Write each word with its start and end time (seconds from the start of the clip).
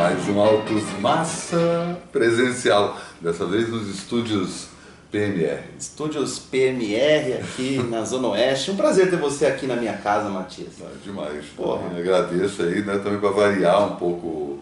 mais 0.00 0.26
um 0.30 0.40
Autos 0.40 0.82
Massa 0.98 1.98
presencial, 2.10 2.96
dessa 3.20 3.44
vez 3.44 3.68
nos 3.68 3.86
estúdios 3.86 4.68
PMR. 5.12 5.60
Estúdios 5.78 6.38
PMR 6.38 7.34
aqui 7.34 7.76
na 7.82 8.02
Zona 8.06 8.28
Oeste. 8.28 8.70
Um 8.70 8.76
prazer 8.76 9.10
ter 9.10 9.18
você 9.18 9.44
aqui 9.44 9.66
na 9.66 9.76
minha 9.76 9.92
casa, 9.98 10.30
Matias. 10.30 10.72
Ah, 10.80 10.86
demais. 11.04 11.44
Porra. 11.54 11.98
Agradeço 11.98 12.62
aí, 12.62 12.82
né, 12.82 12.96
também 12.96 13.20
para 13.20 13.28
variar 13.28 13.92
um 13.92 13.96
pouco 13.96 14.60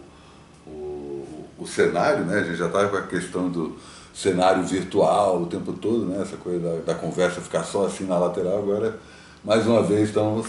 o, 0.67 1.25
o, 1.57 1.65
cenário, 1.65 2.25
né? 2.25 2.39
A 2.39 2.43
gente 2.43 2.57
já 2.57 2.67
estava 2.67 2.89
com 2.89 2.97
a 2.97 3.03
questão 3.03 3.47
do 3.47 3.77
cenário 4.13 4.61
virtual 4.65 5.41
o 5.41 5.45
tempo 5.45 5.71
todo, 5.71 6.03
né? 6.03 6.21
Essa 6.21 6.35
coisa 6.35 6.59
da, 6.59 6.93
da 6.93 6.95
conversa 6.95 7.39
ficar 7.39 7.63
só 7.63 7.85
assim 7.85 8.03
na 8.03 8.17
lateral, 8.17 8.57
agora 8.59 8.99
mais 9.41 9.65
uma 9.65 9.81
vez 9.81 10.09
estamos 10.09 10.47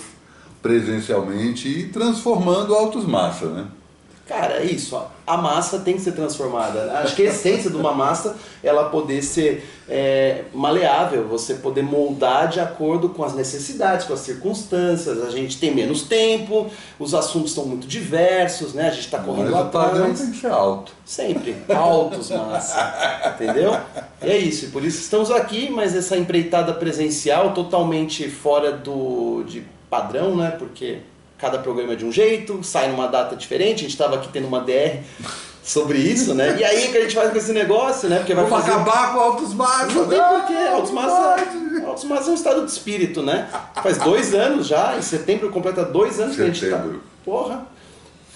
presencialmente 0.60 1.68
e 1.68 1.86
transformando 1.90 2.74
Autos 2.74 3.04
Massa, 3.04 3.46
né? 3.46 3.68
Cara, 4.30 4.60
é 4.60 4.64
isso. 4.64 4.96
A 5.26 5.36
massa 5.36 5.80
tem 5.80 5.94
que 5.94 6.02
ser 6.02 6.12
transformada. 6.12 7.00
Acho 7.00 7.16
que 7.16 7.22
a 7.22 7.30
essência 7.30 7.68
de 7.68 7.76
uma 7.76 7.92
massa 7.92 8.36
ela 8.62 8.88
poder 8.88 9.22
ser 9.22 9.68
é, 9.88 10.44
maleável, 10.54 11.26
você 11.26 11.54
poder 11.54 11.82
moldar 11.82 12.46
de 12.46 12.60
acordo 12.60 13.08
com 13.08 13.24
as 13.24 13.34
necessidades, 13.34 14.06
com 14.06 14.12
as 14.12 14.20
circunstâncias. 14.20 15.20
A 15.20 15.30
gente 15.30 15.58
tem 15.58 15.74
menos 15.74 16.02
tempo, 16.02 16.70
os 16.96 17.12
assuntos 17.12 17.50
estão 17.50 17.64
muito 17.64 17.88
diversos, 17.88 18.72
né? 18.72 18.86
A 18.86 18.90
gente 18.92 19.06
está 19.06 19.18
correndo 19.18 19.50
Mas 19.50 19.62
atrás. 19.62 20.20
Tem 20.20 20.30
que 20.30 20.38
ser 20.38 20.52
alto. 20.52 20.92
Sempre. 21.04 21.56
Altos, 21.68 22.30
massa. 22.30 23.34
Entendeu? 23.34 23.76
E 24.22 24.30
é 24.30 24.38
isso. 24.38 24.66
E 24.66 24.68
por 24.68 24.84
isso 24.84 25.00
estamos 25.00 25.32
aqui, 25.32 25.68
mas 25.70 25.96
essa 25.96 26.16
empreitada 26.16 26.72
presencial 26.72 27.52
totalmente 27.52 28.30
fora 28.30 28.70
do 28.70 29.42
de 29.42 29.64
padrão, 29.90 30.36
né? 30.36 30.54
Porque 30.56 31.00
cada 31.40 31.58
programa 31.58 31.94
é 31.94 31.96
de 31.96 32.04
um 32.04 32.12
jeito, 32.12 32.62
sai 32.62 32.88
numa 32.88 33.06
data 33.08 33.34
diferente. 33.34 33.76
A 33.76 33.82
gente 33.82 33.90
estava 33.90 34.16
aqui 34.16 34.28
tendo 34.28 34.46
uma 34.46 34.60
DR 34.60 34.98
sobre 35.62 35.98
isso, 35.98 36.34
né? 36.34 36.56
E 36.58 36.64
aí 36.64 36.88
que 36.88 36.98
a 36.98 37.00
gente 37.02 37.14
faz 37.14 37.30
com 37.30 37.38
esse 37.38 37.52
negócio, 37.52 38.08
né? 38.08 38.18
Porque 38.18 38.34
vai 38.34 38.44
Vamos 38.44 38.64
fazer... 38.64 38.72
acabar 38.76 39.14
com 39.14 39.20
Altos 39.20 39.54
Massas. 39.54 39.94
Não 39.94 40.06
tem 40.06 40.18
porquê. 40.18 40.68
Altos 40.72 40.90
Massas, 40.90 41.48
Altos 41.86 42.04
Massas 42.04 42.28
é 42.28 42.30
um 42.30 42.34
estado 42.34 42.64
de 42.64 42.70
espírito, 42.70 43.22
né? 43.22 43.48
Faz 43.82 43.98
dois 43.98 44.34
anos 44.34 44.66
já, 44.66 44.96
em 44.96 45.02
setembro 45.02 45.50
completa 45.50 45.84
dois 45.84 46.20
anos 46.20 46.36
setembro. 46.36 46.58
que 46.58 46.66
a 46.66 46.68
gente 46.68 46.92
tá... 46.92 46.98
Porra. 47.24 47.66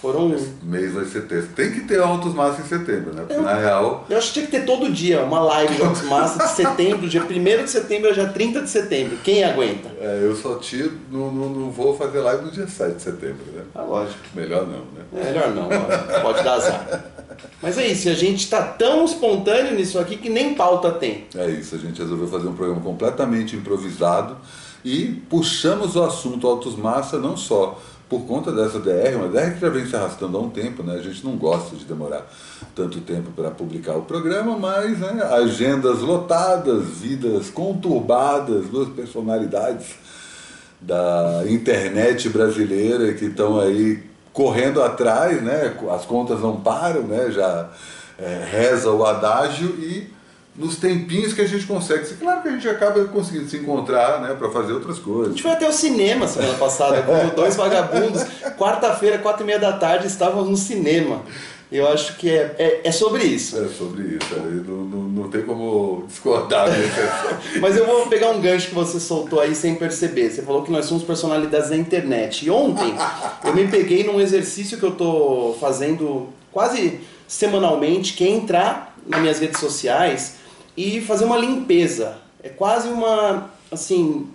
Foram. 0.05 0.35
Esse 0.35 0.53
mês 0.63 0.93
vai 0.93 1.07
ser 1.07 1.23
texto. 1.23 1.55
Tem 1.55 1.73
que 1.73 1.81
ter 1.81 1.99
Altos 1.99 2.35
Massa 2.35 2.61
em 2.61 2.67
setembro, 2.67 3.15
né? 3.15 3.23
Porque 3.23 3.33
eu, 3.33 3.43
na 3.43 3.55
real. 3.55 4.05
Eu 4.11 4.19
acho 4.19 4.27
que 4.29 4.33
tinha 4.35 4.45
que 4.45 4.53
ter 4.53 4.67
todo 4.67 4.93
dia 4.93 5.23
uma 5.23 5.41
live 5.41 5.77
de 5.77 5.83
Altos 5.83 6.03
Massa 6.07 6.45
de 6.45 6.51
setembro, 6.51 7.09
dia 7.09 7.23
1 7.23 7.65
de 7.65 7.71
setembro 7.71 8.09
ao 8.09 8.15
dia 8.15 8.29
30 8.29 8.61
de 8.61 8.69
setembro. 8.69 9.17
Quem 9.25 9.43
aguenta? 9.43 9.89
É, 9.99 10.21
eu 10.23 10.37
só 10.37 10.57
tiro, 10.57 10.93
não, 11.11 11.33
não, 11.33 11.49
não, 11.49 11.71
vou 11.71 11.97
fazer 11.97 12.21
live 12.21 12.45
no 12.45 12.51
dia 12.51 12.67
7 12.67 12.97
de 12.97 13.03
setembro, 13.03 13.47
né? 13.55 13.63
Ah, 13.75 13.81
lógico. 13.81 14.19
Melhor 14.35 14.67
não, 14.67 14.81
né? 14.81 15.05
É, 15.17 15.25
melhor 15.25 15.55
não, 15.55 15.69
pode 16.21 16.45
dar 16.45 16.55
azar. 16.55 17.05
Mas 17.63 17.79
é 17.79 17.87
isso, 17.87 18.11
a 18.11 18.15
gente 18.15 18.41
está 18.41 18.63
tão 18.63 19.07
espontâneo 19.07 19.75
nisso 19.75 19.99
aqui 19.99 20.19
que 20.19 20.29
nem 20.29 20.53
pauta 20.55 20.93
tem. 20.93 21.25
É 21.35 21.49
isso, 21.49 21.75
a 21.75 21.79
gente 21.79 21.99
resolveu 21.99 22.29
fazer 22.29 22.47
um 22.47 22.55
programa 22.55 22.83
completamente 22.83 23.57
improvisado 23.57 24.37
e 24.85 25.23
puxamos 25.31 25.97
o 25.97 26.03
assunto 26.03 26.47
Altos 26.47 26.77
Massa 26.77 27.19
não 27.19 27.39
só 27.39 27.81
por 28.09 28.27
conta 28.27 28.53
dessa 28.53 28.79
DR, 28.79 29.17
uma 29.17 29.29
DR 29.29 29.55
que 29.55 29.61
já 29.61 29.69
vem 29.69 29.87
se 29.87 29.97
arrastando 29.97 30.37
há 30.37 30.41
um 30.41 30.51
tempo, 30.51 30.83
né? 30.83 30.95
a 30.95 31.03
gente 31.03 31.25
não 31.25 31.37
gosta 31.37 31.75
de 31.75 31.85
demorar 31.85 32.27
tanto 32.75 33.01
tempo 33.01 33.31
para 33.33 33.51
publicar 33.51 33.97
o 33.97 34.03
programa, 34.03 34.57
mas 34.59 34.99
né, 34.99 35.23
agendas 35.33 36.01
lotadas, 36.01 36.85
vidas 36.99 37.49
conturbadas, 37.49 38.67
duas 38.67 38.89
personalidades 38.91 39.95
da 40.81 41.45
internet 41.49 42.29
brasileira 42.29 43.15
que 43.15 43.27
estão 43.27 43.59
aí 43.59 44.03
correndo 44.33 44.83
atrás, 44.83 45.43
né? 45.43 45.75
as 45.91 46.05
contas 46.05 46.41
não 46.41 46.61
param, 46.61 47.03
né? 47.03 47.31
já 47.31 47.71
é, 48.19 48.47
reza 48.51 48.91
o 48.91 49.05
adágio 49.05 49.69
e 49.79 50.13
nos 50.57 50.77
tempinhos 50.77 51.33
que 51.33 51.41
a 51.41 51.47
gente 51.47 51.67
consegue. 51.67 52.07
Claro 52.15 52.43
que 52.43 52.49
a 52.49 52.53
gente 52.53 52.69
acaba 52.69 53.05
conseguindo 53.07 53.49
se 53.49 53.57
encontrar, 53.57 54.21
né, 54.21 54.35
para 54.35 54.51
fazer 54.51 54.73
outras 54.73 54.99
coisas. 54.99 55.27
A 55.27 55.31
gente 55.31 55.43
foi 55.43 55.51
até 55.51 55.69
o 55.69 55.73
cinema 55.73 56.29
semana 56.29 56.55
passada, 56.55 57.03
com 57.05 57.35
dois 57.35 57.57
vagabundos. 57.57 58.25
Quarta-feira, 58.57 59.19
quatro 59.19 59.43
e 59.43 59.47
meia 59.47 59.59
da 59.59 59.73
tarde, 59.73 60.07
estávamos 60.07 60.49
no 60.49 60.57
cinema. 60.57 61.23
Eu 61.73 61.89
acho 61.89 62.17
que 62.19 62.31
é, 62.31 62.55
é, 62.57 62.81
é 62.85 62.93
sobre 62.93 63.25
isso. 63.25 63.57
É 63.59 63.67
sobre 63.67 64.03
isso. 64.03 64.33
É, 64.33 64.39
não, 64.39 64.85
não, 64.85 65.01
não 65.09 65.29
tem 65.29 65.43
como 65.43 66.05
discordar 66.07 66.71
disso. 66.71 67.01
Mas 67.61 67.77
eu 67.77 67.85
vou 67.85 68.07
pegar 68.07 68.31
um 68.31 68.41
gancho 68.41 68.69
que 68.69 68.75
você 68.75 69.01
soltou 69.01 69.41
aí 69.41 69.57
sem 69.57 69.75
perceber. 69.75 70.31
Você 70.31 70.43
falou 70.43 70.63
que 70.63 70.71
nós 70.71 70.85
somos 70.85 71.03
personalidades 71.03 71.71
da 71.71 71.77
internet. 71.77 72.47
E 72.47 72.51
ontem 72.51 72.95
eu 73.43 73.53
me 73.53 73.67
peguei 73.67 74.05
num 74.05 74.21
exercício 74.21 74.79
que 74.79 74.85
eu 74.85 74.91
estou 74.91 75.59
fazendo 75.59 76.29
quase 76.53 77.01
semanalmente, 77.27 78.13
que 78.13 78.23
é 78.23 78.29
entrar 78.29 78.97
nas 79.09 79.21
minhas 79.21 79.41
redes 79.41 79.59
sociais 79.59 80.44
e 80.77 81.01
fazer 81.01 81.25
uma 81.25 81.37
limpeza. 81.37 82.19
É 82.43 82.49
quase 82.49 82.89
uma, 82.89 83.51
assim... 83.71 84.29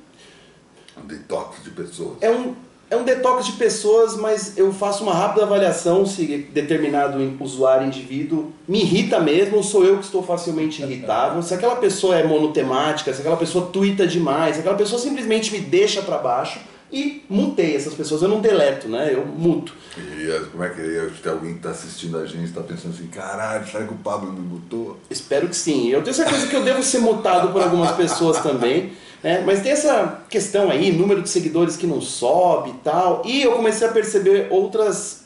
Um 0.97 1.05
detox 1.05 1.63
de 1.63 1.69
pessoas. 1.72 2.17
É 2.22 2.29
um, 2.29 2.55
é 2.89 2.97
um 2.97 3.03
detox 3.03 3.45
de 3.45 3.51
pessoas, 3.53 4.17
mas 4.17 4.57
eu 4.57 4.73
faço 4.73 5.03
uma 5.03 5.13
rápida 5.13 5.44
avaliação 5.44 6.05
se 6.05 6.25
determinado 6.51 7.19
usuário, 7.39 7.85
indivíduo, 7.85 8.51
me 8.67 8.81
irrita 8.81 9.19
mesmo 9.19 9.57
ou 9.57 9.63
sou 9.63 9.85
eu 9.85 9.97
que 9.97 10.05
estou 10.05 10.23
facilmente 10.23 10.81
irritável. 10.81 11.41
Se 11.44 11.53
aquela 11.53 11.75
pessoa 11.75 12.17
é 12.17 12.23
monotemática, 12.23 13.13
se 13.13 13.19
aquela 13.19 13.38
pessoa 13.38 13.67
tuita 13.67 14.07
demais, 14.07 14.56
se 14.56 14.61
aquela 14.61 14.75
pessoa 14.75 15.00
simplesmente 15.00 15.51
me 15.51 15.59
deixa 15.59 16.01
para 16.01 16.17
baixo 16.17 16.59
e 16.91 17.23
mutei 17.29 17.75
essas 17.75 17.94
pessoas. 17.94 18.22
Eu 18.22 18.29
não 18.29 18.41
deleto, 18.41 18.88
né? 18.88 19.13
Eu 19.13 19.25
muto. 19.25 19.73
E 19.97 20.45
como 20.51 20.63
é 20.63 20.69
que 20.69 20.81
é? 20.81 21.09
Tem 21.22 21.31
alguém 21.31 21.51
que 21.51 21.57
está 21.59 21.72
assistindo 21.72 22.17
a 22.17 22.25
gente 22.25 22.45
está 22.45 22.61
pensando 22.61 22.94
assim, 22.94 23.07
caralho, 23.07 23.66
será 23.67 23.85
que 23.85 23.94
o 23.94 23.97
Pablo 23.97 24.31
me 24.31 24.39
mutou? 24.39 24.97
Espero 25.09 25.47
que 25.47 25.55
sim. 25.55 25.89
Eu 25.89 26.01
tenho 26.01 26.16
certeza 26.16 26.47
que 26.47 26.55
eu 26.55 26.63
devo 26.63 26.81
ser 26.81 27.00
mutado 27.00 27.51
por 27.51 27.61
algumas 27.61 27.91
pessoas 27.91 28.41
também. 28.41 28.94
Né? 29.22 29.44
Mas 29.45 29.61
tem 29.61 29.72
essa 29.72 30.23
questão 30.29 30.72
aí, 30.72 30.91
número 30.91 31.22
de 31.22 31.29
seguidores 31.29 31.75
que 31.75 31.85
não 31.85 32.01
sobe 32.01 32.72
e 32.72 32.73
tal. 32.83 33.21
E 33.25 33.41
eu 33.41 33.51
comecei 33.51 33.88
a 33.88 33.91
perceber 33.91 34.47
outras 34.50 35.25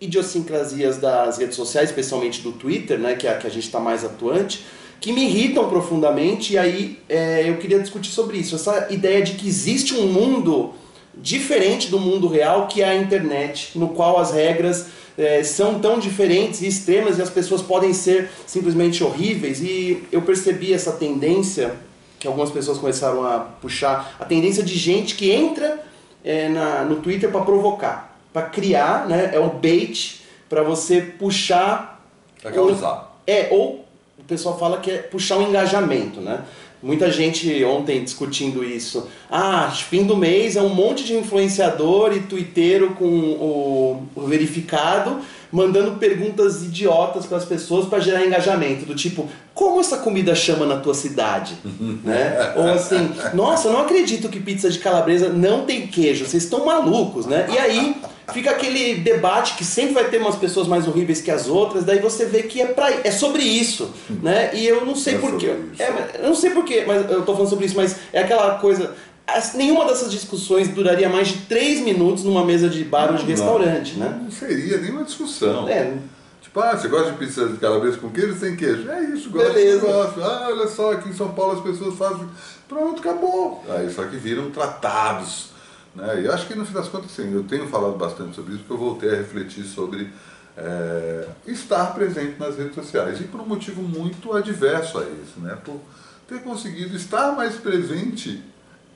idiosincrasias 0.00 0.98
das 0.98 1.38
redes 1.38 1.56
sociais, 1.56 1.90
especialmente 1.90 2.40
do 2.40 2.52
Twitter, 2.52 2.98
né? 2.98 3.14
que 3.14 3.26
é 3.26 3.30
a 3.30 3.36
que 3.36 3.46
a 3.46 3.50
gente 3.50 3.66
está 3.66 3.80
mais 3.80 4.04
atuante 4.04 4.64
que 5.00 5.12
me 5.12 5.24
irritam 5.24 5.68
profundamente, 5.68 6.54
e 6.54 6.58
aí 6.58 6.98
é, 7.08 7.48
eu 7.48 7.56
queria 7.58 7.78
discutir 7.78 8.10
sobre 8.10 8.38
isso. 8.38 8.54
Essa 8.54 8.88
ideia 8.90 9.22
de 9.22 9.34
que 9.34 9.46
existe 9.46 9.94
um 9.94 10.08
mundo 10.08 10.74
diferente 11.22 11.90
do 11.90 11.98
mundo 11.98 12.28
real, 12.28 12.66
que 12.66 12.82
é 12.82 12.88
a 12.88 12.96
internet, 12.96 13.78
no 13.78 13.88
qual 13.88 14.18
as 14.18 14.32
regras 14.32 14.86
é, 15.16 15.42
são 15.42 15.80
tão 15.80 15.98
diferentes 15.98 16.62
e 16.62 16.66
extremas 16.66 17.18
e 17.18 17.22
as 17.22 17.30
pessoas 17.30 17.60
podem 17.60 17.92
ser 17.92 18.30
simplesmente 18.46 19.02
horríveis. 19.02 19.60
E 19.60 20.04
eu 20.12 20.22
percebi 20.22 20.72
essa 20.72 20.92
tendência, 20.92 21.74
que 22.18 22.26
algumas 22.26 22.50
pessoas 22.50 22.78
começaram 22.78 23.24
a 23.24 23.40
puxar, 23.40 24.16
a 24.18 24.24
tendência 24.24 24.62
de 24.62 24.76
gente 24.76 25.16
que 25.16 25.30
entra 25.30 25.84
é, 26.24 26.48
na, 26.48 26.84
no 26.84 26.96
Twitter 26.96 27.30
para 27.30 27.40
provocar, 27.40 28.16
para 28.32 28.42
criar, 28.42 29.08
né, 29.08 29.30
é 29.34 29.40
um 29.40 29.48
bait 29.48 30.20
para 30.48 30.62
você 30.62 31.00
puxar. 31.00 32.02
Para 32.40 32.52
causar. 32.52 33.20
É, 33.26 33.48
ou 33.50 33.84
o 34.18 34.24
pessoal 34.24 34.58
fala 34.58 34.78
que 34.78 34.90
é 34.90 34.98
puxar 34.98 35.36
um 35.38 35.48
engajamento, 35.48 36.20
né? 36.20 36.44
Muita 36.82 37.10
gente 37.10 37.64
ontem 37.64 38.04
discutindo 38.04 38.64
isso. 38.64 39.08
Ah, 39.30 39.70
fim 39.70 40.04
do 40.04 40.16
mês 40.16 40.56
é 40.56 40.62
um 40.62 40.68
monte 40.68 41.04
de 41.04 41.16
influenciador 41.16 42.12
e 42.14 42.20
twitteiro 42.20 42.90
com 42.90 43.04
o, 43.04 44.08
o 44.14 44.26
verificado 44.26 45.20
mandando 45.50 45.92
perguntas 45.92 46.62
idiotas 46.62 47.26
para 47.26 47.38
as 47.38 47.44
pessoas 47.44 47.86
para 47.86 48.00
gerar 48.00 48.24
engajamento, 48.24 48.84
do 48.84 48.94
tipo, 48.94 49.28
como 49.54 49.80
essa 49.80 49.98
comida 49.98 50.34
chama 50.34 50.66
na 50.66 50.76
tua 50.76 50.94
cidade? 50.94 51.54
né? 52.04 52.52
Ou 52.56 52.68
assim, 52.68 53.10
nossa, 53.34 53.70
não 53.70 53.80
acredito 53.80 54.28
que 54.28 54.40
pizza 54.40 54.70
de 54.70 54.78
calabresa 54.78 55.30
não 55.30 55.64
tem 55.64 55.86
queijo, 55.86 56.26
vocês 56.26 56.44
estão 56.44 56.64
malucos, 56.64 57.26
né? 57.26 57.46
E 57.50 57.58
aí 57.58 57.96
fica 58.32 58.50
aquele 58.50 58.96
debate 58.96 59.54
que 59.56 59.64
sempre 59.64 59.94
vai 59.94 60.08
ter 60.08 60.18
umas 60.18 60.36
pessoas 60.36 60.66
mais 60.66 60.86
horríveis 60.86 61.20
que 61.20 61.30
as 61.30 61.48
outras, 61.48 61.84
daí 61.84 61.98
você 61.98 62.26
vê 62.26 62.42
que 62.42 62.60
é, 62.60 62.66
pra, 62.66 62.90
é 62.90 63.10
sobre 63.10 63.42
isso, 63.42 63.90
né? 64.22 64.50
E 64.54 64.66
eu 64.66 64.84
não 64.84 64.94
sei 64.94 65.14
é 65.14 65.18
porquê. 65.18 65.54
É, 65.78 66.18
eu 66.18 66.28
não 66.28 66.34
sei 66.34 66.50
porquê, 66.50 66.84
mas 66.86 67.10
eu 67.10 67.22
tô 67.22 67.32
falando 67.32 67.50
sobre 67.50 67.66
isso, 67.66 67.76
mas 67.76 67.96
é 68.12 68.22
aquela 68.22 68.58
coisa. 68.58 68.94
As, 69.26 69.54
nenhuma 69.54 69.84
dessas 69.84 70.10
discussões 70.10 70.68
duraria 70.68 71.08
mais 71.08 71.28
de 71.28 71.38
três 71.40 71.80
minutos 71.80 72.24
numa 72.24 72.44
mesa 72.44 72.68
de 72.68 72.82
bar 72.84 73.10
ou 73.10 73.16
de 73.16 73.24
restaurante, 73.24 73.98
não, 73.98 74.08
né? 74.08 74.20
Não 74.24 74.30
seria 74.30 74.78
nenhuma 74.78 75.04
discussão. 75.04 75.68
É. 75.68 75.92
Tipo, 76.40 76.60
ah, 76.60 76.76
você 76.76 76.88
gosta 76.88 77.12
de 77.12 77.18
pizza 77.18 77.46
de 77.46 77.58
calabresa 77.58 77.98
com 77.98 78.08
queijo 78.10 78.38
sem 78.38 78.56
queijo? 78.56 78.90
É 78.90 79.02
isso, 79.02 79.28
gosto, 79.28 79.52
Beleza. 79.52 79.86
gosto. 79.86 80.22
Ah, 80.22 80.48
olha 80.50 80.66
só, 80.66 80.92
aqui 80.92 81.10
em 81.10 81.12
São 81.12 81.30
Paulo 81.32 81.58
as 81.58 81.60
pessoas 81.60 81.94
fazem. 81.94 82.26
Pronto, 82.66 83.00
acabou. 83.00 83.62
Aí 83.68 83.90
só 83.90 84.04
que 84.04 84.16
viram 84.16 84.50
tratados 84.50 85.57
né? 85.94 86.20
E 86.20 86.26
eu 86.26 86.32
acho 86.32 86.46
que 86.46 86.54
no 86.54 86.64
fim 86.64 86.72
das 86.72 86.88
contas, 86.88 87.10
sim, 87.10 87.32
eu 87.32 87.44
tenho 87.44 87.66
falado 87.68 87.96
bastante 87.96 88.34
sobre 88.34 88.54
isso, 88.54 88.64
porque 88.64 88.72
eu 88.74 88.86
voltei 88.86 89.10
a 89.10 89.16
refletir 89.16 89.64
sobre 89.64 90.10
é, 90.56 91.28
estar 91.46 91.94
presente 91.94 92.38
nas 92.38 92.56
redes 92.56 92.74
sociais. 92.74 93.20
E 93.20 93.24
por 93.24 93.40
um 93.40 93.46
motivo 93.46 93.82
muito 93.82 94.32
adverso 94.32 94.98
a 94.98 95.02
isso, 95.02 95.38
né? 95.38 95.56
por 95.64 95.80
ter 96.26 96.42
conseguido 96.42 96.96
estar 96.96 97.32
mais 97.32 97.54
presente 97.56 98.42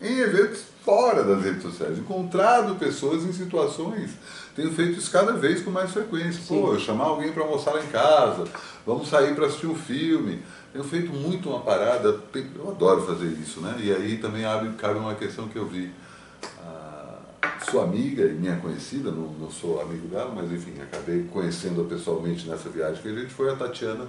em 0.00 0.18
eventos 0.18 0.64
fora 0.84 1.22
das 1.22 1.44
redes 1.44 1.62
sociais, 1.62 1.96
encontrado 1.96 2.74
pessoas 2.74 3.22
em 3.22 3.32
situações. 3.32 4.10
Tenho 4.54 4.72
feito 4.72 4.98
isso 4.98 5.10
cada 5.10 5.32
vez 5.32 5.62
com 5.62 5.70
mais 5.70 5.92
frequência. 5.92 6.42
Sim. 6.42 6.60
Pô, 6.60 6.72
eu 6.72 6.80
chamar 6.80 7.04
alguém 7.04 7.32
para 7.32 7.44
almoçar 7.44 7.72
lá 7.72 7.82
em 7.82 7.86
casa, 7.86 8.44
vamos 8.84 9.08
sair 9.08 9.34
para 9.34 9.46
assistir 9.46 9.68
um 9.68 9.76
filme. 9.76 10.42
Tenho 10.72 10.84
feito 10.84 11.12
muito 11.12 11.48
uma 11.48 11.60
parada, 11.60 12.18
eu 12.34 12.70
adoro 12.70 13.02
fazer 13.02 13.26
isso, 13.26 13.60
né? 13.60 13.76
E 13.78 13.92
aí 13.92 14.18
também 14.18 14.44
abre, 14.44 14.70
cabe 14.70 14.98
uma 14.98 15.14
questão 15.14 15.46
que 15.46 15.56
eu 15.56 15.66
vi. 15.66 15.90
Sua 17.70 17.84
amiga 17.84 18.24
e 18.24 18.34
minha 18.34 18.56
conhecida, 18.56 19.10
não, 19.10 19.32
não 19.32 19.50
sou 19.50 19.80
amigo 19.80 20.06
dela, 20.08 20.32
mas 20.34 20.50
enfim, 20.52 20.74
acabei 20.80 21.24
conhecendo-a 21.24 21.84
pessoalmente 21.84 22.48
nessa 22.48 22.68
viagem 22.68 23.02
que 23.02 23.08
a 23.08 23.14
gente 23.14 23.32
foi, 23.32 23.50
a 23.50 23.56
Tatiana 23.56 24.06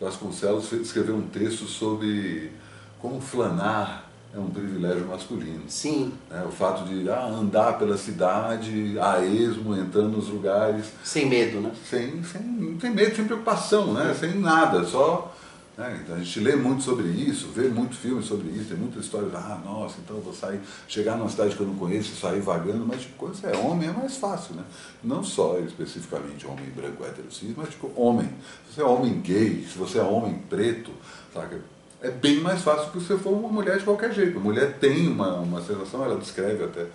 Vasconcelos 0.00 0.70
escreveu 0.72 1.16
um 1.16 1.26
texto 1.28 1.64
sobre 1.66 2.52
como 3.00 3.20
flanar 3.20 4.06
é 4.34 4.38
um 4.38 4.50
privilégio 4.50 5.06
masculino. 5.06 5.62
Sim. 5.66 6.12
É, 6.30 6.42
o 6.42 6.50
fato 6.50 6.84
de 6.84 7.08
ah, 7.08 7.24
andar 7.24 7.78
pela 7.78 7.96
cidade 7.96 8.98
a 9.00 9.24
esmo, 9.24 9.74
entrando 9.74 10.16
nos 10.16 10.28
lugares. 10.28 10.92
Sem 11.02 11.26
medo, 11.26 11.60
né? 11.60 11.72
Sem, 11.88 12.22
sem, 12.22 12.78
sem 12.78 12.90
medo, 12.90 13.16
sem 13.16 13.24
preocupação, 13.24 13.94
né? 13.94 14.14
sem 14.18 14.38
nada, 14.38 14.84
só. 14.84 15.34
Né? 15.76 16.00
Então 16.02 16.16
a 16.16 16.18
gente 16.18 16.40
lê 16.40 16.56
muito 16.56 16.82
sobre 16.82 17.08
isso, 17.08 17.48
vê 17.48 17.68
muito 17.68 17.96
filme 17.96 18.22
sobre 18.22 18.48
isso, 18.48 18.68
tem 18.68 18.78
muitas 18.78 19.04
histórias, 19.04 19.34
ah, 19.34 19.60
nossa, 19.64 19.96
então 20.02 20.16
eu 20.16 20.22
vou 20.22 20.32
sair, 20.32 20.60
chegar 20.88 21.16
numa 21.16 21.28
cidade 21.28 21.54
que 21.54 21.60
eu 21.60 21.66
não 21.66 21.74
conheço 21.74 22.12
e 22.12 22.16
sair 22.16 22.40
vagando, 22.40 22.86
mas 22.86 23.02
tipo, 23.02 23.14
quando 23.18 23.34
você 23.34 23.46
é 23.48 23.56
homem 23.56 23.88
é 23.88 23.92
mais 23.92 24.16
fácil, 24.16 24.54
né? 24.54 24.64
Não 25.04 25.22
só 25.22 25.58
especificamente 25.58 26.46
homem 26.46 26.70
branco, 26.70 27.04
cis, 27.30 27.54
mas 27.56 27.68
tipo, 27.68 27.92
homem. 27.94 28.28
Se 28.68 28.74
você 28.74 28.80
é 28.80 28.84
homem 28.84 29.20
gay, 29.20 29.66
se 29.70 29.76
você 29.76 29.98
é 29.98 30.02
homem 30.02 30.38
preto, 30.48 30.90
sabe? 31.34 31.60
é 32.00 32.10
bem 32.10 32.40
mais 32.40 32.62
fácil 32.62 32.90
que 32.90 33.00
se 33.00 33.06
você 33.06 33.18
for 33.18 33.32
uma 33.32 33.48
mulher 33.48 33.78
de 33.78 33.84
qualquer 33.84 34.12
jeito. 34.12 34.38
A 34.38 34.40
mulher 34.40 34.78
tem 34.78 35.08
uma, 35.08 35.36
uma 35.36 35.62
sensação, 35.62 36.04
ela 36.04 36.16
descreve 36.16 36.64
até 36.64 36.86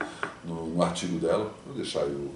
no, 0.46 0.82
artigo 0.82 1.20
dela, 1.20 1.52
vou 1.66 1.76
deixar 1.76 2.02
aí 2.02 2.30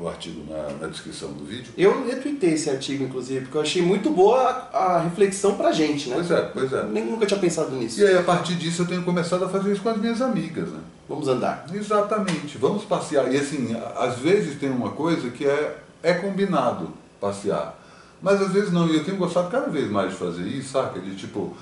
o, 0.00 0.08
artigo 0.08 0.44
na, 0.50 0.72
na, 0.80 0.86
descrição 0.86 1.32
do 1.32 1.44
vídeo. 1.44 1.72
Eu 1.76 2.06
retuitei 2.06 2.54
esse 2.54 2.70
artigo, 2.70 3.04
inclusive, 3.04 3.40
porque 3.42 3.56
eu 3.56 3.62
achei 3.62 3.82
muito 3.82 4.10
boa 4.10 4.38
a, 4.72 4.78
a 4.78 5.00
reflexão 5.02 5.56
pra 5.56 5.72
gente, 5.72 6.08
né? 6.08 6.16
Pois 6.16 6.30
é, 6.30 6.40
pois 6.42 6.72
é. 6.72 6.84
Nem 6.84 7.04
nunca 7.04 7.26
tinha 7.26 7.38
pensado 7.38 7.70
nisso. 7.76 8.00
E 8.00 8.06
aí, 8.06 8.16
a 8.16 8.22
partir 8.22 8.54
disso, 8.54 8.82
eu 8.82 8.86
tenho 8.86 9.02
começado 9.02 9.44
a 9.44 9.48
fazer 9.48 9.72
isso 9.72 9.82
com 9.82 9.90
as 9.90 9.98
minhas 9.98 10.20
amigas, 10.20 10.68
né? 10.68 10.80
Vamos 11.08 11.28
andar. 11.28 11.66
Exatamente, 11.72 12.56
vamos 12.56 12.84
passear. 12.84 13.32
E 13.32 13.36
assim, 13.36 13.76
às 13.96 14.18
vezes 14.18 14.58
tem 14.58 14.70
uma 14.70 14.90
coisa 14.90 15.30
que 15.30 15.44
é, 15.46 15.78
é 16.02 16.14
combinado 16.14 16.90
passear. 17.20 17.78
Mas 18.22 18.40
às 18.40 18.52
vezes 18.52 18.72
não, 18.72 18.86
e 18.86 18.96
eu 18.96 19.04
tenho 19.04 19.16
gostado 19.16 19.50
cada 19.50 19.68
vez 19.68 19.90
mais 19.90 20.12
de 20.12 20.16
fazer 20.16 20.42
isso, 20.42 20.70
saca? 20.70 21.00
De 21.00 21.16
tipo, 21.16 21.56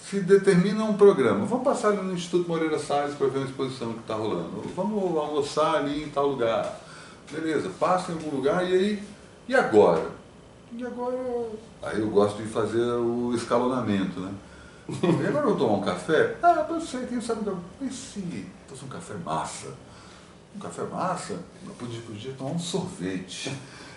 se 0.00 0.20
determina 0.20 0.84
um 0.84 0.94
programa. 0.94 1.44
Vamos 1.44 1.64
passar 1.64 1.88
ali 1.88 2.02
no 2.02 2.14
Instituto 2.14 2.48
Moreira 2.48 2.78
Salles 2.78 3.14
para 3.14 3.26
ver 3.26 3.38
uma 3.38 3.46
exposição 3.46 3.92
que 3.92 4.00
está 4.00 4.14
rolando. 4.14 4.62
Vamos 4.74 5.16
almoçar 5.16 5.76
ali 5.76 6.04
em 6.04 6.08
tal 6.08 6.28
lugar. 6.28 6.87
Beleza, 7.30 7.70
passa 7.78 8.12
em 8.12 8.14
algum 8.14 8.36
lugar 8.36 8.68
e 8.68 8.74
aí. 8.74 9.02
E 9.46 9.54
agora? 9.54 10.10
E 10.72 10.84
agora. 10.84 11.16
Aí 11.82 12.00
eu 12.00 12.08
gosto 12.08 12.42
de 12.42 12.48
fazer 12.48 12.82
o 12.82 13.34
escalonamento, 13.34 14.20
né? 14.20 14.32
E 14.88 15.26
agora 15.26 15.44
eu 15.44 15.50
vou 15.50 15.56
tomar 15.56 15.78
um 15.78 15.82
café? 15.82 16.36
Ah, 16.42 16.66
eu 16.68 16.80
sei, 16.80 17.06
quem 17.06 17.20
sabe. 17.20 17.50
E 17.82 17.90
se 17.90 18.46
fosse 18.66 18.84
um 18.84 18.88
café 18.88 19.14
massa? 19.24 19.68
Um 20.56 20.58
café 20.58 20.82
massa? 20.84 21.34
Eu 21.66 21.72
podia, 21.74 22.00
podia 22.00 22.32
tomar 22.32 22.52
um 22.52 22.58
sorvete. 22.58 23.52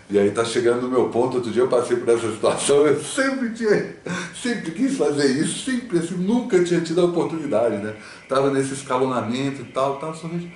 E 0.10 0.20
aí 0.20 0.28
está 0.28 0.44
chegando 0.44 0.82
no 0.82 0.90
meu 0.90 1.08
ponto, 1.08 1.38
outro 1.38 1.52
dia 1.52 1.62
eu 1.62 1.70
passei 1.70 1.96
por 1.96 2.10
essa 2.10 2.30
situação, 2.30 2.86
eu 2.86 3.02
sempre 3.02 3.54
tinha, 3.54 3.96
sempre 4.36 4.72
quis 4.72 4.98
fazer 4.98 5.26
isso, 5.26 5.64
sempre 5.64 6.00
assim, 6.00 6.16
nunca 6.16 6.62
tinha 6.66 6.82
tido 6.82 7.00
a 7.00 7.06
oportunidade, 7.06 7.78
né? 7.78 7.96
Estava 8.22 8.52
nesse 8.52 8.74
escalonamento 8.74 9.62
e 9.62 9.66
tal, 9.66 10.00
tal, 10.00 10.14
sorvete. 10.14 10.52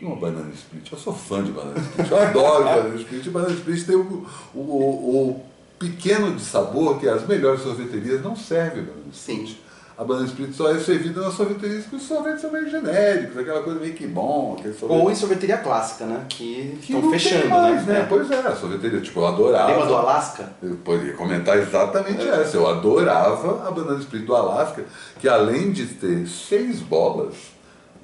Uma 0.00 0.16
banana 0.16 0.52
split, 0.52 0.92
eu 0.92 0.98
sou 0.98 1.14
fã 1.14 1.42
de 1.42 1.52
banana 1.52 1.78
split, 1.78 2.10
eu 2.10 2.18
adoro 2.18 2.64
banana 2.64 2.96
split, 2.96 3.28
banana 3.28 3.54
split 3.54 3.86
tem 3.86 3.96
o, 3.96 4.26
o, 4.54 4.60
o, 4.60 5.42
pequeno 5.78 6.34
de 6.34 6.42
sabor 6.42 6.98
que 6.98 7.08
as 7.08 7.26
melhores 7.26 7.62
sorveterias 7.62 8.22
não 8.22 8.36
servem 8.36 8.84
banana 8.84 9.10
split. 9.10 9.48
Sim 9.48 9.66
a 9.98 10.04
banana 10.04 10.26
split 10.26 10.52
só 10.52 10.70
é 10.70 10.78
servida 10.78 11.22
na 11.22 11.30
sorveteria 11.30 11.80
porque 11.80 11.96
os 11.96 12.02
sorvetes 12.02 12.42
são 12.42 12.52
meio 12.52 12.68
genéricos, 12.68 13.38
aquela 13.38 13.62
coisa 13.62 13.80
meio 13.80 13.94
que 13.94 14.06
bom. 14.06 14.56
Ou 14.82 15.10
em 15.10 15.14
sorveteria 15.14 15.56
clássica, 15.56 16.04
né? 16.04 16.26
Que, 16.28 16.78
que 16.82 16.92
estão 16.92 17.10
fechando, 17.10 17.48
mais, 17.48 17.86
né? 17.86 18.00
né? 18.00 18.06
Pois 18.06 18.30
é, 18.30 18.40
a 18.40 18.54
sorveteria, 18.54 19.00
tipo, 19.00 19.20
eu 19.20 19.26
adorava. 19.26 19.70
Lembra 19.70 19.86
do 19.86 19.96
Alasca? 19.96 20.52
Eu 20.62 20.76
poderia 20.76 21.14
comentar 21.14 21.56
exatamente 21.56 22.20
é. 22.20 22.42
essa. 22.42 22.58
Eu 22.58 22.68
adorava 22.68 23.66
a 23.66 23.70
banana 23.70 23.98
split 24.00 24.26
do 24.26 24.36
Alasca, 24.36 24.84
que 25.18 25.26
além 25.26 25.72
de 25.72 25.86
ter 25.86 26.26
seis 26.26 26.80
bolas, 26.80 27.55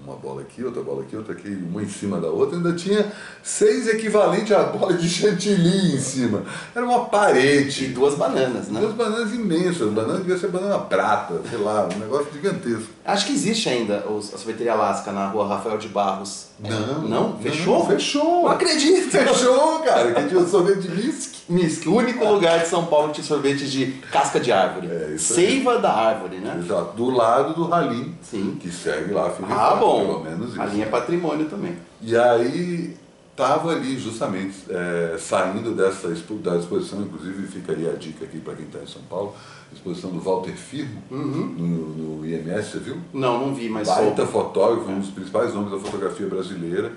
uma 0.05 0.17
bola 0.17 0.43
aqui, 0.43 0.65
outra 0.65 0.83
bola 0.83 1.03
aqui, 1.03 1.17
outra 1.17 1.33
aqui, 1.33 1.49
uma 1.49 1.83
em 1.83 1.89
cima 1.89 2.21
da 2.21 2.29
outra, 2.29 2.57
ainda 2.57 2.73
tinha 2.73 3.13
seis 3.43 3.87
equivalentes 3.87 4.53
à 4.53 4.65
bola 4.65 4.95
de 4.95 5.09
chantilly 5.09 5.95
em 5.95 6.01
cima. 6.01 6.43
Era 6.75 6.85
uma 6.85 7.05
parede. 7.05 7.85
E 7.85 7.89
duas 7.89 8.15
bananas, 8.15 8.69
né? 8.69 8.81
Duas 8.81 8.95
bananas 8.95 9.33
imensas. 9.33 9.93
Banana 9.93 10.19
devia 10.19 10.37
ser 10.37 10.49
banana 10.49 10.79
prata, 10.81 11.41
sei 11.49 11.59
lá, 11.59 11.89
um 11.95 11.99
negócio 11.99 12.33
gigantesco. 12.33 12.89
Acho 13.05 13.27
que 13.27 13.33
existe 13.33 13.69
ainda 13.69 13.99
a 13.99 14.23
sorveteria 14.23 14.75
Alaska 14.75 15.11
na 15.11 15.27
rua 15.27 15.49
Rafael 15.49 15.77
de 15.77 15.89
Barros. 15.89 16.47
Não. 16.61 17.03
Não? 17.09 17.39
Fechou? 17.39 17.79
Não, 17.81 17.87
fechou. 17.87 18.43
Não 18.43 18.49
acredito. 18.49 19.11
Fechou, 19.11 19.81
cara. 19.81 20.13
Que 20.13 20.29
tinha 20.29 20.41
o 20.41 20.49
sorvete 20.49 20.83
de 20.83 20.89
Misk. 20.91 21.35
Misk, 21.49 21.87
o 21.87 21.97
único 21.97 22.25
lugar 22.25 22.61
de 22.61 22.69
São 22.69 22.87
Paulo 22.87 23.09
que 23.09 23.15
tinha 23.15 23.27
sorvete 23.27 23.69
de 23.69 23.87
casca 24.13 24.39
de 24.39 24.53
árvore. 24.53 24.89
É, 24.89 25.15
isso 25.17 25.35
Seiva 25.35 25.79
da 25.79 25.93
árvore, 25.93 26.37
né? 26.37 26.57
Exato. 26.63 26.97
Do 26.97 27.11
lado 27.11 27.55
do 27.55 27.67
Ralim. 27.67 28.15
Sim. 28.23 28.57
Que 28.61 28.71
segue 28.71 29.13
lá, 29.13 29.31
Felipe. 29.31 29.53
Ah, 29.53 29.75
bom. 29.75 30.07
Pelo 30.07 30.25
menos 30.25 30.51
isso. 30.51 30.59
Ralim 30.59 30.83
é 30.83 30.87
patrimônio 30.87 31.47
também. 31.47 31.77
E 32.01 32.17
aí 32.17 32.97
estava 33.33 33.73
ali 33.73 33.99
justamente 33.99 34.57
é, 34.69 35.17
saindo 35.19 35.75
dessa 35.75 36.09
da 36.09 36.57
exposição, 36.57 37.03
inclusive 37.03 37.47
ficaria 37.49 37.91
a 37.91 37.95
dica 37.95 38.25
aqui 38.25 38.39
para 38.39 38.55
quem 38.55 38.67
está 38.67 38.79
em 38.79 38.87
São 38.87 39.03
Paulo, 39.03 39.35
exposição 39.73 40.11
do 40.11 40.21
Walter 40.21 40.53
Firmo 40.53 41.03
uhum. 41.11 41.47
no, 41.47 42.19
no, 42.19 42.27
IMS, 42.27 42.71
você 42.71 42.79
viu? 42.79 42.99
Não, 43.13 43.47
não 43.47 43.55
vi, 43.55 43.69
mas 43.69 43.89
Baita 43.89 44.23
sou... 44.23 44.27
fotógrafo, 44.27 44.91
um 44.91 45.01
dos 45.01 45.11
principais 45.11 45.55
nomes 45.55 45.71
da 45.71 45.79
fotografia 45.79 46.27
brasileira. 46.27 46.93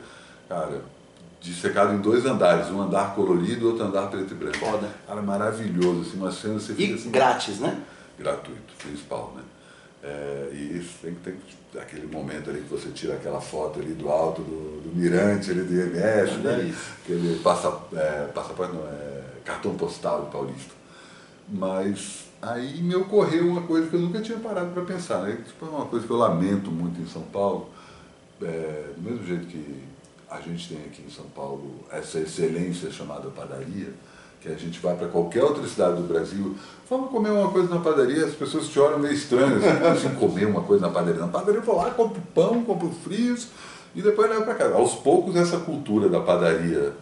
Cara, 0.48 0.82
dissecado 1.42 1.94
em 1.94 2.00
dois 2.00 2.26
andares, 2.26 2.70
um 2.70 2.82
andar 2.82 3.16
colorido 3.16 3.62
e 3.62 3.66
outro 3.66 3.86
andar 3.86 4.08
preto 4.08 4.34
e 4.34 4.36
branco. 4.36 4.58
Foda. 4.58 4.90
Cara, 5.08 5.22
maravilhoso, 5.22 6.02
assim, 6.02 6.18
uma 6.18 6.32
cena 6.32 6.60
você 6.60 6.74
fica 6.74 6.92
e 6.92 6.96
assim. 6.96 7.12
grátis, 7.12 7.60
né? 7.60 7.82
Gratuito, 8.18 8.74
principal, 8.78 9.34
né? 9.36 9.44
É, 10.04 10.50
e 10.54 10.78
isso 10.78 11.00
tem 11.02 11.14
que 11.14 11.20
ter 11.74 11.80
aquele 11.80 12.08
momento 12.08 12.50
ali 12.50 12.62
que 12.62 12.70
você 12.70 12.90
tira 12.90 13.16
aquela 13.16 13.42
foto 13.42 13.80
ali 13.80 13.94
do 13.94 14.10
alto 14.10 14.42
do, 14.42 14.82
do 14.82 14.96
mirante 14.96 15.52
ali 15.52 15.62
do 15.62 15.74
IMS, 15.74 15.98
é 16.00 16.38
né? 16.44 16.76
Aquele 17.04 17.40
passa, 17.40 17.76
é, 17.94 18.28
passaporte, 18.34 18.74
não, 18.74 18.86
é, 18.88 19.24
cartão 19.44 19.76
postal 19.76 20.30
paulista. 20.32 20.74
Mas 21.50 22.25
aí 22.42 22.82
me 22.82 22.96
ocorreu 22.96 23.48
uma 23.48 23.62
coisa 23.62 23.88
que 23.88 23.96
eu 23.96 24.00
nunca 24.00 24.22
tinha 24.22 24.38
parado 24.38 24.72
para 24.72 24.84
pensar, 24.84 25.22
né? 25.24 25.38
Tipo, 25.46 25.66
é 25.66 25.70
uma 25.70 25.86
coisa 25.86 26.06
que 26.06 26.12
eu 26.12 26.18
lamento 26.18 26.72
muito 26.72 27.02
em 27.02 27.08
São 27.08 27.24
Paulo, 27.24 27.70
é, 28.42 28.90
do 28.96 29.02
mesmo 29.02 29.26
jeito 29.26 29.48
que 29.48 29.84
a 30.30 30.40
gente 30.42 30.70
tem 30.70 30.78
aqui 30.86 31.04
em 31.06 31.10
São 31.10 31.26
Paulo 31.36 31.86
essa 31.92 32.20
excelência 32.20 32.92
chamada 32.92 33.30
padaria, 33.30 33.94
que 34.42 34.50
a 34.50 34.56
gente 34.56 34.80
vai 34.80 34.96
para 34.96 35.08
qualquer 35.08 35.44
outra 35.44 35.66
cidade 35.68 35.96
do 35.96 36.08
Brasil, 36.08 36.56
vamos 36.90 37.10
comer 37.10 37.32
uma 37.32 37.50
coisa 37.50 37.74
na 37.74 37.82
padaria, 37.82 38.26
as 38.26 38.36
pessoas 38.36 38.68
te 38.68 38.80
olham 38.80 39.00
meio 39.00 39.14
estranho, 39.14 39.58
assim, 39.58 40.08
assim 40.08 40.16
comer 40.16 40.46
uma 40.46 40.62
coisa 40.62 40.86
na 40.86 40.94
padaria. 40.94 41.22
Na 41.22 41.28
padaria 41.28 41.60
eu 41.60 41.64
vou 41.64 41.78
lá, 41.78 41.90
compro 41.92 42.22
pão, 42.34 42.64
compro 42.64 42.92
frios 42.92 43.48
e 43.96 44.02
depois 44.02 44.30
levo 44.30 44.44
para 44.44 44.56
casa. 44.56 44.76
Aos 44.76 44.94
poucos 44.94 45.36
essa 45.36 45.58
cultura 45.58 46.10
da 46.10 46.20
padaria 46.20 46.94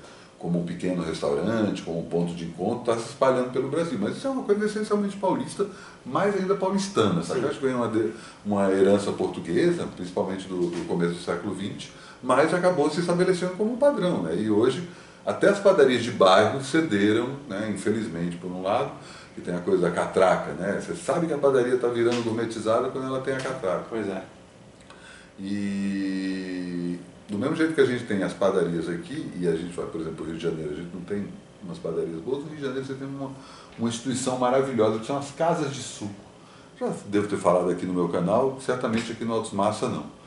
como 0.43 0.59
um 0.59 0.65
pequeno 0.65 1.01
restaurante, 1.01 1.81
como 1.83 2.01
um 2.01 2.03
ponto 2.03 2.35
de 2.35 2.43
encontro, 2.43 2.81
está 2.81 2.97
se 2.97 3.11
espalhando 3.11 3.53
pelo 3.53 3.69
Brasil. 3.69 3.97
Mas 3.97 4.17
isso 4.17 4.27
é 4.27 4.29
uma 4.29 4.43
coisa 4.43 4.65
essencialmente 4.65 5.15
paulista, 5.15 5.65
mais 6.05 6.35
ainda 6.35 6.53
paulistana. 6.53 7.23
Sabe? 7.23 7.43
Eu 7.43 7.47
acho 7.47 7.59
que 7.59 7.65
vem 7.65 7.73
uma, 7.73 7.89
uma 8.45 8.69
herança 8.69 9.09
portuguesa, 9.13 9.87
principalmente 9.95 10.45
do, 10.49 10.69
do 10.69 10.85
começo 10.85 11.13
do 11.13 11.21
século 11.21 11.55
XX, 11.55 11.89
mas 12.21 12.53
acabou 12.53 12.89
se 12.89 12.99
estabelecendo 12.99 13.53
como 13.53 13.71
um 13.71 13.77
padrão. 13.77 14.23
Né? 14.23 14.35
E 14.37 14.51
hoje 14.51 14.85
até 15.25 15.47
as 15.47 15.59
padarias 15.59 16.03
de 16.03 16.11
bairro 16.11 16.61
cederam, 16.61 17.29
né, 17.47 17.71
infelizmente, 17.73 18.35
por 18.35 18.51
um 18.51 18.61
lado, 18.61 18.91
que 19.33 19.39
tem 19.39 19.55
a 19.55 19.59
coisa 19.59 19.83
da 19.83 19.91
catraca, 19.91 20.51
né? 20.51 20.79
Você 20.81 20.93
sabe 20.93 21.25
que 21.25 21.33
a 21.33 21.37
padaria 21.37 21.75
está 21.75 21.87
virando 21.87 22.21
gourmetizada 22.21 22.89
quando 22.89 23.07
ela 23.07 23.21
tem 23.21 23.33
a 23.33 23.39
catraca. 23.39 23.85
Pois 23.89 24.07
é. 24.09 24.21
E 25.39 26.99
do 27.29 27.37
mesmo 27.37 27.55
jeito 27.55 27.73
que 27.73 27.81
a 27.81 27.85
gente 27.85 28.05
tem 28.05 28.21
as 28.23 28.33
padarias 28.33 28.89
aqui, 28.89 29.31
e 29.39 29.47
a 29.47 29.55
gente 29.55 29.73
vai, 29.75 29.85
por 29.85 30.01
exemplo, 30.01 30.25
Rio 30.25 30.35
de 30.35 30.43
Janeiro, 30.43 30.71
a 30.71 30.75
gente 30.75 30.93
não 30.93 31.01
tem 31.01 31.27
umas 31.63 31.77
padarias 31.77 32.19
boas, 32.21 32.39
no 32.39 32.49
Rio 32.49 32.57
de 32.57 32.61
Janeiro 32.61 32.85
você 32.85 32.93
tem 32.93 33.07
uma, 33.07 33.31
uma 33.77 33.89
instituição 33.89 34.37
maravilhosa 34.37 34.99
que 34.99 35.05
são 35.05 35.17
as 35.17 35.31
casas 35.31 35.73
de 35.73 35.81
suco. 35.81 36.13
Já 36.79 36.91
devo 37.07 37.27
ter 37.27 37.37
falado 37.37 37.69
aqui 37.69 37.85
no 37.85 37.93
meu 37.93 38.09
canal, 38.09 38.59
certamente 38.59 39.11
aqui 39.11 39.23
no 39.23 39.33
Altos 39.33 39.53
Massa 39.53 39.87
não 39.87 40.23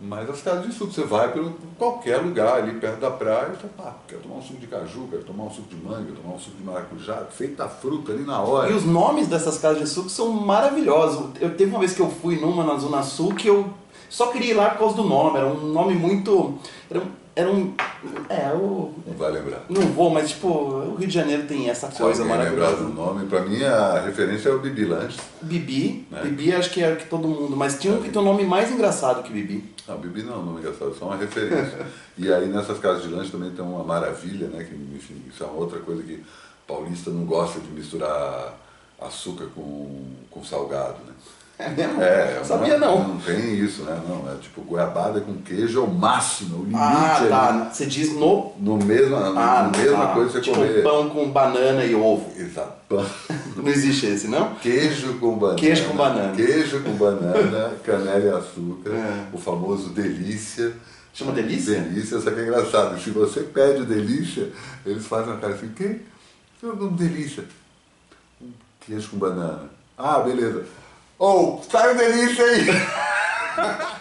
mas 0.00 0.30
as 0.30 0.40
casas 0.40 0.64
de 0.64 0.72
suco, 0.72 0.90
você 0.90 1.04
vai 1.04 1.30
para 1.30 1.42
qualquer 1.76 2.16
lugar 2.16 2.54
ali 2.54 2.72
perto 2.80 3.00
da 3.00 3.10
praia, 3.10 3.50
você 3.50 3.68
fala, 3.76 3.90
ah, 3.90 3.94
quero 4.08 4.22
tomar 4.22 4.36
um 4.36 4.42
suco 4.42 4.58
de 4.58 4.66
caju, 4.66 5.06
quero 5.10 5.22
tomar 5.24 5.44
um 5.44 5.50
suco 5.50 5.68
de 5.68 5.76
manga, 5.76 6.04
quero 6.04 6.16
tomar 6.16 6.34
um 6.36 6.38
suco 6.38 6.56
de 6.56 6.64
maracujá, 6.64 7.16
feita 7.30 7.64
a 7.64 7.68
fruta 7.68 8.12
ali 8.12 8.24
na 8.24 8.40
hora. 8.40 8.70
E 8.70 8.74
os 8.74 8.84
nomes 8.86 9.28
dessas 9.28 9.58
casas 9.58 9.80
de 9.80 9.86
suco 9.86 10.08
são 10.08 10.30
maravilhosos. 10.32 11.32
Eu 11.38 11.54
teve 11.54 11.70
uma 11.70 11.80
vez 11.80 11.92
que 11.92 12.00
eu 12.00 12.08
fui 12.08 12.40
numa 12.40 12.64
na 12.64 12.78
Zona 12.78 13.02
Sul 13.02 13.34
que 13.34 13.48
eu 13.48 13.68
Só 14.10 14.26
queria 14.26 14.50
ir 14.50 14.54
lá 14.54 14.70
por 14.70 14.80
causa 14.80 14.96
do 14.96 15.04
nome, 15.04 15.38
era 15.38 15.46
um 15.46 15.68
nome 15.72 15.94
muito. 15.94 16.58
Era 16.90 17.00
um. 17.00 17.06
Era 17.36 17.48
um 17.50 17.72
é, 18.28 18.52
o. 18.52 18.92
Não 19.06 19.14
vai 19.16 19.30
lembrar. 19.30 19.64
Não 19.68 19.82
vou, 19.82 20.10
mas 20.10 20.30
tipo, 20.30 20.48
o 20.48 20.96
Rio 20.96 21.06
de 21.06 21.14
Janeiro 21.14 21.44
tem 21.46 21.70
essa 21.70 21.88
Se 21.90 21.98
coisa 21.98 22.22
alguém 22.22 22.36
lembrar 22.38 22.64
maravilhosa. 22.64 22.84
do 22.84 22.92
nome, 22.92 23.26
pra 23.26 23.40
mim 23.42 23.62
a 23.62 24.00
referência 24.00 24.48
é 24.48 24.52
o 24.52 24.58
Bibi 24.58 24.84
Lanches. 24.84 25.20
Bibi, 25.40 26.06
Né? 26.10 26.22
Bibi 26.24 26.52
acho 26.54 26.70
que 26.70 26.82
é 26.82 26.96
que 26.96 27.06
todo 27.06 27.28
mundo, 27.28 27.56
mas 27.56 27.78
tinha 27.78 27.94
um 27.94 28.02
que 28.02 28.10
tem 28.10 28.20
um 28.20 28.24
nome 28.24 28.44
mais 28.44 28.70
engraçado 28.72 29.22
que 29.22 29.32
Bibi. 29.32 29.64
Não, 29.86 29.96
Bibi 29.98 30.22
não, 30.24 30.56
é 30.56 30.60
engraçado, 30.60 30.94
só 30.98 31.06
uma 31.06 31.16
referência. 31.16 31.86
e 32.18 32.32
aí 32.32 32.48
nessas 32.48 32.78
casas 32.80 33.02
de 33.04 33.08
lanche 33.08 33.30
também 33.30 33.50
tem 33.52 33.64
uma 33.64 33.84
maravilha, 33.84 34.48
né? 34.48 34.64
Que, 34.64 34.74
enfim, 34.96 35.22
isso 35.32 35.44
é 35.44 35.46
uma 35.46 35.56
outra 35.56 35.78
coisa 35.78 36.02
que 36.02 36.22
paulista 36.66 37.10
não 37.10 37.24
gosta 37.24 37.60
de 37.60 37.68
misturar 37.68 38.58
açúcar 39.00 39.46
com, 39.54 40.04
com 40.30 40.44
salgado, 40.44 40.96
né? 41.06 41.12
É 41.60 41.68
mesmo? 41.68 42.02
É, 42.02 42.40
Sabia 42.42 42.78
não. 42.78 43.06
Não 43.08 43.18
tem 43.18 43.54
isso, 43.54 43.82
né? 43.82 44.00
Não, 44.08 44.32
é 44.32 44.36
tipo 44.36 44.62
goiabada 44.62 45.20
com 45.20 45.34
queijo 45.42 45.80
é 45.80 45.82
o 45.82 45.90
máximo, 45.90 46.56
o 46.60 46.64
limite 46.64 46.78
Ah, 46.80 47.26
tá. 47.28 47.70
Você 47.72 47.84
diz 47.84 48.14
no. 48.14 48.52
No 48.58 48.78
mesmo, 48.78 49.14
Ah, 49.16 49.70
mesma 49.76 50.06
tá. 50.06 50.14
coisa 50.14 50.30
você 50.32 50.40
tipo 50.40 50.56
comer. 50.56 50.82
pão 50.82 51.10
com 51.10 51.28
banana 51.30 51.84
e 51.84 51.94
ovo. 51.94 52.32
Exato. 52.36 52.72
Pão. 52.88 53.04
Não 53.56 53.68
existe 53.68 54.06
esse, 54.06 54.26
não? 54.28 54.54
Queijo 54.54 55.18
com 55.18 55.36
banana. 55.36 55.58
Queijo 55.58 55.84
com 55.88 55.96
banana. 55.96 56.34
Queijo 56.34 56.80
com 56.82 56.92
banana, 56.92 57.72
canela 57.84 58.18
e 58.24 58.28
açúcar. 58.30 58.90
É. 58.94 59.26
O 59.32 59.38
famoso 59.38 59.90
delícia. 59.90 60.72
Chama 61.12 61.32
delícia? 61.32 61.78
Delícia, 61.80 62.18
só 62.20 62.30
que 62.30 62.40
é 62.40 62.44
engraçado. 62.44 62.98
Se 62.98 63.10
você 63.10 63.40
pede 63.40 63.84
delícia, 63.84 64.48
eles 64.86 65.04
fazem 65.06 65.32
uma 65.32 65.40
cara 65.40 65.52
assim, 65.54 65.68
que? 65.76 66.00
Um 66.62 66.88
delícia. 66.94 67.44
Queijo 68.80 69.10
com 69.10 69.18
banana. 69.18 69.68
Ah, 69.98 70.20
beleza. 70.20 70.64
Ou, 71.20 71.62
sai 71.70 71.92
o 71.92 71.98
delícia 71.98 72.42
aí! 72.48 72.66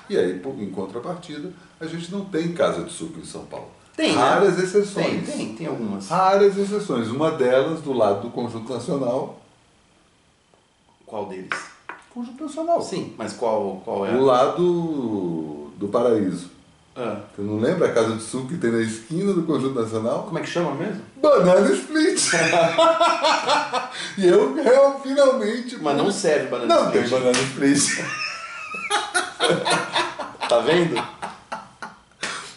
e 0.10 0.18
aí, 0.18 0.42
em 0.60 0.70
contrapartida, 0.72 1.52
a 1.78 1.86
gente 1.86 2.10
não 2.10 2.24
tem 2.24 2.54
casa 2.54 2.82
de 2.86 2.94
suco 2.94 3.20
em 3.20 3.26
São 3.26 3.44
Paulo. 3.44 3.68
Tem, 3.94 4.16
né? 4.16 4.22
Raras 4.22 4.56
Tem, 4.56 4.64
exceções. 4.64 5.30
tem, 5.30 5.54
tem 5.54 5.68
algumas. 5.68 6.08
Raras 6.08 6.58
exceções. 6.58 7.10
Uma 7.10 7.32
delas, 7.32 7.82
do 7.82 7.92
lado 7.92 8.22
do 8.22 8.30
Conjunto 8.30 8.72
Nacional. 8.72 9.38
Qual 11.06 11.26
deles? 11.26 11.50
Conjunto 12.14 12.46
Nacional. 12.46 12.82
Sim, 12.82 13.14
mas 13.18 13.34
qual, 13.34 13.82
qual 13.84 14.06
é? 14.06 14.14
Do 14.14 14.24
lado 14.24 15.72
do 15.76 15.90
Paraíso. 15.90 16.50
Ah, 17.02 17.22
Você 17.34 17.42
não 17.42 17.58
lembra 17.60 17.88
a 17.88 17.94
casa 17.94 18.14
de 18.18 18.22
suco 18.22 18.50
que 18.50 18.58
tem 18.58 18.72
na 18.72 18.82
esquina 18.82 19.32
do 19.32 19.44
Conjunto 19.44 19.80
Nacional? 19.80 20.24
como 20.24 20.38
é 20.38 20.42
que 20.42 20.50
chama 20.50 20.74
mesmo? 20.76 21.02
Banana 21.16 21.72
Split! 21.74 22.34
e 24.18 24.28
eu, 24.28 24.58
eu 24.58 25.00
finalmente. 25.02 25.78
Mas 25.82 25.96
não 25.96 26.12
serve 26.12 26.48
banana 26.48 26.76
Não 26.76 26.86
split. 26.88 27.02
tem 27.04 27.10
banana 27.10 27.38
split. 27.40 28.04
Tá 30.50 30.60
vendo? 30.60 30.96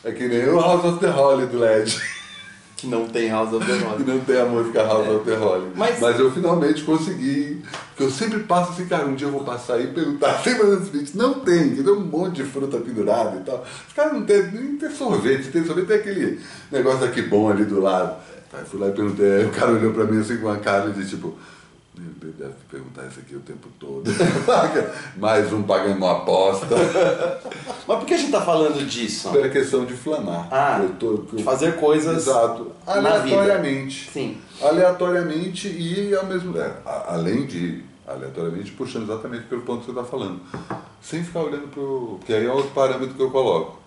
É 0.03 0.13
que 0.13 0.27
nem 0.27 0.49
o 0.49 0.59
House 0.59 0.85
of 0.85 0.99
the 0.99 1.11
Holy 1.11 1.47
do 1.47 1.59
LED. 1.59 2.01
Que 2.83 2.89
não 2.89 3.07
tem 3.07 3.31
House 3.31 3.53
of 3.53 3.65
the 3.65 3.73
Que 3.79 3.85
Holy. 3.85 4.05
não 4.05 4.21
tem 4.21 4.41
a 4.41 4.45
música 4.45 4.83
House 4.83 5.09
of 5.09 5.25
the 5.25 5.37
Holy. 5.37 5.67
Mas- 5.77 6.01
eu 6.19 6.31
finalmente 6.33 6.83
consegui. 6.83 7.63
Porque 7.91 8.03
eu 8.03 8.11
sempre 8.11 8.41
passo 8.41 8.73
assim, 8.73 8.87
cara, 8.87 9.07
um 9.07 9.15
dia 9.15 9.29
eu 9.29 9.33
vou 9.33 9.45
passar 9.45 9.75
aí 9.75 9.85
e 9.85 9.87
perguntar, 9.89 10.33
tem 10.43 10.57
banana 10.59 10.83
split? 10.83 11.15
Não 11.15 11.35
tem, 11.41 11.75
que 11.77 11.83
tem 11.83 11.93
um 11.93 12.01
monte 12.01 12.37
de 12.37 12.45
fruta 12.45 12.79
pendurada 12.79 13.37
e 13.37 13.41
tal. 13.45 13.65
Os 13.87 13.93
caras 13.95 14.13
não 14.15 14.25
tem, 14.25 14.43
nem 14.51 14.77
tem 14.77 14.91
sorvete, 14.91 15.49
tem 15.51 15.65
sorvete, 15.65 15.87
tem 15.87 15.97
aquele 15.97 16.41
negócio 16.71 17.01
daqui 17.01 17.23
bom 17.23 17.49
ali 17.51 17.65
do 17.65 17.81
lado. 17.81 18.17
Aí 18.53 18.65
fui 18.65 18.79
lá 18.81 18.89
e 18.89 18.93
perguntei, 18.93 19.33
aí 19.37 19.47
o 19.47 19.51
cara 19.51 19.73
olhou 19.73 19.93
pra 19.93 20.05
mim 20.05 20.21
assim 20.21 20.37
com 20.37 20.47
uma 20.47 20.59
cara 20.59 20.91
de 20.91 21.09
tipo, 21.09 21.35
ele 21.95 22.33
deve 22.39 22.55
perguntar 22.71 23.07
isso 23.07 23.21
aqui 23.21 23.37
o 23.37 23.41
tempo 23.41 23.69
todo. 23.79 24.11
Mais 25.17 25.53
um 25.53 25.63
pagando 25.63 25.99
uma 25.99 26.19
aposta. 26.19 26.67
Mas 27.87 27.99
por 27.99 28.07
que 28.07 28.15
a 28.15 28.17
gente 28.17 28.33
tá 28.33 28.41
falando 28.41 28.87
disso? 28.87 29.31
Pela 29.31 29.49
questão 29.51 29.85
de 29.85 29.93
flanar. 29.93 30.49
Ah, 30.51 30.81
eu 30.83 30.91
tô, 30.95 31.07
eu- 31.13 31.29
De 31.37 31.43
fazer 31.43 31.77
coisas 31.77 32.27
Exato. 32.27 32.73
Aleatoriamente. 32.87 34.11
Sim. 34.11 34.39
Aleatoriamente 34.63 35.69
e 35.69 36.15
ao 36.15 36.25
mesmo 36.25 36.57
é, 36.59 36.73
além 37.07 37.45
de 37.45 37.85
aleatoriamente 38.07 38.73
puxando 38.73 39.05
exatamente 39.05 39.45
pelo 39.45 39.63
ponto 39.63 39.81
que 39.81 39.87
você 39.87 39.91
está 39.93 40.05
falando. 40.05 40.41
Sem 41.03 41.23
ficar 41.23 41.41
olhando 41.41 41.69
pro. 41.69 42.17
Porque 42.19 42.33
aí 42.33 42.47
é 42.47 42.51
outro 42.51 42.71
parâmetro 42.71 43.15
que 43.15 43.23
eu 43.23 43.31
coloco. 43.31 43.79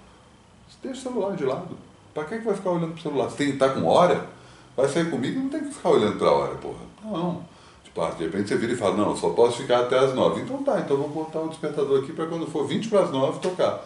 Você 0.67 0.87
deixa 0.87 1.09
o 1.09 1.13
celular 1.13 1.35
de 1.35 1.43
lado. 1.45 1.75
Para 2.13 2.25
que, 2.25 2.37
que 2.37 2.45
vai 2.45 2.55
ficar 2.55 2.69
olhando 2.69 2.93
pro 2.93 3.01
celular? 3.01 3.29
Você 3.29 3.37
tem 3.37 3.47
que 3.47 3.53
estar 3.53 3.69
com 3.69 3.85
hora? 3.85 4.25
Vai 4.77 4.87
sair 4.89 5.09
comigo 5.09 5.39
não 5.39 5.49
tem 5.49 5.61
que 5.61 5.73
ficar 5.73 5.89
olhando 5.89 6.17
para 6.19 6.27
a 6.27 6.31
hora, 6.31 6.55
porra. 6.55 6.79
Não. 7.03 7.54
Ah, 7.97 8.09
de 8.09 8.25
repente 8.25 8.49
você 8.49 8.57
vira 8.57 8.73
e 8.73 8.75
fala, 8.75 8.97
não, 8.97 9.11
eu 9.11 9.15
só 9.15 9.29
posso 9.29 9.61
ficar 9.61 9.79
até 9.81 9.97
as 9.97 10.13
nove. 10.13 10.41
Então 10.41 10.61
tá, 10.63 10.81
então 10.81 10.97
vou 10.97 11.07
botar 11.09 11.39
um 11.39 11.47
despertador 11.47 12.03
aqui 12.03 12.11
para 12.11 12.25
quando 12.25 12.45
for 12.45 12.67
20 12.67 12.89
para 12.89 13.03
as 13.03 13.11
nove 13.11 13.39
tocar. 13.39 13.85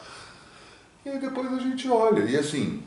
E 1.06 1.10
aí 1.10 1.20
depois 1.20 1.54
a 1.54 1.60
gente 1.60 1.88
olha. 1.90 2.24
E 2.24 2.36
assim, 2.36 2.82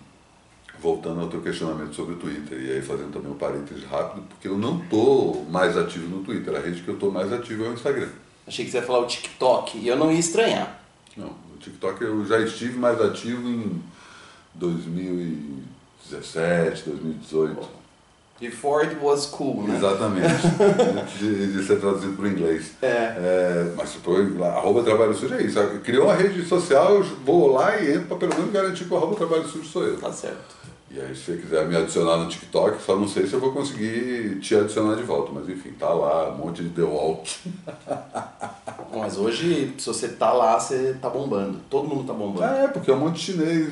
voltando 0.81 1.21
ao 1.21 1.29
teu 1.29 1.41
questionamento 1.41 1.95
sobre 1.95 2.15
o 2.15 2.19
Twitter, 2.19 2.61
e 2.61 2.73
aí 2.73 2.83
fazendo 2.83 3.13
também 3.13 3.31
um 3.31 3.37
parênteses 3.37 3.85
rápido, 3.85 4.25
porque 4.29 4.49
eu 4.49 4.59
não 4.59 4.81
tô 4.81 5.45
mais 5.49 5.79
ativo 5.79 6.09
no 6.09 6.25
Twitter, 6.25 6.57
a 6.57 6.59
rede 6.59 6.83
que 6.83 6.89
eu 6.89 6.99
tô 6.99 7.09
mais 7.09 7.33
ativo 7.33 7.65
é 7.65 7.69
o 7.69 7.75
Instagram. 7.75 8.09
Achei 8.47 8.65
que 8.65 8.71
você 8.73 8.79
ia 8.79 8.83
falar 8.83 8.99
o 8.99 9.07
TikTok 9.07 9.79
e 9.79 9.87
eu 9.87 9.97
não 9.97 10.11
ia 10.11 10.19
estranhar. 10.19 10.83
Não, 11.17 11.29
no 11.29 11.57
TikTok 11.61 12.03
eu 12.03 12.27
já 12.27 12.41
estive 12.41 12.77
mais 12.79 13.01
ativo 13.01 13.49
em 13.49 13.81
2017, 14.55 16.91
2018. 16.91 17.82
Before 18.43 18.85
it 18.85 18.97
was 19.01 19.27
cool, 19.27 19.63
né? 19.63 19.77
Exatamente. 19.77 20.27
De, 21.17 21.53
de 21.53 21.65
ser 21.65 21.79
traduzido 21.79 22.17
para 22.17 22.25
o 22.25 22.29
inglês. 22.29 22.73
É. 22.83 23.71
mas 23.77 23.95
foi 23.95 24.37
lá, 24.37 24.57
arroba 24.57 24.83
trabalho 24.83 25.15
sujo 25.15 25.35
é 25.35 25.43
isso. 25.45 25.61
Criou 25.85 26.07
uma 26.07 26.15
rede 26.15 26.45
social, 26.45 26.97
eu 26.97 27.05
vou 27.25 27.53
lá 27.53 27.81
e 27.81 27.93
entro 27.93 28.07
para 28.07 28.17
pelo 28.17 28.35
menos 28.35 28.53
garantir 28.53 28.87
que 28.87 28.93
o 28.93 28.97
arroba 28.97 29.15
trabalho 29.15 29.47
sujo 29.47 29.65
sou 29.65 29.85
eu. 29.85 29.97
Tá 29.97 30.11
certo. 30.11 30.57
E 30.91 31.01
aí, 31.01 31.15
se 31.15 31.23
você 31.23 31.37
quiser 31.37 31.67
me 31.69 31.77
adicionar 31.77 32.17
no 32.17 32.29
TikTok, 32.29 32.83
só 32.83 32.97
não 32.97 33.07
sei 33.07 33.29
se 33.29 33.33
eu 33.33 33.41
vou 33.41 33.53
conseguir 33.53 34.41
te 34.41 34.57
adicionar 34.57 34.97
de 34.97 35.05
volta. 35.05 35.31
Mas 35.33 35.49
enfim, 35.49 35.71
tá 35.79 35.89
lá, 35.89 36.31
um 36.31 36.39
monte 36.39 36.65
de 36.65 36.71
The 36.71 36.83
Walk. 36.83 37.35
Mas 38.95 39.17
hoje, 39.17 39.73
se 39.79 39.87
você 39.87 40.09
tá 40.09 40.33
lá, 40.33 40.59
você 40.59 40.97
tá 41.01 41.09
bombando. 41.09 41.61
Todo 41.71 41.89
mundo 41.89 42.09
tá 42.09 42.13
bombando. 42.13 42.45
É, 42.45 42.67
porque 42.67 42.91
é 42.91 42.95
um 42.95 42.99
monte 42.99 43.15
de 43.15 43.21
chinês 43.21 43.69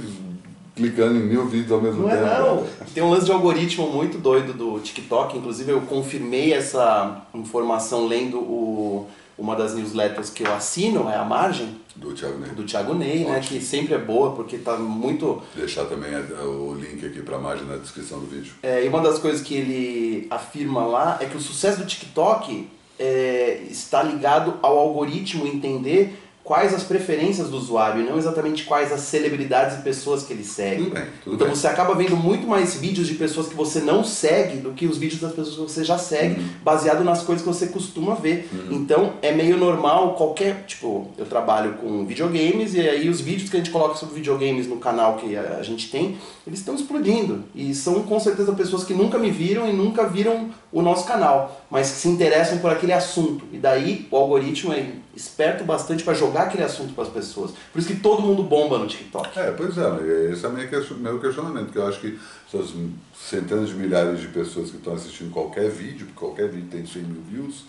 clicando 0.74 1.16
em 1.16 1.22
mil 1.24 1.46
vídeos 1.46 1.72
ao 1.72 1.80
mesmo 1.80 2.02
Não 2.02 2.10
é 2.10 2.16
tempo. 2.16 2.26
não. 2.28 2.66
Tem 2.94 3.02
um 3.02 3.10
lance 3.10 3.26
de 3.26 3.32
algoritmo 3.32 3.88
muito 3.90 4.18
doido 4.18 4.52
do 4.52 4.78
TikTok. 4.80 5.36
Inclusive 5.38 5.70
eu 5.72 5.80
confirmei 5.82 6.52
essa 6.52 7.22
informação 7.34 8.06
lendo 8.06 8.38
o, 8.38 9.06
uma 9.36 9.54
das 9.56 9.74
newsletters 9.74 10.30
que 10.30 10.42
eu 10.42 10.54
assino, 10.54 11.08
é 11.08 11.16
a 11.16 11.24
Margem, 11.24 11.76
Do 11.96 12.12
Thiago 12.12 12.38
Ney. 12.38 12.50
do 12.50 12.62
Thiago 12.64 12.94
Ney, 12.94 13.24
né? 13.24 13.40
Que 13.40 13.60
sempre 13.60 13.94
é 13.94 13.98
boa 13.98 14.32
porque 14.32 14.58
tá 14.58 14.76
muito. 14.76 15.42
Deixar 15.56 15.84
também 15.86 16.10
o 16.44 16.74
link 16.74 17.04
aqui 17.04 17.20
para 17.20 17.36
a 17.36 17.40
imagem 17.40 17.66
na 17.66 17.76
descrição 17.76 18.18
do 18.20 18.26
vídeo. 18.26 18.52
É, 18.62 18.84
e 18.84 18.88
uma 18.88 19.00
das 19.00 19.18
coisas 19.18 19.40
que 19.42 19.54
ele 19.54 20.26
afirma 20.30 20.84
lá 20.86 21.18
é 21.20 21.26
que 21.26 21.36
o 21.36 21.40
sucesso 21.40 21.78
do 21.80 21.86
TikTok 21.86 22.68
é, 22.98 23.62
está 23.70 24.02
ligado 24.02 24.54
ao 24.62 24.78
algoritmo 24.78 25.46
entender 25.46 26.16
quais 26.50 26.74
as 26.74 26.82
preferências 26.82 27.48
do 27.48 27.56
usuário 27.56 28.02
e 28.02 28.04
não 28.10 28.18
exatamente 28.18 28.64
quais 28.64 28.90
as 28.90 29.02
celebridades 29.02 29.78
e 29.78 29.82
pessoas 29.82 30.24
que 30.24 30.32
ele 30.32 30.42
segue. 30.42 30.82
Tudo 30.82 30.94
bem, 30.94 31.04
tudo 31.22 31.34
então 31.36 31.46
bem. 31.46 31.54
você 31.54 31.68
acaba 31.68 31.94
vendo 31.94 32.16
muito 32.16 32.44
mais 32.44 32.74
vídeos 32.74 33.06
de 33.06 33.14
pessoas 33.14 33.46
que 33.46 33.54
você 33.54 33.78
não 33.78 34.02
segue 34.02 34.56
do 34.58 34.72
que 34.72 34.84
os 34.84 34.98
vídeos 34.98 35.20
das 35.20 35.30
pessoas 35.32 35.54
que 35.54 35.62
você 35.62 35.84
já 35.84 35.96
segue, 35.96 36.40
Uhum. 36.40 36.48
baseado 36.64 37.04
nas 37.04 37.22
coisas 37.22 37.44
que 37.44 37.48
você 37.48 37.68
costuma 37.68 38.16
ver. 38.16 38.48
Então 38.68 39.12
é 39.22 39.30
meio 39.30 39.56
normal 39.56 40.14
qualquer. 40.14 40.64
Tipo, 40.66 41.06
eu 41.16 41.24
trabalho 41.24 41.74
com 41.74 42.04
videogames 42.04 42.74
e 42.74 42.80
aí 42.80 43.08
os 43.08 43.20
vídeos 43.20 43.48
que 43.48 43.56
a 43.56 43.60
gente 43.60 43.70
coloca 43.70 43.94
sobre 43.94 44.16
videogames 44.16 44.66
no 44.66 44.78
canal 44.78 45.18
que 45.18 45.36
a 45.36 45.62
gente 45.62 45.88
tem, 45.88 46.16
eles 46.44 46.58
estão 46.58 46.74
explodindo. 46.74 47.44
E 47.54 47.72
são 47.76 48.02
com 48.02 48.18
certeza 48.18 48.52
pessoas 48.54 48.82
que 48.82 48.92
nunca 48.92 49.18
me 49.18 49.30
viram 49.30 49.68
e 49.68 49.72
nunca 49.72 50.04
viram 50.08 50.50
o 50.72 50.82
nosso 50.82 51.04
canal, 51.06 51.64
mas 51.70 51.90
que 51.90 51.96
se 51.98 52.08
interessam 52.08 52.58
por 52.58 52.70
aquele 52.70 52.92
assunto. 52.92 53.44
E 53.52 53.58
daí 53.58 54.06
o 54.10 54.16
algoritmo 54.16 54.72
é 54.72 54.92
esperto 55.16 55.64
bastante 55.64 56.04
para 56.04 56.14
jogar 56.14 56.42
aquele 56.44 56.62
assunto 56.62 56.94
para 56.94 57.04
as 57.04 57.10
pessoas. 57.10 57.50
Por 57.72 57.78
isso 57.80 57.88
que 57.88 57.96
todo 57.96 58.22
mundo 58.22 58.42
bomba 58.44 58.78
no 58.78 58.86
TikTok. 58.86 59.36
É, 59.38 59.50
pois 59.50 59.76
é, 59.76 60.30
esse 60.32 60.44
é 60.44 60.48
o 60.48 60.52
meu 60.52 60.68
question- 60.68 60.96
meu 60.96 61.18
questionamento, 61.18 61.64
porque 61.66 61.78
eu 61.78 61.86
acho 61.88 62.00
que 62.00 62.18
essas 62.52 62.70
centenas 63.18 63.68
de 63.68 63.74
milhares 63.74 64.20
de 64.20 64.28
pessoas 64.28 64.70
que 64.70 64.76
estão 64.76 64.94
assistindo 64.94 65.32
qualquer 65.32 65.68
vídeo, 65.68 66.06
porque 66.06 66.18
qualquer 66.20 66.48
vídeo 66.48 66.68
tem 66.70 66.86
100 66.86 67.02
mil 67.02 67.22
views, 67.28 67.64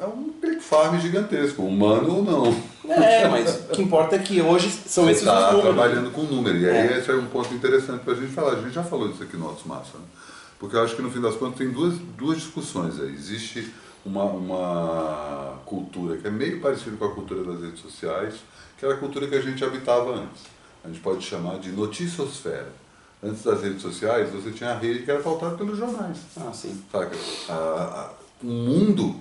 é 0.00 0.06
um 0.06 0.30
click 0.40 0.62
farm 0.62 0.98
gigantesco, 0.98 1.62
humano 1.62 2.16
ou 2.16 2.22
não. 2.24 2.56
É, 2.88 3.28
mas 3.28 3.56
o 3.56 3.68
que 3.68 3.82
importa 3.82 4.16
é 4.16 4.18
que 4.18 4.40
hoje 4.40 4.70
são 4.86 5.04
Você 5.04 5.10
esses 5.10 5.22
está 5.24 5.48
os 5.50 5.54
números. 5.56 5.74
trabalhando 5.74 6.10
com 6.10 6.22
número, 6.22 6.56
e 6.56 6.68
aí 6.68 6.94
É. 6.94 6.98
esse 6.98 7.10
é 7.10 7.14
um 7.14 7.26
ponto 7.26 7.52
interessante 7.52 8.00
para 8.02 8.14
a 8.14 8.16
gente 8.16 8.32
falar. 8.32 8.52
A 8.54 8.62
gente 8.62 8.72
já 8.72 8.82
falou 8.82 9.08
disso 9.08 9.22
aqui 9.22 9.36
no 9.36 9.46
Autos 9.46 9.66
Massa, 9.66 9.98
né? 9.98 10.04
Porque 10.60 10.76
eu 10.76 10.82
acho 10.84 10.94
que 10.94 11.02
no 11.02 11.10
fim 11.10 11.20
das 11.20 11.34
contas 11.34 11.58
tem 11.58 11.70
duas, 11.70 11.94
duas 12.16 12.36
discussões 12.38 13.00
aí. 13.00 13.12
Existe 13.12 13.72
uma, 14.06 14.24
uma 14.24 15.58
cultura 15.66 16.16
que 16.18 16.26
é 16.26 16.30
meio 16.30 16.60
parecida 16.60 16.96
com 16.96 17.04
a 17.06 17.14
cultura 17.14 17.42
das 17.42 17.60
redes 17.62 17.80
sociais, 17.80 18.34
que 18.78 18.84
era 18.84 18.94
a 18.94 18.98
cultura 18.98 19.26
que 19.26 19.34
a 19.34 19.40
gente 19.40 19.64
habitava 19.64 20.14
antes. 20.14 20.42
A 20.84 20.88
gente 20.88 21.00
pode 21.00 21.22
chamar 21.24 21.58
de 21.58 21.70
noticiosfera. 21.72 22.72
Antes 23.22 23.42
das 23.42 23.60
redes 23.62 23.82
sociais, 23.82 24.30
você 24.30 24.50
tinha 24.50 24.70
a 24.70 24.78
rede 24.78 25.02
que 25.02 25.10
era 25.10 25.20
pautada 25.22 25.56
pelos 25.56 25.76
jornais. 25.76 26.18
Ah, 26.36 26.52
sim. 26.52 26.80
Saca? 26.90 27.14
A- 27.48 27.52
a- 27.52 28.10
um 28.42 28.64
mundo 28.64 29.16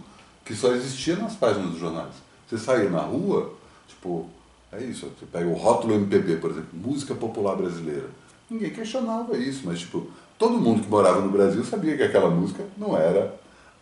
que 0.46 0.56
só 0.56 0.74
existia 0.74 1.18
nas 1.18 1.36
páginas 1.36 1.72
dos 1.72 1.80
jornais. 1.80 2.14
Você 2.48 2.58
saía 2.58 2.90
na 2.90 3.02
rua, 3.02 3.54
tipo, 3.88 4.30
É 4.72 4.84
isso, 4.84 5.08
você 5.20 5.26
pega 5.26 5.48
o 5.48 5.54
rótulo 5.56 5.96
MPB, 5.96 6.36
por 6.38 6.52
exemplo, 6.52 6.70
música 6.74 7.16
popular 7.16 7.56
brasileira. 7.56 8.08
Ninguém 8.48 8.70
questionava 8.70 9.36
isso, 9.36 9.62
mas 9.66 9.80
tipo, 9.80 10.08
todo 10.40 10.58
mundo 10.58 10.82
que 10.82 10.90
morava 10.90 11.20
no 11.20 11.30
Brasil 11.30 11.64
sabia 11.66 11.98
que 11.98 12.02
aquela 12.02 12.30
música 12.30 12.64
não 12.78 12.98
era 12.98 13.36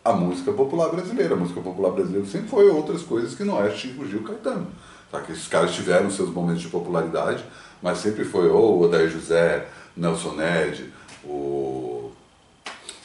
a 0.04 0.12
música 0.12 0.52
popular 0.52 0.88
brasileira. 0.88 1.34
A 1.34 1.36
música 1.36 1.60
popular 1.60 1.92
brasileira 1.92 2.26
sempre 2.26 2.48
foi 2.48 2.68
outras 2.68 3.02
coisas 3.02 3.34
que 3.34 3.44
não 3.44 3.64
é 3.64 3.70
Chico 3.70 4.04
Gil 4.04 4.24
Caetano. 4.24 4.66
Só 5.10 5.20
que 5.20 5.32
esses 5.32 5.46
caras 5.46 5.72
tiveram 5.72 6.10
seus 6.10 6.30
momentos 6.30 6.60
de 6.60 6.68
popularidade, 6.68 7.44
mas 7.80 7.98
sempre 7.98 8.24
foi 8.24 8.48
ou 8.48 8.76
o 8.76 8.82
Odair 8.82 9.08
José, 9.08 9.68
Nelson 9.96 10.32
Ned, 10.32 10.92
o. 11.24 12.10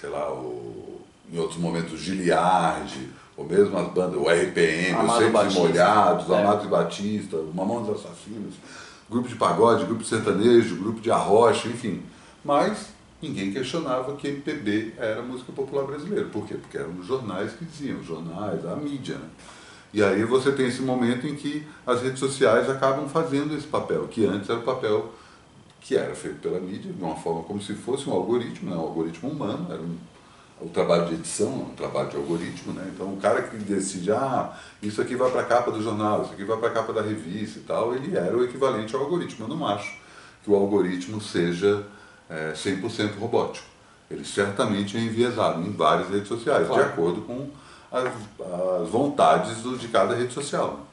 sei 0.01 0.09
lá, 0.09 0.33
o, 0.33 0.99
em 1.31 1.37
outros 1.37 1.59
momentos 1.59 1.99
Giliardi, 1.99 3.09
ou 3.37 3.45
mesmo 3.45 3.77
as 3.77 3.87
bandas, 3.93 4.19
o 4.19 4.27
RPM, 4.27 4.95
Amado 4.95 5.09
os 5.09 5.17
Secos 5.17 5.33
Batista. 5.33 5.59
Molhados, 5.59 6.27
o 6.27 6.33
É. 6.33 6.41
Amados 6.41 6.65
e 6.65 6.67
Batista, 6.67 7.37
o 7.37 7.51
Mamão 7.53 7.83
dos 7.83 8.03
Assassinos, 8.03 8.55
grupo 9.09 9.27
de 9.27 9.35
pagode, 9.35 9.85
grupo 9.85 10.01
de 10.01 10.09
sertanejo, 10.09 10.75
grupo 10.75 10.99
de 10.99 11.11
arrocha, 11.11 11.67
enfim. 11.67 12.01
Mas 12.43 12.87
ninguém 13.23 13.53
questionava 13.53 14.15
que 14.15 14.27
MPB 14.27 14.95
era 14.97 15.21
música 15.21 15.53
popular 15.53 15.85
brasileira. 15.85 16.25
Por 16.25 16.45
quê? 16.45 16.55
Porque 16.55 16.77
eram 16.77 16.99
os 16.99 17.07
jornais 17.07 17.53
que 17.53 17.63
diziam, 17.63 17.99
os 17.99 18.05
jornais, 18.05 18.65
a 18.65 18.75
mídia. 18.75 19.15
Né? 19.15 19.29
E 19.93 20.03
aí 20.03 20.23
você 20.25 20.51
tem 20.51 20.67
esse 20.67 20.81
momento 20.81 21.25
em 21.25 21.35
que 21.35 21.65
as 21.87 22.01
redes 22.01 22.19
sociais 22.19 22.69
acabam 22.69 23.07
fazendo 23.07 23.55
esse 23.55 23.65
papel, 23.65 24.07
que 24.07 24.25
antes 24.25 24.49
era 24.49 24.59
o 24.59 24.63
papel 24.63 25.13
que 25.79 25.95
era 25.95 26.13
feito 26.15 26.39
pela 26.39 26.59
mídia, 26.59 26.91
de 26.91 27.01
uma 27.01 27.15
forma 27.15 27.43
como 27.43 27.61
se 27.61 27.73
fosse 27.73 28.09
um 28.09 28.13
algoritmo, 28.13 28.69
né? 28.69 28.75
um 28.75 28.81
algoritmo 28.81 29.29
humano, 29.29 29.67
era 29.69 29.81
um, 29.81 29.97
o 30.61 30.69
trabalho 30.69 31.07
de 31.07 31.15
edição, 31.15 31.49
um 31.49 31.75
trabalho 31.75 32.09
de 32.09 32.15
algoritmo, 32.15 32.71
né? 32.71 32.89
Então 32.93 33.13
o 33.13 33.17
cara 33.17 33.41
que 33.41 33.57
decide, 33.57 34.11
ah, 34.11 34.57
isso 34.81 35.01
aqui 35.01 35.13
vai 35.13 35.29
para 35.29 35.41
a 35.41 35.45
capa 35.45 35.71
do 35.71 35.81
jornal, 35.81 36.23
isso 36.23 36.33
aqui 36.33 36.45
vai 36.45 36.57
para 36.57 36.69
a 36.69 36.71
capa 36.71 36.93
da 36.93 37.01
revista 37.01 37.59
e 37.59 37.63
tal, 37.63 37.93
ele 37.93 38.15
era 38.15 38.35
o 38.35 38.43
equivalente 38.45 38.95
ao 38.95 39.01
algoritmo. 39.01 39.45
Eu 39.45 39.49
não 39.49 39.67
acho 39.67 39.97
que 40.41 40.49
o 40.49 40.55
algoritmo 40.55 41.19
seja 41.19 41.85
é, 42.29 42.53
100% 42.53 43.17
robótico. 43.19 43.65
Ele 44.09 44.23
certamente 44.25 44.97
é 44.97 44.99
enviesado 44.99 45.61
em 45.61 45.71
várias 45.71 46.09
redes 46.09 46.27
sociais, 46.27 46.67
Claro. 46.67 46.83
de 46.83 46.89
acordo 46.89 47.21
com 47.21 47.49
as, 47.91 48.05
as 48.83 48.89
vontades 48.89 49.57
do- 49.63 49.77
de 49.77 49.87
cada 49.87 50.13
rede 50.15 50.33
social. 50.33 50.85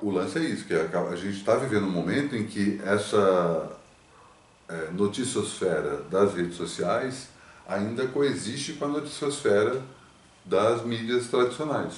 O 0.00 0.10
lance 0.10 0.38
é 0.38 0.42
isso, 0.42 0.64
que 0.64 0.74
a, 0.74 1.00
a 1.10 1.16
gente 1.16 1.36
está 1.38 1.54
vivendo 1.56 1.86
um 1.86 1.90
momento 1.90 2.34
em 2.34 2.44
que 2.46 2.80
essa 2.84 3.70
é, 4.68 4.88
noticiosfera 4.92 6.02
das 6.10 6.34
redes 6.34 6.56
sociais 6.56 7.28
ainda 7.68 8.06
coexiste 8.08 8.72
com 8.74 8.86
a 8.86 8.88
noticiosfera 8.88 9.80
das 10.44 10.82
mídias 10.84 11.28
tradicionais. 11.28 11.94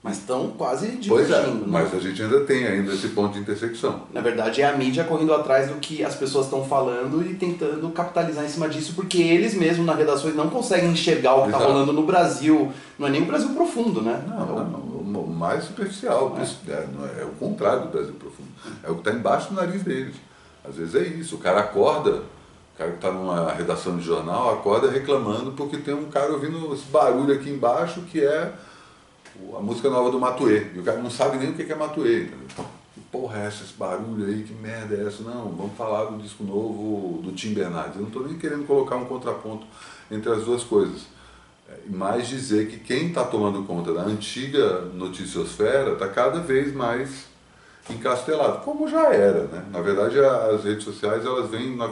Mas 0.00 0.18
estão 0.18 0.50
quase 0.56 0.86
Pois 1.08 1.28
é, 1.28 1.34
divergindo. 1.40 1.66
né? 1.66 1.66
mas 1.66 1.92
a 1.92 1.98
gente 1.98 2.22
ainda 2.22 2.40
tem 2.44 2.64
ainda 2.66 2.92
esse 2.94 3.08
ponto 3.08 3.32
de 3.34 3.40
intersecção. 3.40 4.02
Na 4.12 4.20
verdade, 4.20 4.62
é 4.62 4.66
a 4.68 4.76
mídia 4.76 5.02
correndo 5.02 5.34
atrás 5.34 5.68
do 5.68 5.74
que 5.74 6.04
as 6.04 6.14
pessoas 6.14 6.44
estão 6.44 6.64
falando 6.64 7.20
e 7.28 7.34
tentando 7.34 7.88
capitalizar 7.90 8.44
em 8.44 8.48
cima 8.48 8.68
disso, 8.68 8.92
porque 8.94 9.20
eles 9.20 9.54
mesmos 9.54 9.84
na 9.84 9.94
redações 9.94 10.36
não 10.36 10.48
conseguem 10.48 10.90
enxergar 10.92 11.34
o 11.34 11.42
que 11.42 11.48
está 11.50 11.58
rolando 11.58 11.92
no 11.92 12.04
Brasil. 12.04 12.72
Não 12.96 13.08
é 13.08 13.10
nem 13.10 13.22
o 13.22 13.26
Brasil 13.26 13.48
profundo, 13.50 14.00
né? 14.00 14.22
Não, 14.28 14.38
É 14.40 14.52
o- 14.52 15.04
não, 15.04 15.20
o 15.22 15.28
mais 15.28 15.64
superficial, 15.64 16.36
é, 16.68 16.86
não 16.96 17.04
é, 17.04 17.22
é 17.22 17.24
o 17.24 17.30
contrário 17.30 17.82
do 17.82 17.88
Brasil 17.88 18.14
profundo. 18.14 18.48
É 18.84 18.90
o 18.90 18.94
que 18.94 19.00
está 19.00 19.12
embaixo 19.12 19.48
do 19.48 19.54
nariz 19.56 19.82
deles. 19.82 20.14
Às 20.68 20.76
vezes 20.76 20.94
é 20.94 21.02
isso, 21.02 21.34
o 21.34 21.38
cara 21.38 21.58
acorda, 21.60 22.10
o 22.74 22.78
cara 22.78 22.90
que 22.90 22.96
está 22.98 23.10
numa 23.10 23.52
redação 23.52 23.96
de 23.96 24.04
jornal 24.04 24.52
acorda 24.54 24.88
reclamando 24.90 25.52
porque 25.52 25.76
tem 25.78 25.92
um 25.94 26.04
cara 26.04 26.32
ouvindo 26.32 26.72
esse 26.72 26.84
barulho 26.84 27.34
aqui 27.34 27.50
embaixo 27.50 28.02
que 28.02 28.20
é 28.24 28.52
a 29.56 29.60
música 29.60 29.88
nova 29.90 30.10
do 30.10 30.18
Matuê. 30.18 30.66
E 30.74 30.78
o 30.78 30.82
cara 30.82 30.98
não 31.02 31.10
sabe 31.10 31.38
nem 31.38 31.50
o 31.50 31.54
que 31.54 31.70
é 31.70 31.74
Matuê, 31.74 32.22
entendeu? 32.24 32.66
Que 32.94 33.00
porra 33.12 33.38
é 33.40 33.46
essa, 33.46 33.62
esse 33.64 33.74
barulho 33.74 34.26
aí, 34.26 34.42
que 34.42 34.52
merda 34.54 34.96
é 34.96 35.06
essa? 35.06 35.22
Não, 35.22 35.48
vamos 35.50 35.76
falar 35.76 36.06
do 36.06 36.18
disco 36.18 36.42
novo 36.44 37.20
do 37.22 37.32
Tim 37.32 37.54
Bernardes. 37.54 37.94
Eu 37.96 38.00
não 38.02 38.08
estou 38.08 38.26
nem 38.26 38.38
querendo 38.38 38.66
colocar 38.66 38.96
um 38.96 39.04
contraponto 39.04 39.66
entre 40.10 40.30
as 40.32 40.44
duas 40.44 40.64
coisas. 40.64 41.02
É, 41.68 41.74
mas 41.86 42.26
dizer 42.28 42.68
que 42.68 42.78
quem 42.78 43.08
está 43.08 43.24
tomando 43.24 43.62
conta 43.64 43.92
da 43.92 44.02
antiga 44.02 44.80
noticiosfera 44.94 45.92
está 45.92 46.08
cada 46.08 46.40
vez 46.40 46.74
mais 46.74 47.26
encastelado, 47.90 48.58
como 48.64 48.88
já 48.88 49.12
era. 49.12 49.44
Né? 49.44 49.64
Na 49.70 49.80
verdade, 49.80 50.18
as 50.20 50.64
redes 50.64 50.84
sociais 50.84 51.24
elas 51.24 51.50
vêm 51.50 51.76
na- 51.76 51.90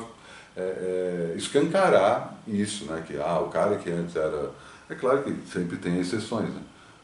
é, 0.56 0.60
é, 0.60 1.34
escancarar 1.36 2.38
isso, 2.48 2.84
né? 2.86 3.02
que 3.06 3.16
ah, 3.18 3.40
o 3.40 3.48
cara 3.48 3.76
que 3.76 3.90
antes 3.90 4.16
era... 4.16 4.50
É 4.88 4.94
claro 4.94 5.22
que 5.22 5.34
sempre 5.52 5.76
tem 5.78 5.98
exceções, 5.98 6.48
né? 6.48 6.60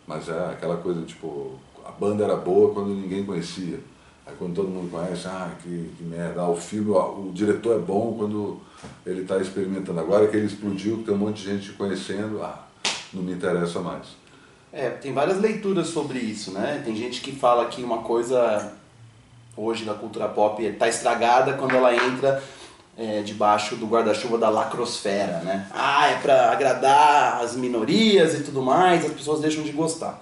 Mas 0.07 0.29
é 0.29 0.51
aquela 0.51 0.77
coisa 0.77 1.03
tipo, 1.03 1.59
a 1.85 1.91
banda 1.91 2.25
era 2.25 2.37
boa 2.37 2.73
quando 2.73 2.95
ninguém 2.95 3.25
conhecia. 3.25 3.81
Aí 4.27 4.35
quando 4.39 4.55
todo 4.55 4.69
mundo 4.69 4.91
conhece, 4.91 5.27
ah, 5.27 5.51
que, 5.63 5.91
que 5.97 6.05
merda, 6.05 6.43
ah, 6.43 6.49
o 6.49 6.57
filme, 6.57 6.91
o 6.91 7.31
diretor 7.35 7.77
é 7.77 7.79
bom 7.79 8.15
quando 8.17 8.61
ele 9.05 9.23
está 9.23 9.39
experimentando. 9.39 9.99
Agora 9.99 10.29
que 10.29 10.37
ele 10.37 10.47
explodiu, 10.47 10.99
que 10.99 11.05
tem 11.05 11.15
um 11.15 11.19
monte 11.19 11.43
de 11.43 11.51
gente 11.51 11.73
conhecendo, 11.73 12.43
ah, 12.43 12.67
não 13.13 13.23
me 13.23 13.33
interessa 13.33 13.81
mais. 13.81 14.23
É, 14.73 14.89
tem 14.91 15.13
várias 15.13 15.39
leituras 15.39 15.89
sobre 15.89 16.19
isso, 16.19 16.53
né? 16.53 16.81
Tem 16.85 16.97
gente 16.97 17.21
que 17.21 17.33
fala 17.33 17.67
que 17.67 17.83
uma 17.83 17.99
coisa 17.99 18.73
hoje 19.57 19.85
da 19.85 19.93
cultura 19.93 20.29
pop 20.29 20.65
está 20.65 20.89
estragada 20.89 21.55
quando 21.55 21.75
ela 21.75 21.95
entra 21.95 22.43
é, 22.97 23.23
debaixo 23.23 23.77
do 23.77 23.87
guarda-chuva 23.87 24.37
da 24.39 24.51
lacrosfera, 24.51 25.39
né? 25.39 25.67
Ah, 25.73 26.09
é 26.09 26.17
para 26.17 26.53
agradar 26.53 27.41
as 27.41 27.57
minorias 27.57 28.35
e 28.35 28.43
tudo 28.43 28.63
mais, 28.63 29.05
as 29.05 29.13
pessoas 29.13 29.41
deixam 29.41 29.63
de 29.63 29.73
gostar. 29.73 30.21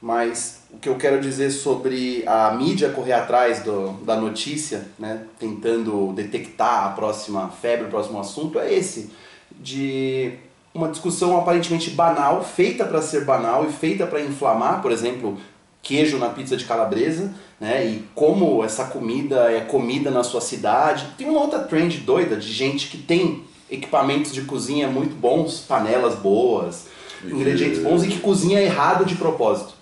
Mas 0.00 0.60
o 0.70 0.76
que 0.76 0.88
eu 0.88 0.96
quero 0.96 1.20
dizer 1.20 1.50
sobre 1.50 2.22
a 2.26 2.50
mídia 2.52 2.90
correr 2.90 3.14
atrás 3.14 3.62
do, 3.62 3.92
da 4.04 4.16
notícia, 4.16 4.86
né, 4.98 5.22
tentando 5.38 6.12
detectar 6.12 6.86
a 6.86 6.88
próxima 6.90 7.48
febre, 7.48 7.86
o 7.86 7.90
próximo 7.90 8.20
assunto, 8.20 8.58
é 8.58 8.72
esse. 8.72 9.10
De 9.50 10.34
uma 10.74 10.88
discussão 10.88 11.38
aparentemente 11.38 11.90
banal, 11.90 12.44
feita 12.44 12.84
para 12.84 13.00
ser 13.00 13.24
banal 13.24 13.64
e 13.64 13.72
feita 13.72 14.06
para 14.06 14.20
inflamar, 14.20 14.82
por 14.82 14.92
exemplo, 14.92 15.38
queijo 15.84 16.18
na 16.18 16.30
pizza 16.30 16.56
de 16.56 16.64
calabresa, 16.64 17.32
né, 17.60 17.86
e 17.86 18.04
como 18.14 18.64
essa 18.64 18.86
comida 18.86 19.52
é 19.52 19.60
comida 19.60 20.10
na 20.10 20.24
sua 20.24 20.40
cidade. 20.40 21.06
Tem 21.16 21.28
uma 21.28 21.40
outra 21.40 21.60
trend 21.60 21.98
doida 21.98 22.34
de 22.36 22.50
gente 22.52 22.88
que 22.88 22.96
tem 22.98 23.44
equipamentos 23.70 24.32
de 24.32 24.42
cozinha 24.42 24.88
muito 24.88 25.14
bons, 25.14 25.60
panelas 25.60 26.16
boas, 26.16 26.86
E 27.22 27.28
ingredientes 27.30 27.78
que- 27.78 27.84
bons 27.84 28.02
e 28.02 28.08
que 28.08 28.18
cozinha 28.18 28.60
errado 28.60 29.04
de 29.04 29.14
propósito. 29.14 29.74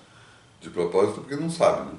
De 0.60 0.68
propósito, 0.70 1.20
porque 1.20 1.36
não 1.36 1.48
sabe, 1.50 1.80
né? 1.86 1.92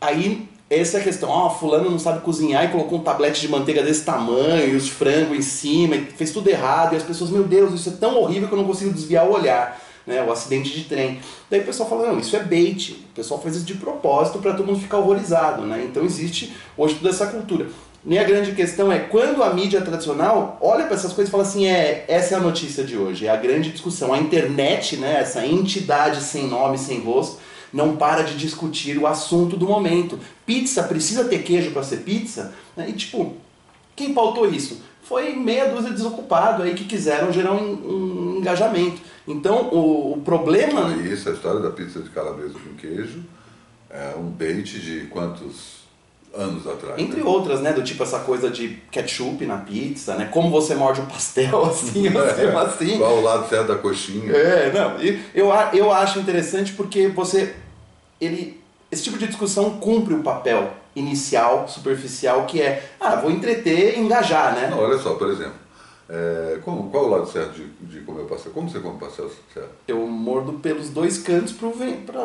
Aí, 0.00 0.48
essa 0.68 0.98
é 0.98 1.00
a 1.00 1.04
questão. 1.04 1.28
Ó, 1.28 1.50
fulano 1.50 1.90
não 1.90 1.98
sabe 1.98 2.20
cozinhar 2.20 2.64
e 2.64 2.68
colocou 2.68 2.98
um 2.98 3.02
tablete 3.02 3.40
de 3.40 3.48
manteiga 3.48 3.82
desse 3.82 4.04
tamanho, 4.04 4.72
e 4.72 4.76
os 4.76 4.88
frangos 4.88 5.36
em 5.38 5.42
cima, 5.42 5.96
e 5.96 6.04
fez 6.04 6.30
tudo 6.30 6.48
errado. 6.48 6.92
E 6.92 6.96
as 6.96 7.02
pessoas, 7.02 7.30
meu 7.30 7.44
Deus, 7.44 7.72
isso 7.74 7.88
é 7.88 7.92
tão 7.92 8.16
horrível 8.20 8.48
que 8.48 8.54
eu 8.54 8.58
não 8.58 8.66
consigo 8.66 8.92
desviar 8.92 9.26
o 9.26 9.32
olhar. 9.32 9.80
Né, 10.06 10.22
o 10.22 10.30
acidente 10.30 10.70
de 10.70 10.84
trem. 10.84 11.18
Daí 11.48 11.60
o 11.60 11.64
pessoal 11.64 11.88
fala, 11.88 12.08
não, 12.08 12.18
isso 12.18 12.36
é 12.36 12.42
bait. 12.42 12.92
O 12.92 13.14
pessoal 13.14 13.40
faz 13.40 13.56
isso 13.56 13.64
de 13.64 13.74
propósito 13.74 14.38
para 14.38 14.52
todo 14.52 14.66
mundo 14.66 14.80
ficar 14.80 14.98
horrorizado. 14.98 15.62
Né? 15.62 15.86
Então 15.88 16.04
existe 16.04 16.54
hoje 16.76 16.96
toda 16.96 17.08
essa 17.08 17.26
cultura. 17.28 17.68
E 18.06 18.18
a 18.18 18.24
grande 18.24 18.52
questão 18.52 18.92
é, 18.92 18.98
quando 18.98 19.42
a 19.42 19.54
mídia 19.54 19.80
tradicional 19.80 20.58
olha 20.60 20.84
para 20.84 20.94
essas 20.94 21.14
coisas 21.14 21.28
e 21.28 21.30
fala 21.30 21.42
assim, 21.42 21.66
é, 21.66 22.04
essa 22.06 22.34
é 22.34 22.36
a 22.36 22.40
notícia 22.40 22.84
de 22.84 22.98
hoje, 22.98 23.26
é 23.26 23.30
a 23.30 23.36
grande 23.36 23.70
discussão. 23.70 24.12
A 24.12 24.18
internet, 24.18 24.98
né, 24.98 25.20
essa 25.20 25.46
entidade 25.46 26.20
sem 26.20 26.46
nome, 26.46 26.76
sem 26.76 27.00
rosto, 27.00 27.38
não 27.72 27.96
para 27.96 28.22
de 28.22 28.36
discutir 28.36 28.98
o 28.98 29.06
assunto 29.06 29.56
do 29.56 29.66
momento. 29.66 30.18
Pizza 30.44 30.82
precisa 30.82 31.24
ter 31.24 31.42
queijo 31.42 31.70
para 31.70 31.82
ser 31.82 31.98
pizza? 31.98 32.52
Né? 32.76 32.90
E 32.90 32.92
tipo, 32.92 33.36
quem 33.96 34.12
pautou 34.12 34.48
isso? 34.50 34.82
Foi 35.02 35.34
meia 35.34 35.70
dúzia 35.70 35.90
de 35.90 35.96
desocupado 35.96 36.62
aí 36.62 36.74
que 36.74 36.84
quiseram 36.84 37.32
gerar 37.32 37.52
um, 37.52 37.72
um 37.72 38.23
engajamento. 38.44 39.00
Então 39.26 39.68
o, 39.72 40.12
o 40.12 40.20
problema. 40.22 40.94
E 40.96 41.12
isso, 41.12 41.28
a 41.28 41.32
história 41.32 41.60
da 41.60 41.70
pizza 41.70 42.00
de 42.00 42.10
calabresa 42.10 42.54
com 42.54 42.74
queijo, 42.76 43.24
é 43.90 44.14
um 44.16 44.30
bait 44.30 44.64
de 44.64 45.06
quantos 45.06 45.84
anos 46.36 46.66
atrás? 46.66 46.98
Entre 46.98 47.20
né? 47.20 47.26
outras, 47.26 47.60
né? 47.60 47.72
Do 47.72 47.82
tipo 47.82 48.02
essa 48.02 48.20
coisa 48.20 48.50
de 48.50 48.80
ketchup 48.90 49.44
na 49.46 49.58
pizza, 49.58 50.14
né? 50.14 50.28
Como 50.30 50.50
você 50.50 50.74
morde 50.74 51.00
o 51.00 51.06
pastel 51.06 51.64
assim, 51.66 52.08
assim, 52.08 52.46
assim. 52.56 52.98
Qual 52.98 53.18
o 53.18 53.22
lado 53.22 53.48
certo 53.48 53.68
da 53.68 53.76
coxinha? 53.76 54.32
É, 54.32 54.72
não. 54.72 55.00
e 55.00 55.20
Eu, 55.34 55.48
eu 55.72 55.92
acho 55.92 56.18
interessante 56.18 56.72
porque 56.72 57.08
você. 57.08 57.54
Ele, 58.20 58.60
esse 58.90 59.02
tipo 59.02 59.18
de 59.18 59.26
discussão 59.26 59.78
cumpre 59.78 60.14
o 60.14 60.22
papel 60.22 60.72
inicial, 60.94 61.66
superficial, 61.68 62.46
que 62.46 62.62
é, 62.62 62.88
ah, 63.00 63.16
vou 63.16 63.30
entreter 63.30 63.96
e 63.96 64.00
engajar, 64.00 64.54
né? 64.54 64.68
Não, 64.70 64.78
olha 64.78 64.96
só, 64.98 65.14
por 65.14 65.28
exemplo, 65.28 65.63
é, 66.08 66.58
como, 66.62 66.90
qual 66.90 67.06
o 67.06 67.08
lado 67.08 67.26
certo 67.26 67.54
de, 67.54 67.64
de 67.86 68.00
comer 68.00 68.24
pastel? 68.24 68.52
Como 68.52 68.68
você 68.68 68.78
come 68.80 68.98
pastel 68.98 69.30
certo? 69.52 69.70
Eu 69.88 70.06
mordo 70.06 70.54
pelos 70.54 70.90
dois 70.90 71.18
cantos 71.18 71.52
para 71.52 71.66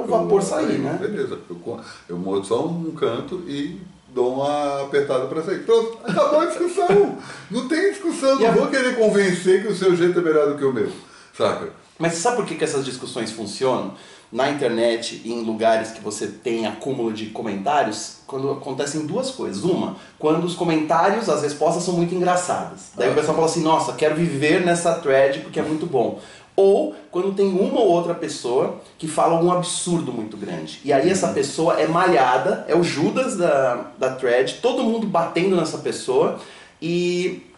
o 0.01 0.05
vapor 0.05 0.41
sair, 0.41 0.71
Aí, 0.71 0.77
né? 0.79 0.97
Beleza, 0.99 1.39
eu, 1.49 1.79
eu 2.09 2.17
mordo 2.17 2.45
só 2.45 2.65
um 2.65 2.91
canto 2.91 3.43
e 3.47 3.79
dou 4.13 4.35
uma 4.35 4.83
apertada 4.83 5.27
para 5.27 5.41
sair. 5.41 5.59
Pronto, 5.65 5.97
acabou 6.03 6.41
a 6.41 6.45
discussão. 6.47 7.17
não 7.49 7.67
tem 7.67 7.91
discussão, 7.91 8.39
não 8.39 8.53
vou 8.53 8.67
querer 8.67 8.97
convencer 8.97 9.61
que 9.61 9.69
o 9.69 9.75
seu 9.75 9.95
jeito 9.95 10.19
é 10.19 10.21
melhor 10.21 10.49
do 10.49 10.57
que 10.57 10.65
o 10.65 10.73
meu. 10.73 10.91
Saca? 11.33 11.69
Mas 11.97 12.13
sabe 12.13 12.37
por 12.37 12.45
que, 12.45 12.55
que 12.55 12.63
essas 12.63 12.83
discussões 12.83 13.31
funcionam? 13.31 13.93
Na 14.31 14.49
internet 14.49 15.21
e 15.25 15.33
em 15.33 15.41
lugares 15.41 15.91
que 15.91 16.01
você 16.01 16.27
tem 16.27 16.67
acúmulo 16.67 17.11
de 17.11 17.27
comentários, 17.27 18.17
quando 18.27 18.51
acontecem 18.51 19.07
duas 19.07 19.31
coisas. 19.31 19.63
Uma, 19.63 19.95
quando 20.19 20.43
os 20.43 20.53
comentários, 20.53 21.27
as 21.27 21.41
respostas 21.41 21.83
são 21.83 21.95
muito 21.95 22.13
engraçadas. 22.13 22.91
Daí 22.95 23.09
o 23.09 23.15
pessoal 23.15 23.33
fala 23.35 23.47
assim, 23.47 23.63
nossa, 23.63 23.93
quero 23.93 24.15
viver 24.15 24.63
nessa 24.63 24.93
thread 24.95 25.39
porque 25.39 25.59
é 25.59 25.63
muito 25.63 25.87
bom. 25.87 26.19
Ou 26.55 26.93
quando 27.09 27.33
tem 27.33 27.47
uma 27.47 27.79
ou 27.79 27.87
outra 27.87 28.13
pessoa 28.13 28.81
que 28.97 29.07
fala 29.07 29.33
algum 29.33 29.51
absurdo 29.51 30.11
muito 30.11 30.37
grande. 30.37 30.79
E 30.83 30.93
aí 30.93 31.09
essa 31.09 31.29
pessoa 31.29 31.79
é 31.79 31.87
malhada, 31.87 32.65
é 32.67 32.75
o 32.75 32.83
Judas 32.83 33.37
da, 33.37 33.91
da 33.97 34.13
thread, 34.13 34.59
todo 34.61 34.83
mundo 34.83 35.07
batendo 35.07 35.55
nessa 35.55 35.77
pessoa 35.77 36.37
e 36.81 37.48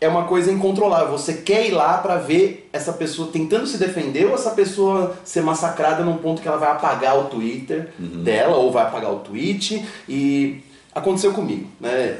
é 0.00 0.08
uma 0.08 0.24
coisa 0.24 0.50
incontrolável. 0.50 1.10
Você 1.10 1.34
quer 1.34 1.66
ir 1.66 1.72
lá 1.72 1.98
pra 1.98 2.16
ver 2.16 2.68
essa 2.72 2.92
pessoa 2.92 3.30
tentando 3.30 3.66
se 3.66 3.76
defender 3.76 4.26
ou 4.26 4.34
essa 4.34 4.50
pessoa 4.50 5.16
ser 5.24 5.42
massacrada 5.42 6.02
num 6.02 6.16
ponto 6.16 6.40
que 6.40 6.48
ela 6.48 6.56
vai 6.56 6.70
apagar 6.70 7.18
o 7.18 7.24
Twitter 7.24 7.92
dela 7.98 8.56
ou 8.56 8.72
vai 8.72 8.84
apagar 8.84 9.12
o 9.12 9.18
tweet 9.18 9.84
e 10.08 10.62
aconteceu 10.94 11.32
comigo, 11.32 11.68
né? 11.78 12.16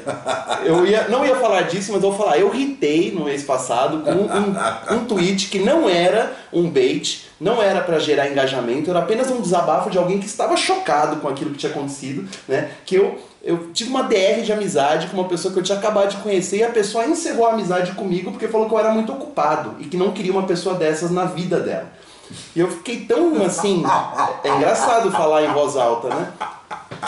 Eu 0.63 0.85
ia, 0.85 1.07
não 1.07 1.25
ia 1.25 1.35
falar 1.35 1.63
disso, 1.63 1.91
mas 1.91 2.01
vou 2.01 2.15
falar. 2.15 2.37
Eu 2.37 2.49
ritei 2.49 3.11
no 3.11 3.25
mês 3.25 3.43
passado 3.43 4.03
com 4.03 4.11
um, 4.11 4.95
um 4.97 5.05
tweet 5.05 5.49
que 5.49 5.59
não 5.59 5.89
era 5.89 6.33
um 6.53 6.69
bait, 6.69 7.27
não 7.39 7.61
era 7.61 7.81
pra 7.81 7.99
gerar 7.99 8.29
engajamento, 8.29 8.89
era 8.89 8.99
apenas 8.99 9.29
um 9.31 9.41
desabafo 9.41 9.89
de 9.89 9.97
alguém 9.97 10.19
que 10.19 10.25
estava 10.25 10.55
chocado 10.55 11.17
com 11.17 11.27
aquilo 11.27 11.51
que 11.51 11.57
tinha 11.57 11.71
acontecido, 11.71 12.27
né? 12.47 12.69
Que 12.85 12.95
eu 12.95 13.19
eu 13.43 13.71
tive 13.73 13.89
uma 13.89 14.03
DR 14.03 14.41
de 14.43 14.53
amizade 14.53 15.07
com 15.07 15.17
uma 15.17 15.27
pessoa 15.27 15.51
que 15.51 15.59
eu 15.59 15.63
tinha 15.63 15.77
acabado 15.77 16.09
de 16.09 16.17
conhecer 16.17 16.57
e 16.57 16.63
a 16.63 16.69
pessoa 16.69 17.05
encerrou 17.05 17.47
a 17.47 17.53
amizade 17.53 17.93
comigo 17.93 18.31
porque 18.31 18.47
falou 18.47 18.67
que 18.67 18.73
eu 18.73 18.79
era 18.79 18.91
muito 18.91 19.11
ocupado 19.11 19.75
e 19.79 19.85
que 19.85 19.97
não 19.97 20.11
queria 20.11 20.31
uma 20.31 20.43
pessoa 20.43 20.75
dessas 20.75 21.09
na 21.09 21.25
vida 21.25 21.59
dela. 21.59 21.91
E 22.55 22.59
eu 22.59 22.69
fiquei 22.69 23.01
tão 23.01 23.43
assim. 23.43 23.83
É 24.43 24.49
engraçado 24.49 25.11
falar 25.11 25.43
em 25.43 25.51
voz 25.51 25.75
alta, 25.75 26.07
né? 26.09 26.31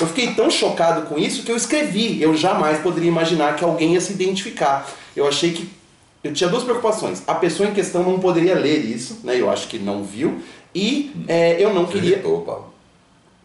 Eu 0.02 0.08
fiquei 0.08 0.34
tão 0.34 0.50
chocado 0.50 1.04
com 1.04 1.18
isso 1.18 1.44
que 1.44 1.52
eu 1.52 1.56
escrevi. 1.56 2.22
Eu 2.22 2.36
jamais 2.36 2.80
poderia 2.80 3.10
imaginar 3.10 3.56
que 3.56 3.64
alguém 3.64 3.94
ia 3.94 4.02
se 4.02 4.14
identificar. 4.14 4.88
Eu 5.16 5.28
achei 5.28 5.54
que. 5.54 5.70
Eu 6.24 6.34
tinha 6.34 6.50
duas 6.50 6.64
preocupações. 6.64 7.22
A 7.28 7.36
pessoa 7.36 7.70
em 7.70 7.74
questão 7.74 8.02
não 8.02 8.20
poderia 8.20 8.56
ler 8.56 8.80
isso, 8.80 9.20
né? 9.24 9.40
Eu 9.40 9.50
acho 9.50 9.68
que 9.68 9.78
não 9.78 10.04
viu. 10.04 10.42
E 10.74 11.12
é, 11.28 11.62
eu 11.62 11.74
não 11.74 11.86
queria. 11.86 12.14
Irritou, 12.14 12.42
Paulo. 12.42 12.73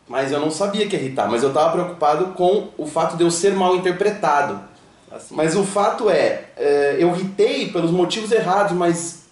Mas 0.09 0.33
eu 0.33 0.41
não 0.41 0.51
sabia 0.51 0.87
que 0.87 0.97
ia 0.97 1.03
irritar, 1.03 1.31
mas 1.31 1.43
eu 1.43 1.53
tava 1.53 1.73
preocupado 1.73 2.29
com 2.29 2.69
o 2.79 2.87
fato 2.87 3.17
de 3.17 3.23
eu 3.23 3.31
ser 3.31 3.53
mal 3.55 3.77
interpretado. 3.77 4.61
Mas 5.31 5.57
o 5.57 5.65
fato 5.65 6.09
é, 6.09 6.45
é, 6.57 6.97
eu 6.99 7.09
irritei 7.15 7.71
pelos 7.71 7.91
motivos 7.91 8.33
errados, 8.33 8.73
mas. 8.73 9.23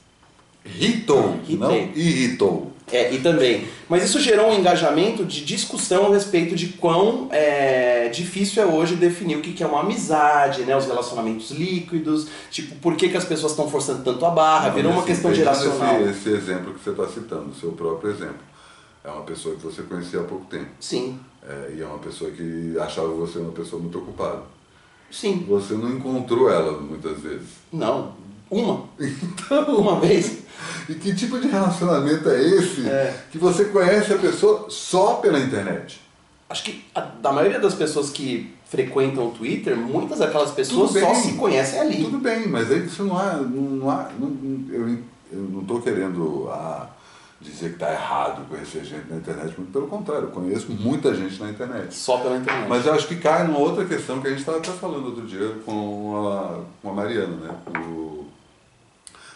Irritei. 1.49 1.57
não 1.57 1.75
irritou. 1.95 2.73
É, 2.91 3.13
e 3.13 3.19
também. 3.19 3.67
Mas 3.89 4.05
isso 4.05 4.21
gerou 4.21 4.49
um 4.49 4.55
engajamento 4.55 5.25
de 5.25 5.45
discussão 5.45 6.07
a 6.07 6.11
respeito 6.11 6.55
de 6.55 6.69
quão 6.69 7.29
é, 7.33 8.09
difícil 8.09 8.63
é 8.63 8.67
hoje 8.67 8.95
definir 8.95 9.37
o 9.37 9.41
que 9.41 9.61
é 9.63 9.67
uma 9.67 9.81
amizade, 9.81 10.63
né? 10.63 10.77
Os 10.77 10.87
relacionamentos 10.87 11.51
líquidos, 11.51 12.29
tipo, 12.51 12.77
por 12.77 12.95
que, 12.95 13.09
que 13.09 13.17
as 13.17 13.25
pessoas 13.25 13.53
estão 13.53 13.69
forçando 13.69 14.05
tanto 14.05 14.25
a 14.25 14.31
barra, 14.31 14.71
virou 14.71 14.93
uma 14.93 15.01
Assim, 15.01 15.09
questão 15.09 15.35
geracional. 15.35 16.01
Esse, 16.03 16.11
esse 16.11 16.29
exemplo 16.31 16.75
que 16.75 16.85
você 16.85 16.91
está 16.91 17.07
citando, 17.09 17.51
o 17.51 17.55
seu 17.55 17.73
próprio 17.73 18.11
exemplo. 18.11 18.56
É 19.07 19.11
uma 19.11 19.23
pessoa 19.23 19.55
que 19.55 19.63
você 19.63 19.83
conhecia 19.83 20.21
há 20.21 20.25
pouco 20.25 20.45
tempo. 20.47 20.67
Sim, 20.81 21.19
É, 21.49 21.75
e 21.77 21.81
é 21.81 21.87
uma 21.87 21.99
pessoa 21.99 22.29
que 22.33 22.77
achava 22.81 23.07
você 23.09 23.39
uma 23.39 23.53
pessoa 23.53 23.81
muito 23.81 23.99
ocupada. 23.99 24.43
sim. 25.11 25.45
Você 25.49 25.75
não 25.75 25.91
encontrou 25.91 26.51
ela 26.51 26.73
muitas 26.81 27.21
vezes. 27.21 27.49
Não. 27.73 28.15
Uma. 28.51 28.85
Então, 28.99 29.77
Uma 29.77 30.01
vez. 30.01 30.39
e 30.89 30.95
que 30.95 31.15
tipo 31.15 31.39
de 31.39 31.47
relacionamento 31.47 32.29
é 32.29 32.43
esse 32.43 32.89
É. 32.89 33.25
que 33.31 33.39
você 33.39 33.67
conhece 33.67 34.13
a 34.13 34.19
pessoa 34.19 34.67
só 34.69 35.15
pela 35.15 35.39
internet? 35.39 36.01
Acho 36.49 36.65
que 36.65 36.85
a, 36.95 37.01
da 37.01 37.33
maioria 37.33 37.61
das 37.61 37.75
pessoas 37.75 38.11
que 38.11 38.53
frequentam 38.69 39.29
o 39.29 39.31
Twitter, 39.31 39.77
muitas 39.77 40.19
daquelas 40.19 40.51
pessoas 40.51 40.91
Tudo 40.93 41.01
só 41.01 41.13
bem. 41.13 41.23
se 41.23 41.33
conhecem 41.35 41.79
ali. 41.81 42.03
Tudo 42.05 42.19
bem, 42.19 42.49
mas 42.49 42.71
aí 42.73 42.81
você 42.89 43.03
não 43.03 43.17
há. 43.19 43.35
Não, 43.35 43.63
não 43.63 43.91
há 43.91 44.11
não- 44.19 44.37
eu, 44.73 44.89
eu 45.33 45.39
não 45.53 45.61
estou 45.63 45.81
querendo 45.81 46.49
ah, 46.51 46.89
dizer 47.51 47.69
que 47.71 47.75
está 47.75 47.93
errado 47.93 48.47
conhecer 48.49 48.85
gente 48.85 49.09
na 49.11 49.17
internet, 49.17 49.55
muito 49.59 49.73
pelo 49.73 49.87
contrário, 49.87 50.25
eu 50.25 50.31
conheço 50.31 50.71
muita 50.73 51.15
gente 51.15 51.41
na 51.41 51.51
internet. 51.51 51.95
Só 51.95 52.19
pela 52.19 52.37
internet. 52.37 52.69
Mas 52.69 52.85
eu 52.87 52.93
acho 52.95 53.07
que 53.09 53.17
cai 53.17 53.47
numa 53.47 53.59
outra 53.59 53.85
questão 53.85 54.21
que 54.21 54.27
a 54.27 54.31
gente 54.31 54.41
estava 54.41 54.59
até 54.59 54.71
falando 54.73 55.07
outro 55.07 55.27
dia 55.27 55.57
com 55.65 56.27
a, 56.29 56.61
com 56.83 56.91
a 56.91 56.95
Mariana, 56.95 57.37
né? 57.37 57.55
O- 57.81 58.27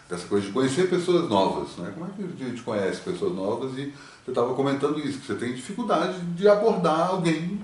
dessa 0.09 0.27
coisa 0.27 0.45
de 0.47 0.53
conhecer 0.53 0.91
pessoas 0.91 1.29
novas, 1.31 1.77
né? 1.77 1.93
Como 1.95 2.07
é 2.07 2.09
que 2.17 2.45
a 2.45 2.49
gente 2.49 2.63
conhece 2.63 3.01
pessoas 3.01 3.33
novas 3.33 3.71
e 3.79 3.93
você 4.25 4.31
estava 4.33 4.55
comentando 4.55 4.99
isso, 4.99 5.21
que 5.21 5.27
você 5.29 5.35
tem 5.37 5.55
dificuldade 5.55 6.19
de 6.35 6.49
abordar 6.49 7.11
alguém 7.11 7.61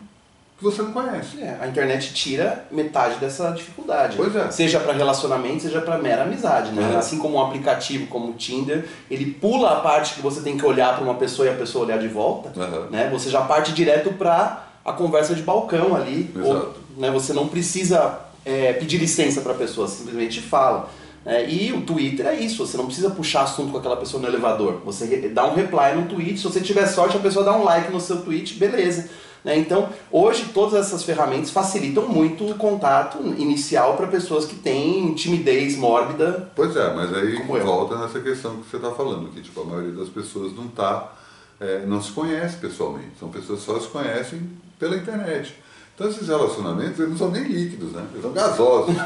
que 0.58 0.64
você 0.64 0.80
não 0.82 0.92
conhece. 0.92 1.40
É, 1.40 1.58
a 1.60 1.66
internet 1.66 2.14
tira 2.14 2.64
metade 2.70 3.16
dessa 3.16 3.50
dificuldade. 3.50 4.16
Pois 4.16 4.34
é. 4.34 4.50
Seja 4.50 4.80
para 4.80 4.94
relacionamento, 4.94 5.62
seja 5.62 5.80
para 5.82 5.98
mera 5.98 6.22
amizade, 6.22 6.72
né? 6.72 6.92
É. 6.94 6.96
Assim 6.96 7.18
como 7.18 7.36
um 7.36 7.44
aplicativo 7.44 8.06
como 8.06 8.30
o 8.30 8.32
Tinder, 8.34 8.88
ele 9.10 9.26
pula 9.32 9.72
a 9.72 9.80
parte 9.80 10.14
que 10.14 10.22
você 10.22 10.40
tem 10.40 10.56
que 10.56 10.64
olhar 10.64 10.94
para 10.94 11.04
uma 11.04 11.14
pessoa 11.14 11.46
e 11.46 11.50
a 11.50 11.54
pessoa 11.54 11.84
olhar 11.84 11.98
de 11.98 12.08
volta, 12.08 12.58
Aham. 12.58 12.88
né? 12.90 13.10
Você 13.12 13.28
já 13.28 13.42
parte 13.42 13.72
direto 13.72 14.12
para 14.14 14.66
a 14.84 14.92
conversa 14.92 15.34
de 15.34 15.42
balcão 15.42 15.94
ali. 15.94 16.30
Exato. 16.34 16.48
Ou, 16.48 16.74
né, 16.96 17.10
você 17.10 17.34
não 17.34 17.48
precisa 17.48 18.20
é, 18.44 18.72
pedir 18.72 18.96
licença 18.96 19.42
para 19.42 19.52
a 19.52 19.56
pessoa, 19.56 19.86
simplesmente 19.86 20.40
fala. 20.40 20.88
né? 21.24 21.44
e 21.50 21.72
o 21.72 21.82
Twitter 21.82 22.24
é 22.26 22.34
isso, 22.36 22.64
você 22.64 22.76
não 22.78 22.86
precisa 22.86 23.10
puxar 23.10 23.42
assunto 23.42 23.72
com 23.72 23.78
aquela 23.78 23.96
pessoa 23.96 24.22
no 24.22 24.28
elevador. 24.28 24.80
Você 24.86 25.28
dá 25.28 25.44
um 25.44 25.54
reply 25.54 25.94
no 25.96 26.06
tweet, 26.06 26.38
se 26.38 26.44
você 26.44 26.60
tiver 26.60 26.86
sorte, 26.86 27.16
a 27.16 27.20
pessoa 27.20 27.44
dá 27.44 27.52
um 27.54 27.64
like 27.64 27.92
no 27.92 28.00
seu 28.00 28.22
tweet, 28.22 28.54
beleza. 28.54 29.10
Né? 29.46 29.56
Então, 29.56 29.88
hoje 30.10 30.50
todas 30.52 30.74
essas 30.74 31.04
ferramentas 31.04 31.52
facilitam 31.52 32.08
muito 32.08 32.50
o 32.50 32.56
contato 32.56 33.18
inicial 33.38 33.96
para 33.96 34.08
pessoas 34.08 34.44
que 34.44 34.56
têm 34.56 35.14
timidez 35.14 35.76
mórbida. 35.76 36.50
Pois 36.56 36.74
é, 36.74 36.92
mas 36.92 37.14
aí 37.14 37.36
volta 37.62 37.96
nessa 37.96 38.18
questão 38.18 38.56
que 38.56 38.68
você 38.68 38.74
está 38.74 38.90
falando, 38.90 39.30
que 39.30 39.40
tipo, 39.40 39.60
a 39.60 39.64
maioria 39.64 39.92
das 39.92 40.08
pessoas 40.08 40.52
não 40.52 40.66
tá, 40.66 41.12
é, 41.60 41.86
não 41.86 42.02
se 42.02 42.10
conhece 42.10 42.56
pessoalmente, 42.56 43.12
são 43.20 43.28
pessoas 43.28 43.60
que 43.60 43.66
só 43.66 43.78
se 43.78 43.86
conhecem 43.86 44.50
pela 44.80 44.96
internet. 44.96 45.54
Então 45.94 46.08
esses 46.08 46.26
relacionamentos 46.26 46.98
eles 46.98 47.12
não 47.12 47.16
são 47.16 47.30
nem 47.30 47.44
líquidos, 47.44 47.92
né? 47.92 48.04
Eles 48.10 48.22
são 48.22 48.32
gasosos. 48.32 48.96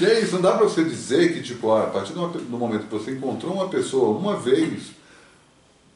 e 0.00 0.06
é 0.06 0.20
isso, 0.20 0.34
não 0.34 0.42
dá 0.42 0.54
para 0.54 0.64
você 0.64 0.82
dizer 0.82 1.32
que 1.32 1.40
tipo, 1.40 1.70
ah, 1.70 1.84
a 1.84 1.86
partir 1.86 2.12
do 2.14 2.58
momento 2.58 2.88
que 2.88 2.92
você 2.92 3.12
encontrou 3.12 3.52
uma 3.54 3.68
pessoa 3.68 4.18
uma 4.18 4.36
vez, 4.36 4.90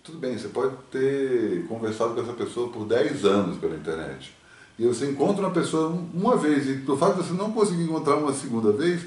tudo 0.09 0.18
bem, 0.18 0.38
você 0.38 0.49
pode 0.49 0.75
ter 0.90 1.66
conversado 1.68 2.14
com 2.14 2.23
essa 2.23 2.33
pessoa 2.33 2.71
por 2.71 2.87
10 2.87 3.27
anos 3.27 3.59
pela 3.59 3.77
internet. 3.77 4.35
E 4.79 4.87
você 4.87 5.11
encontra 5.11 5.44
uma 5.44 5.53
pessoa 5.53 5.88
uma 6.14 6.35
vez, 6.37 6.66
e 6.66 6.79
pelo 6.79 6.97
fato 6.97 7.21
de 7.21 7.29
você 7.29 7.35
não 7.35 7.53
conseguir 7.53 7.83
encontrar 7.83 8.16
uma 8.16 8.33
segunda 8.33 8.73
vez, 8.73 9.03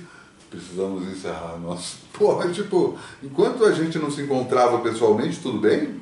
precisamos 0.48 1.08
encerrar 1.08 1.58
nosso. 1.58 1.98
Porra, 2.14 2.50
tipo, 2.52 2.98
enquanto 3.24 3.66
a 3.66 3.72
gente 3.72 3.98
não 3.98 4.12
se 4.12 4.22
encontrava 4.22 4.78
pessoalmente, 4.80 5.40
tudo 5.40 5.58
bem? 5.58 6.00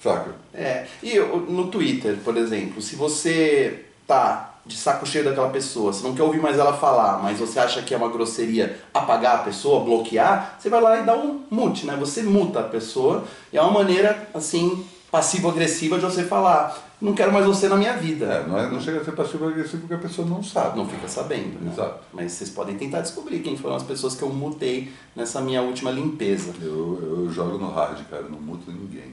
Saca? 0.00 0.36
É, 0.54 0.86
e 1.02 1.18
no 1.18 1.66
Twitter, 1.68 2.16
por 2.22 2.36
exemplo, 2.36 2.80
se 2.80 2.94
você 2.94 3.86
tá 4.06 4.55
de 4.66 4.76
saco 4.76 5.06
cheio 5.06 5.24
daquela 5.24 5.48
pessoa, 5.50 5.92
você 5.92 6.06
não 6.06 6.14
quer 6.14 6.24
ouvir 6.24 6.40
mais 6.40 6.58
ela 6.58 6.72
falar, 6.72 7.22
mas 7.22 7.38
você 7.38 7.58
acha 7.58 7.82
que 7.82 7.94
é 7.94 7.96
uma 7.96 8.08
grosseria 8.08 8.80
apagar 8.92 9.36
a 9.36 9.38
pessoa, 9.38 9.84
bloquear, 9.84 10.56
você 10.58 10.68
vai 10.68 10.80
lá 10.80 11.00
e 11.00 11.04
dá 11.04 11.16
um 11.16 11.44
mute, 11.50 11.86
né? 11.86 11.96
Você 12.00 12.22
muta 12.22 12.60
a 12.60 12.64
pessoa 12.64 13.24
e 13.52 13.56
é 13.56 13.62
uma 13.62 13.70
maneira, 13.70 14.28
assim, 14.34 14.84
passivo-agressiva 15.10 15.98
de 15.98 16.04
você 16.04 16.24
falar, 16.24 16.76
não 17.00 17.14
quero 17.14 17.32
mais 17.32 17.46
você 17.46 17.68
na 17.68 17.76
minha 17.76 17.96
vida. 17.96 18.26
É, 18.26 18.46
não, 18.46 18.58
é, 18.58 18.70
não 18.70 18.80
chega 18.80 19.00
a 19.00 19.04
ser 19.04 19.12
passivo-agressivo 19.12 19.82
porque 19.82 19.94
a 19.94 19.98
pessoa 19.98 20.26
não 20.26 20.42
sabe. 20.42 20.78
Não 20.78 20.88
fica 20.88 21.06
sabendo, 21.06 21.62
né? 21.62 21.70
Exato. 21.72 22.00
Mas 22.12 22.32
vocês 22.32 22.50
podem 22.50 22.76
tentar 22.76 23.02
descobrir 23.02 23.40
quem 23.40 23.56
foram 23.56 23.76
as 23.76 23.82
pessoas 23.82 24.14
que 24.14 24.22
eu 24.22 24.30
mutei 24.30 24.92
nessa 25.14 25.40
minha 25.40 25.62
última 25.62 25.90
limpeza. 25.90 26.52
Eu, 26.60 26.98
eu 27.26 27.30
jogo 27.30 27.58
no 27.58 27.70
hard, 27.70 27.98
cara, 28.10 28.22
não 28.22 28.40
muto 28.40 28.70
ninguém. 28.70 29.12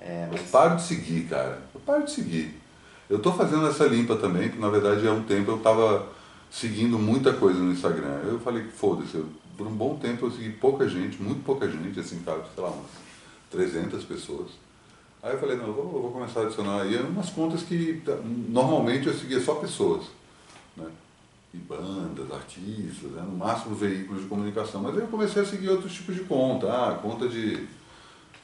É, 0.00 0.26
Eu 0.30 0.32
mas... 0.32 0.50
paro 0.50 0.76
de 0.76 0.82
seguir, 0.82 1.24
cara. 1.28 1.62
Eu 1.74 1.80
paro 1.80 2.04
de 2.04 2.10
seguir. 2.10 2.65
Eu 3.08 3.20
tô 3.20 3.32
fazendo 3.32 3.66
essa 3.66 3.84
limpa 3.84 4.16
também, 4.16 4.48
que 4.48 4.58
na 4.58 4.68
verdade 4.68 5.06
há 5.06 5.12
um 5.12 5.22
tempo 5.22 5.52
eu 5.52 5.58
tava 5.58 6.06
seguindo 6.50 6.98
muita 6.98 7.32
coisa 7.32 7.58
no 7.58 7.72
Instagram. 7.72 8.20
Eu 8.24 8.40
falei 8.40 8.64
foda-se, 8.64 9.22
por 9.56 9.66
um 9.66 9.74
bom 9.74 9.96
tempo 9.96 10.26
eu 10.26 10.30
segui 10.30 10.50
pouca 10.50 10.88
gente, 10.88 11.22
muito 11.22 11.44
pouca 11.44 11.70
gente, 11.70 11.98
assim, 12.00 12.20
cara, 12.20 12.44
sei 12.54 12.64
lá, 12.64 12.70
umas 12.70 12.86
300 13.50 14.04
pessoas. 14.04 14.50
Aí 15.22 15.32
eu 15.32 15.38
falei, 15.38 15.56
não, 15.56 15.68
eu 15.68 15.72
vou, 15.72 15.84
eu 15.84 16.02
vou 16.02 16.12
começar 16.12 16.40
a 16.40 16.42
adicionar 16.44 16.82
aí 16.82 16.96
umas 16.96 17.30
contas 17.30 17.62
que 17.62 18.02
tá, 18.04 18.16
normalmente 18.22 19.06
eu 19.06 19.14
seguia 19.14 19.40
só 19.40 19.54
pessoas, 19.54 20.06
né? 20.76 20.86
E 21.54 21.58
bandas, 21.58 22.30
artistas, 22.30 23.10
né? 23.12 23.22
no 23.22 23.36
máximo 23.36 23.74
veículos 23.74 24.22
de 24.22 24.28
comunicação. 24.28 24.82
Mas 24.82 24.94
aí 24.94 25.00
eu 25.00 25.08
comecei 25.08 25.42
a 25.42 25.46
seguir 25.46 25.70
outros 25.70 25.94
tipos 25.94 26.14
de 26.14 26.22
conta, 26.22 26.66
ah, 26.66 26.98
conta 27.00 27.28
de 27.28 27.66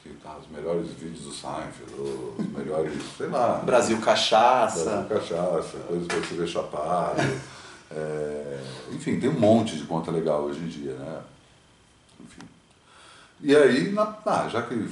que 0.03 0.09
tá, 0.21 0.37
os 0.37 0.49
melhores 0.55 0.89
vídeos 0.89 1.21
do 1.21 1.31
Seinfeld, 1.31 1.93
os 2.37 2.47
melhores, 2.49 2.93
sei 3.17 3.27
lá, 3.27 3.61
Brasil 3.65 3.97
Cachaça. 4.01 5.05
Brasil 5.07 5.09
Cachaça, 5.09 5.77
coisas 5.87 6.07
para 6.07 6.17
você 6.17 6.35
ver 6.35 6.47
chapado. 6.47 7.21
É, 7.95 8.59
enfim, 8.91 9.19
tem 9.19 9.29
um 9.29 9.39
monte 9.39 9.77
de 9.77 9.83
conta 9.83 10.09
legal 10.09 10.45
hoje 10.45 10.59
em 10.59 10.67
dia, 10.67 10.93
né? 10.93 11.21
Enfim. 12.19 12.41
E 13.39 13.55
aí, 13.55 13.91
na, 13.91 14.17
ah, 14.25 14.49
já 14.49 14.63
que 14.63 14.89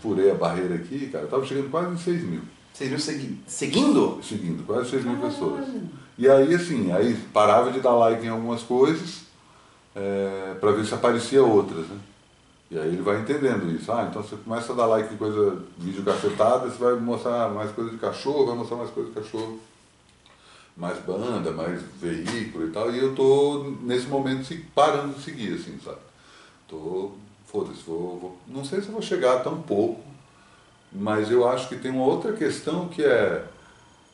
furei 0.00 0.30
a 0.30 0.34
barreira 0.34 0.76
aqui, 0.76 1.08
cara, 1.08 1.24
eu 1.24 1.28
tava 1.28 1.44
chegando 1.44 1.68
quase 1.68 1.92
em 1.92 1.98
6 1.98 2.22
mil. 2.22 2.42
6 2.72 2.90
mil 2.90 3.00
segui 3.00 3.42
seguindo? 3.44 4.20
Seguindo, 4.22 4.64
quase 4.64 4.88
6 4.88 5.04
mil 5.04 5.16
pessoas. 5.16 5.66
E 6.16 6.28
aí, 6.28 6.54
assim, 6.54 6.92
aí 6.92 7.16
parava 7.32 7.72
de 7.72 7.80
dar 7.80 7.94
like 7.94 8.24
em 8.24 8.28
algumas 8.28 8.62
coisas 8.62 9.22
é, 9.96 10.54
para 10.60 10.70
ver 10.70 10.84
se 10.84 10.94
aparecia 10.94 11.42
outras, 11.42 11.88
né? 11.88 11.98
E 12.74 12.78
aí 12.78 12.88
ele 12.88 13.02
vai 13.02 13.20
entendendo 13.20 13.70
isso. 13.70 13.92
Ah, 13.92 14.08
então 14.10 14.20
você 14.20 14.34
começa 14.34 14.72
a 14.72 14.74
dar 14.74 14.86
like 14.86 15.14
em 15.14 15.16
coisa, 15.16 15.62
vídeo 15.78 16.02
cafetada, 16.02 16.68
você 16.68 16.76
vai 16.76 16.96
mostrar 16.96 17.48
mais 17.50 17.70
coisa 17.70 17.90
de 17.90 17.98
cachorro, 17.98 18.46
vai 18.46 18.56
mostrar 18.56 18.78
mais 18.78 18.90
coisa 18.90 19.10
de 19.10 19.14
cachorro. 19.14 19.60
Mais 20.76 20.98
banda, 20.98 21.52
mais 21.52 21.80
veículo 22.00 22.66
e 22.66 22.70
tal. 22.72 22.92
E 22.92 22.98
eu 22.98 23.14
tô, 23.14 23.76
nesse 23.80 24.08
momento, 24.08 24.52
parando 24.74 25.14
de 25.14 25.22
seguir, 25.22 25.54
assim, 25.54 25.78
sabe? 25.84 26.00
Tô, 26.66 27.12
foda-se, 27.46 27.80
vou, 27.86 28.18
vou, 28.18 28.38
não 28.48 28.64
sei 28.64 28.80
se 28.80 28.90
vou 28.90 29.00
chegar 29.00 29.44
tão 29.44 29.62
pouco, 29.62 30.02
mas 30.92 31.30
eu 31.30 31.48
acho 31.48 31.68
que 31.68 31.76
tem 31.76 31.92
uma 31.92 32.02
outra 32.02 32.32
questão 32.32 32.88
que 32.88 33.04
é 33.04 33.46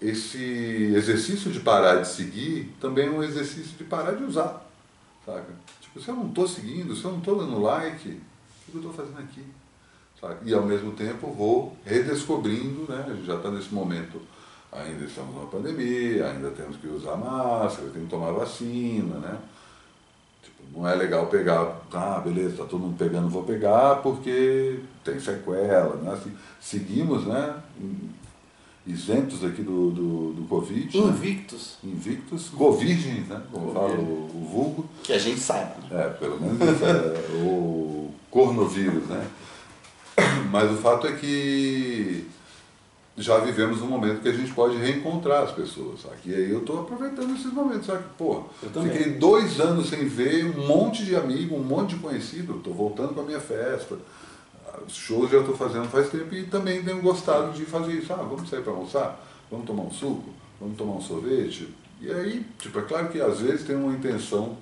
esse 0.03 0.93
exercício 0.95 1.51
de 1.51 1.61
parar 1.61 2.03
de 2.03 2.09
seguir 2.09 2.75
também 2.79 3.07
é 3.07 3.11
um 3.11 3.23
exercício 3.23 3.79
de 3.79 3.85
parar 3.85 4.13
de 4.13 4.25
usar, 4.25 4.67
saca? 5.25 5.49
Tipo, 5.81 5.99
se 5.99 6.09
eu 6.09 6.17
não 6.17 6.29
estou 6.29 6.47
seguindo, 6.47 6.95
se 6.95 7.03
eu 7.03 7.13
não 7.13 7.21
estou 7.21 7.39
dando 7.39 7.59
like, 7.63 8.21
que 8.71 8.77
eu 8.77 8.91
estou 8.91 8.93
fazendo 8.93 9.19
aqui? 9.19 9.45
Saca? 10.21 10.39
E 10.45 10.53
ao 10.53 10.63
mesmo 10.63 10.93
tempo 10.93 11.33
vou 11.33 11.77
redescobrindo, 11.85 12.87
né? 12.89 13.05
A 13.07 13.15
gente 13.15 13.27
já 13.27 13.37
está 13.37 13.51
nesse 13.51 13.73
momento, 13.73 14.21
ainda 14.71 15.05
estamos 15.05 15.35
numa 15.35 15.47
pandemia, 15.47 16.31
ainda 16.31 16.51
temos 16.51 16.77
que 16.77 16.87
usar 16.87 17.17
máscara, 17.17 17.91
temos 17.91 18.09
que 18.09 18.15
tomar 18.15 18.33
vacina, 18.33 19.19
né? 19.19 19.39
Tipo, 20.43 20.79
não 20.79 20.89
é 20.89 20.95
legal 20.95 21.27
pegar, 21.27 21.81
ah, 21.93 22.21
beleza, 22.25 22.51
está 22.51 22.65
todo 22.65 22.81
mundo 22.81 22.97
pegando, 22.99 23.29
vou 23.29 23.45
pegar 23.45 23.97
porque 23.97 24.81
tem 25.05 25.19
sequela, 25.19 25.97
né? 25.97 26.13
Assim, 26.13 26.33
seguimos, 26.61 27.27
né? 27.27 27.63
isentos 28.87 29.45
aqui 29.45 29.63
do, 29.63 29.91
do, 29.91 30.33
do 30.33 30.49
Covid. 30.49 30.99
Né? 30.99 31.07
Invictos. 31.07 31.77
Né? 31.83 31.93
Invictos. 31.93 32.49
Govirgens, 32.51 33.29
né? 33.29 33.41
Como 33.53 33.73
fala 33.73 33.95
o, 33.95 34.31
o, 34.35 34.49
vulgo. 34.51 34.89
Que 35.03 35.13
a 35.13 35.19
gente 35.19 35.41
saiba. 35.41 35.75
Né? 35.89 36.03
É, 36.03 36.09
pelo 36.11 36.41
menos 36.41 36.61
é, 36.83 37.45
o 37.45 38.10
cornovírus, 38.31 39.05
né? 39.05 39.27
Mas 40.51 40.71
o 40.71 40.77
fato 40.77 41.07
é 41.07 41.13
que 41.13 42.27
já 43.17 43.39
vivemos 43.39 43.83
um 43.83 43.87
momento 43.87 44.23
que 44.23 44.29
a 44.29 44.33
gente 44.33 44.53
pode 44.53 44.77
reencontrar 44.77 45.43
as 45.43 45.53
pessoas? 45.53 46.01
E 46.25 46.35
aí 46.35 46.51
eu 46.51 46.61
estou 46.61 46.81
aproveitando 46.81 47.35
esses 47.35 47.53
momentos, 47.53 47.87
sabe? 47.87 48.05
Pô, 48.17 48.45
fiquei 48.61 49.15
dois 49.15 49.61
anos 49.61 49.89
sem 49.89 50.07
ver 50.07 50.47
um 50.47 50.67
monte 50.67 51.05
de 51.05 51.17
amigo, 51.17 51.57
um 51.57 51.63
monte 51.63 51.95
de 51.95 52.01
conhecido, 52.01 52.57
estou 52.57 52.73
voltando 52.73 53.15
com 53.15 53.21
a 53.21 53.25
minha 53.25 53.41
festa 53.41 53.99
shows 54.89 55.31
já 55.31 55.39
estou 55.39 55.57
fazendo 55.57 55.89
faz 55.89 56.09
tempo 56.09 56.35
e 56.35 56.45
também 56.45 56.83
tenho 56.83 57.01
gostado 57.03 57.53
de 57.53 57.65
fazer 57.65 57.95
isso. 57.95 58.13
Ah, 58.13 58.17
vamos 58.17 58.49
sair 58.49 58.63
para 58.63 58.73
almoçar? 58.73 59.21
Vamos 59.51 59.67
tomar 59.67 59.83
um 59.83 59.91
suco? 59.91 60.31
Vamos 60.61 60.77
tomar 60.77 60.95
um 60.95 61.01
sorvete? 61.01 61.69
E 62.01 62.11
aí, 62.11 62.47
tipo, 62.59 62.79
é 62.79 62.83
claro 62.83 63.09
que 63.09 63.21
às 63.21 63.41
vezes 63.41 63.67
tem 63.67 63.77
uma 63.77 63.93
intenção 63.93 64.57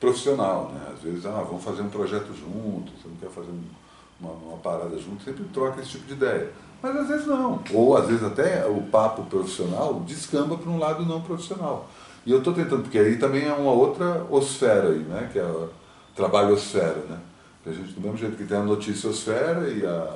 profissional, 0.00 0.70
né? 0.72 0.92
Às 0.94 1.02
vezes, 1.02 1.26
ah, 1.26 1.42
vamos 1.42 1.62
fazer 1.62 1.82
um 1.82 1.88
projeto 1.88 2.28
junto, 2.34 2.92
você 2.92 3.08
não 3.08 3.16
quer 3.16 3.30
fazer 3.30 3.50
uma, 4.20 4.30
uma 4.32 4.56
parada 4.58 4.96
junto, 4.98 5.22
sempre 5.24 5.44
troca 5.52 5.80
esse 5.80 5.90
tipo 5.90 6.06
de 6.06 6.12
ideia. 6.14 6.50
Mas 6.82 6.96
às 6.96 7.08
vezes 7.08 7.26
não. 7.26 7.62
Ou 7.74 7.96
às 7.96 8.06
vezes 8.06 8.22
até 8.22 8.66
o 8.66 8.82
papo 8.82 9.24
profissional 9.24 10.00
descamba 10.06 10.56
para 10.56 10.70
um 10.70 10.78
lado 10.78 11.04
não 11.04 11.20
profissional. 11.20 11.88
E 12.24 12.30
eu 12.30 12.38
estou 12.38 12.52
tentando, 12.52 12.82
porque 12.82 12.98
aí 12.98 13.16
também 13.16 13.46
é 13.46 13.52
uma 13.52 13.72
outra 13.72 14.24
osfera 14.30 14.90
aí, 14.90 14.98
né? 14.98 15.28
Que 15.32 15.38
é 15.38 15.42
a 15.42 15.68
trabalhosfera, 16.14 17.04
né? 17.08 17.18
A 17.66 17.72
gente, 17.72 17.92
do 17.92 18.00
mesmo 18.00 18.16
jeito 18.16 18.36
que 18.36 18.44
tem 18.44 18.56
a 18.56 18.62
noticiosfera 18.62 19.68
e 19.68 19.84
a 19.84 20.10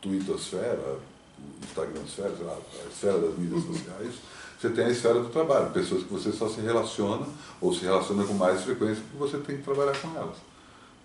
twittosfera, 0.00 0.78
a 0.78 1.64
instagramsfera, 1.66 2.32
sei 2.34 2.46
lá, 2.46 2.54
a 2.54 2.88
esfera 2.88 3.18
das 3.18 3.36
mídias 3.36 3.62
sociais, 3.62 4.14
você 4.60 4.68
tem 4.68 4.84
a 4.84 4.90
esfera 4.90 5.20
do 5.20 5.30
trabalho, 5.30 5.70
pessoas 5.70 6.02
que 6.02 6.12
você 6.12 6.30
só 6.30 6.46
se 6.46 6.60
relaciona 6.60 7.26
ou 7.62 7.72
se 7.72 7.82
relaciona 7.82 8.24
com 8.24 8.34
mais 8.34 8.60
frequência 8.60 9.02
porque 9.02 9.16
você 9.16 9.38
tem 9.38 9.56
que 9.56 9.62
trabalhar 9.62 9.96
com 9.98 10.14
elas, 10.14 10.36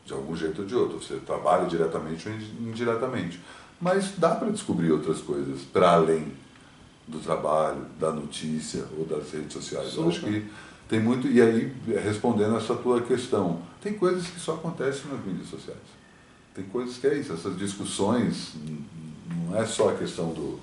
de 0.05 0.11
algum 0.11 0.35
jeito 0.35 0.61
ou 0.61 0.67
de 0.67 0.75
outro. 0.75 1.01
Você 1.01 1.15
trabalha 1.25 1.65
diretamente 1.65 2.27
ou 2.27 2.35
indiretamente. 2.35 3.39
Mas 3.79 4.11
dá 4.17 4.35
para 4.35 4.49
descobrir 4.49 4.91
outras 4.91 5.21
coisas 5.21 5.61
para 5.61 5.93
além 5.93 6.33
do 7.07 7.19
trabalho, 7.19 7.85
da 7.97 8.11
notícia 8.11 8.83
ou 8.97 9.05
das 9.05 9.31
redes 9.31 9.53
sociais. 9.53 9.87
Super. 9.87 10.01
Eu 10.01 10.09
acho 10.09 10.19
que 10.21 10.49
tem 10.89 10.99
muito, 10.99 11.25
e 11.27 11.41
aí, 11.41 11.73
respondendo 12.03 12.57
essa 12.57 12.75
tua 12.75 13.01
questão, 13.01 13.61
tem 13.81 13.93
coisas 13.93 14.27
que 14.27 14.39
só 14.39 14.55
acontecem 14.55 15.09
nas 15.09 15.25
mídias 15.25 15.47
sociais. 15.47 15.79
Tem 16.53 16.65
coisas 16.65 16.97
que 16.97 17.07
é 17.07 17.15
isso, 17.15 17.31
essas 17.31 17.57
discussões, 17.57 18.53
não 19.47 19.57
é 19.57 19.65
só 19.65 19.89
a 19.89 19.95
questão 19.95 20.33
do, 20.33 20.59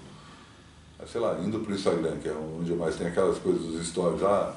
sei 1.10 1.20
lá, 1.20 1.38
indo 1.40 1.60
para 1.60 1.72
o 1.72 1.74
Instagram, 1.74 2.16
que 2.22 2.28
é 2.28 2.32
onde 2.32 2.72
mais 2.72 2.96
tem 2.96 3.06
aquelas 3.06 3.38
coisas 3.38 3.62
dos 3.62 3.86
stories, 3.86 4.22
ah, 4.22 4.54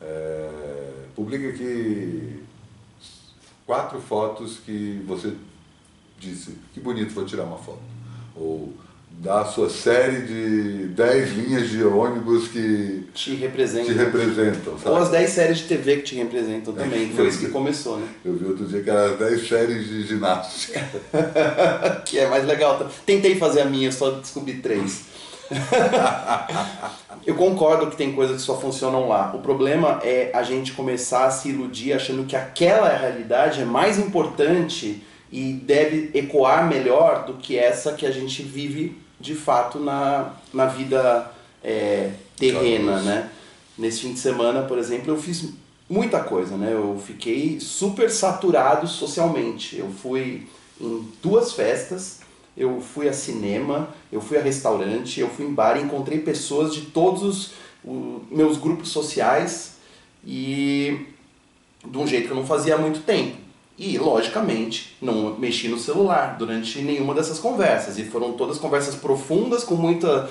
é, 0.00 0.50
publica 1.14 1.48
aqui 1.48 2.42
quatro 3.66 4.00
fotos 4.00 4.58
que 4.64 5.02
você 5.06 5.32
disse, 6.18 6.56
que 6.72 6.80
bonito, 6.80 7.14
vou 7.14 7.24
tirar 7.24 7.44
uma 7.44 7.58
foto. 7.58 7.82
Ou 8.36 8.72
da 9.18 9.44
sua 9.44 9.70
série 9.70 10.22
de 10.22 10.86
10 10.88 11.32
linhas 11.34 11.70
de 11.70 11.84
ônibus 11.84 12.48
que 12.48 13.06
te 13.14 13.34
representam. 13.36 13.86
Te 13.86 13.92
representam 13.92 14.76
Ou 14.84 14.96
as 14.96 15.08
10 15.10 15.30
séries 15.30 15.58
de 15.58 15.64
TV 15.64 15.96
que 15.98 16.02
te 16.02 16.14
representam 16.16 16.74
também, 16.74 17.10
foi 17.10 17.28
isso 17.28 17.38
que 17.38 17.48
começou, 17.48 17.98
né? 17.98 18.08
Eu 18.24 18.34
vi 18.34 18.44
outro 18.44 18.66
dia 18.66 18.82
que 18.82 18.90
era 18.90 19.16
10 19.16 19.48
séries 19.48 19.88
de 19.88 20.06
ginástica. 20.06 20.84
que 22.04 22.18
é 22.18 22.28
mais 22.28 22.44
legal. 22.44 22.90
Tentei 23.06 23.36
fazer 23.36 23.60
a 23.60 23.66
minha, 23.66 23.92
só 23.92 24.10
descobri 24.10 24.54
três. 24.54 25.13
eu 27.26 27.34
concordo 27.34 27.90
que 27.90 27.96
tem 27.96 28.12
coisas 28.12 28.36
que 28.36 28.42
só 28.42 28.58
funcionam 28.58 29.08
lá. 29.08 29.32
O 29.34 29.40
problema 29.40 30.00
é 30.02 30.30
a 30.34 30.42
gente 30.42 30.72
começar 30.72 31.26
a 31.26 31.30
se 31.30 31.48
iludir 31.50 31.92
achando 31.92 32.24
que 32.24 32.36
aquela 32.36 32.88
realidade 32.88 33.60
é 33.60 33.64
mais 33.64 33.98
importante 33.98 35.02
e 35.30 35.52
deve 35.52 36.10
ecoar 36.14 36.66
melhor 36.68 37.24
do 37.24 37.34
que 37.34 37.58
essa 37.58 37.92
que 37.92 38.06
a 38.06 38.10
gente 38.10 38.42
vive 38.42 38.96
de 39.20 39.34
fato 39.34 39.78
na, 39.78 40.32
na 40.52 40.66
vida 40.66 41.30
é, 41.62 42.10
terrena, 42.36 43.00
né? 43.00 43.30
Nesse 43.76 44.00
fim 44.02 44.12
de 44.12 44.20
semana, 44.20 44.62
por 44.62 44.78
exemplo, 44.78 45.12
eu 45.12 45.16
fiz 45.16 45.52
muita 45.88 46.20
coisa, 46.20 46.56
né? 46.56 46.72
Eu 46.72 47.00
fiquei 47.04 47.58
super 47.58 48.10
saturado 48.10 48.86
socialmente. 48.86 49.76
Eu 49.78 49.90
fui 49.90 50.46
em 50.80 51.08
duas 51.22 51.52
festas, 51.52 52.20
eu 52.56 52.80
fui 52.80 53.08
a 53.08 53.12
cinema, 53.12 53.88
eu 54.12 54.20
fui 54.20 54.38
a 54.38 54.42
restaurante, 54.42 55.20
eu 55.20 55.28
fui 55.28 55.44
em 55.44 55.52
bar 55.52 55.76
encontrei 55.76 56.20
pessoas 56.20 56.74
de 56.74 56.82
todos 56.82 57.22
os, 57.22 57.52
os 57.84 58.22
meus 58.30 58.56
grupos 58.56 58.90
sociais 58.90 59.74
e 60.26 61.06
de 61.84 61.98
um 61.98 62.06
jeito 62.06 62.26
que 62.26 62.32
eu 62.32 62.36
não 62.36 62.46
fazia 62.46 62.76
há 62.76 62.78
muito 62.78 63.00
tempo. 63.00 63.44
E, 63.76 63.98
logicamente, 63.98 64.96
não 65.02 65.36
mexi 65.36 65.66
no 65.66 65.78
celular 65.78 66.36
durante 66.38 66.80
nenhuma 66.80 67.12
dessas 67.12 67.40
conversas. 67.40 67.98
E 67.98 68.04
foram 68.04 68.32
todas 68.34 68.56
conversas 68.56 68.94
profundas, 68.94 69.64
com 69.64 69.74
muita, 69.74 70.30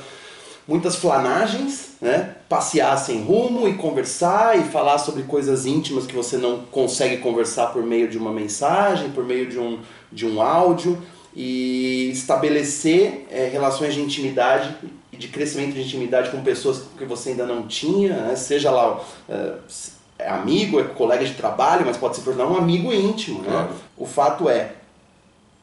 muitas 0.66 0.96
flanagens, 0.96 1.98
né? 2.00 2.38
Passear 2.48 2.98
sem 2.98 3.22
rumo 3.22 3.68
e 3.68 3.74
conversar 3.74 4.58
e 4.58 4.64
falar 4.64 4.98
sobre 4.98 5.24
coisas 5.24 5.66
íntimas 5.66 6.08
que 6.08 6.16
você 6.16 6.38
não 6.38 6.60
consegue 6.72 7.18
conversar 7.18 7.68
por 7.68 7.84
meio 7.84 8.08
de 8.08 8.18
uma 8.18 8.32
mensagem, 8.32 9.10
por 9.10 9.26
meio 9.26 9.50
de 9.50 9.60
um, 9.60 9.80
de 10.10 10.26
um 10.26 10.42
áudio. 10.42 10.98
E 11.36 12.10
estabelecer 12.12 13.26
é, 13.32 13.48
relações 13.48 13.94
de 13.94 14.02
intimidade 14.02 14.76
e 15.12 15.18
de 15.18 15.28
crescimento 15.28 15.74
de 15.74 15.82
intimidade 15.82 16.30
com 16.30 16.42
pessoas 16.44 16.84
que 16.98 17.06
você 17.06 17.30
ainda 17.30 17.46
não 17.46 17.68
tinha, 17.68 18.14
né? 18.14 18.36
seja 18.36 18.72
lá 18.72 19.00
é, 19.30 19.54
é 20.20 20.30
amigo, 20.30 20.80
é 20.80 20.84
colega 20.84 21.26
de 21.26 21.34
trabalho, 21.34 21.86
mas 21.86 21.98
pode 21.98 22.16
se 22.16 22.22
tornar 22.22 22.48
um 22.48 22.58
amigo 22.58 22.92
íntimo. 22.94 23.42
Né? 23.42 23.50
Claro. 23.50 23.70
O 23.98 24.06
fato 24.06 24.50
é, 24.50 24.74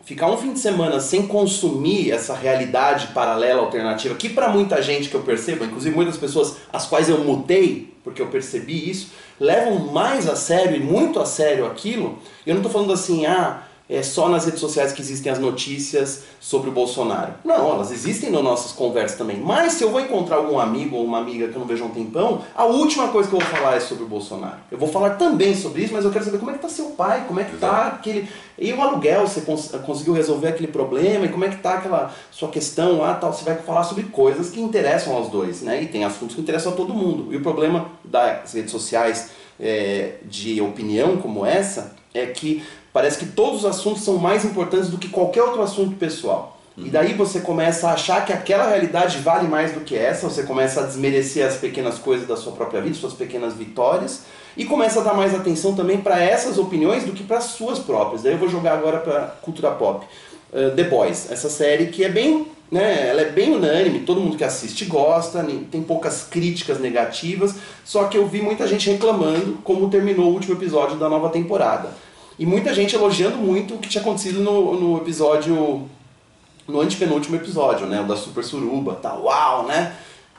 ficar 0.05 0.31
um 0.31 0.37
fim 0.37 0.53
de 0.53 0.59
semana 0.59 0.99
sem 1.01 1.27
consumir 1.27 2.11
essa 2.11 2.35
realidade 2.35 3.09
paralela, 3.09 3.63
alternativa, 3.63 4.15
que 4.15 4.29
para 4.29 4.49
muita 4.49 4.83
gente 4.83 5.09
que 5.09 5.15
eu 5.15 5.23
percebo, 5.23 5.65
inclusive 5.65 5.95
muitas 5.95 6.17
pessoas 6.17 6.57
as 6.73 6.87
quais 6.87 7.09
eu 7.09 7.19
mudei, 7.19 7.95
porque 8.03 8.21
eu 8.21 8.27
percebi 8.27 8.91
isso, 8.91 9.13
levam 9.39 9.79
mais 9.93 10.29
a 10.29 10.35
sério 10.35 10.77
e 10.77 10.81
muito 10.81 11.21
a 11.21 11.27
sério 11.27 11.67
aquilo. 11.67 12.19
Eu 12.47 12.55
não 12.55 12.61
estou 12.61 12.73
falando 12.73 12.93
assim, 12.93 13.27
ah, 13.27 13.63
é 13.91 14.05
só 14.05 14.29
nas 14.29 14.45
redes 14.45 14.61
sociais 14.61 14.93
que 14.93 15.03
existem 15.03 15.33
as 15.33 15.41
notícias 15.41 16.23
sobre 16.39 16.71
o 16.71 16.73
Bolsonaro. 16.73 17.35
Não, 17.45 17.73
elas 17.73 17.91
existem 17.91 18.31
nas 18.31 18.43
nossas 18.43 18.71
conversas 18.71 19.19
também. 19.19 19.39
Mas 19.39 19.73
se 19.73 19.83
eu 19.83 19.91
vou 19.91 20.01
encontrar 20.01 20.37
algum 20.37 20.61
amigo 20.61 20.95
ou 20.97 21.05
uma 21.05 21.19
amiga 21.19 21.49
que 21.49 21.55
eu 21.57 21.59
não 21.59 21.67
vejo 21.67 21.83
há 21.83 21.87
um 21.89 21.91
tempão, 21.91 22.43
a 22.55 22.65
última 22.65 23.09
coisa 23.09 23.29
que 23.29 23.35
eu 23.35 23.41
vou 23.41 23.49
falar 23.49 23.77
é 23.77 23.81
sobre 23.81 24.05
o 24.05 24.07
Bolsonaro. 24.07 24.59
Eu 24.71 24.79
vou 24.79 24.89
falar 24.89 25.17
também 25.17 25.57
sobre 25.57 25.83
isso, 25.83 25.93
mas 25.93 26.05
eu 26.05 26.13
quero 26.13 26.25
saber 26.25 26.39
como 26.39 26.53
é 26.53 26.55
que 26.55 26.65
está 26.65 26.69
seu 26.69 26.91
pai, 26.91 27.25
como 27.27 27.41
é 27.41 27.45
que 27.45 27.57
está 27.57 27.89
aquele... 27.89 28.29
E 28.57 28.73
o 28.73 28.81
aluguel, 28.81 29.27
você 29.27 29.41
cons 29.41 29.73
conseguiu 29.85 30.13
resolver 30.13 30.49
aquele 30.49 30.69
problema, 30.69 31.25
e 31.25 31.29
como 31.31 31.45
é 31.45 31.49
que 31.49 31.57
está 31.57 31.75
aquela 31.75 32.15
sua 32.31 32.49
questão 32.49 32.99
lá, 32.99 33.15
tal. 33.15 33.33
Você 33.33 33.43
vai 33.43 33.57
falar 33.57 33.83
sobre 33.85 34.05
coisas 34.05 34.51
que 34.51 34.61
interessam 34.61 35.17
aos 35.17 35.31
dois, 35.31 35.63
né? 35.63 35.83
E 35.83 35.87
tem 35.87 36.05
assuntos 36.05 36.37
que 36.37 36.43
interessam 36.43 36.73
a 36.73 36.77
todo 36.77 36.95
mundo. 36.95 37.33
E 37.33 37.37
o 37.37 37.41
problema 37.41 37.87
das 38.05 38.53
redes 38.53 38.71
sociais 38.71 39.31
é, 39.59 40.17
de 40.25 40.61
opinião 40.61 41.17
como 41.17 41.45
essa 41.45 41.99
é 42.13 42.27
que 42.27 42.63
Parece 42.93 43.19
que 43.19 43.27
todos 43.27 43.61
os 43.61 43.65
assuntos 43.65 44.03
são 44.03 44.17
mais 44.19 44.45
importantes 44.45 44.89
do 44.89 44.99
que 44.99 45.09
qualquer 45.09 45.43
outro 45.43 45.63
assunto 45.63 45.97
pessoal. 45.97 46.61
E 46.77 46.89
daí 46.89 47.13
você 47.15 47.41
começa 47.41 47.89
a 47.89 47.93
achar 47.93 48.25
que 48.25 48.33
aquela 48.33 48.67
realidade 48.69 49.19
vale 49.19 49.47
mais 49.47 49.73
do 49.73 49.81
que 49.81 49.97
essa, 49.97 50.29
você 50.29 50.45
começa 50.45 50.81
a 50.81 50.87
desmerecer 50.87 51.47
as 51.47 51.57
pequenas 51.57 51.99
coisas 51.99 52.27
da 52.27 52.37
sua 52.37 52.53
própria 52.53 52.81
vida, 52.81 52.95
suas 52.95 53.13
pequenas 53.13 53.55
vitórias, 53.55 54.23
e 54.57 54.65
começa 54.65 55.01
a 55.01 55.03
dar 55.03 55.15
mais 55.15 55.35
atenção 55.35 55.75
também 55.75 55.99
para 55.99 56.23
essas 56.23 56.59
opiniões 56.59 57.05
do 57.05 57.13
que 57.13 57.23
para 57.23 57.39
as 57.39 57.45
suas 57.45 57.79
próprias. 57.79 58.23
Daí 58.23 58.33
eu 58.33 58.39
vou 58.39 58.49
jogar 58.49 58.73
agora 58.73 58.99
para 58.99 59.27
cultura 59.43 59.71
pop. 59.73 60.07
Uh, 60.53 60.75
The 60.75 60.85
Boys, 60.85 61.31
essa 61.31 61.51
série 61.51 61.87
que 61.89 62.03
é 62.03 62.09
bem, 62.09 62.47
né, 62.71 63.09
ela 63.09 63.21
é 63.21 63.27
bem 63.27 63.55
unânime, 63.55 64.01
todo 64.01 64.21
mundo 64.21 64.37
que 64.37 64.45
assiste 64.45 64.85
gosta, 64.85 65.47
tem 65.71 65.83
poucas 65.83 66.25
críticas 66.25 66.81
negativas, 66.81 67.55
só 67.85 68.05
que 68.05 68.17
eu 68.17 68.27
vi 68.27 68.41
muita 68.41 68.67
gente 68.67 68.91
reclamando 68.91 69.59
como 69.63 69.91
terminou 69.91 70.31
o 70.31 70.35
último 70.35 70.55
episódio 70.55 70.97
da 70.97 71.09
nova 71.09 71.29
temporada. 71.29 71.91
E 72.41 72.47
muita 72.47 72.73
gente 72.73 72.97
elogiando 72.97 73.37
muito 73.37 73.75
o 73.75 73.79
que 73.79 73.87
tinha 73.87 74.01
acontecido 74.01 74.41
no, 74.41 74.81
no 74.81 74.97
episódio 74.97 75.87
no 76.67 76.81
antepenúltimo 76.81 77.37
episódio, 77.37 77.87
né? 77.87 78.01
O 78.01 78.07
da 78.07 78.17
Super 78.17 78.43
Suruba, 78.43 78.95
tá? 78.95 79.15
Uau, 79.15 79.67
né? 79.67 79.95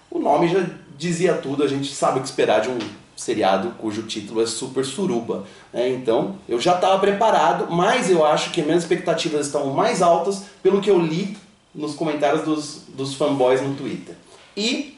O 0.09 0.17
nome 0.17 0.47
já 0.47 0.65
dizia 0.97 1.35
tudo, 1.35 1.63
a 1.63 1.67
gente 1.67 1.93
sabe 1.93 2.17
o 2.17 2.21
que 2.23 2.27
esperar 2.27 2.61
de 2.61 2.69
um 2.69 2.79
seriado 3.15 3.75
cujo 3.77 4.01
título 4.07 4.41
é 4.41 4.47
Super 4.47 4.83
Suruba. 4.83 5.43
Né? 5.71 5.89
Então, 5.89 6.37
eu 6.49 6.59
já 6.59 6.73
estava 6.73 6.97
preparado, 6.97 7.71
mas 7.71 8.09
eu 8.09 8.25
acho 8.25 8.49
que 8.49 8.63
minhas 8.63 8.81
expectativas 8.81 9.45
estão 9.45 9.67
mais 9.67 10.01
altas 10.01 10.45
pelo 10.63 10.81
que 10.81 10.89
eu 10.89 10.97
li 10.97 11.37
nos 11.73 11.93
comentários 11.93 12.43
dos, 12.43 12.81
dos 12.95 13.13
fanboys 13.13 13.61
no 13.61 13.75
Twitter. 13.75 14.15
E 14.57 14.97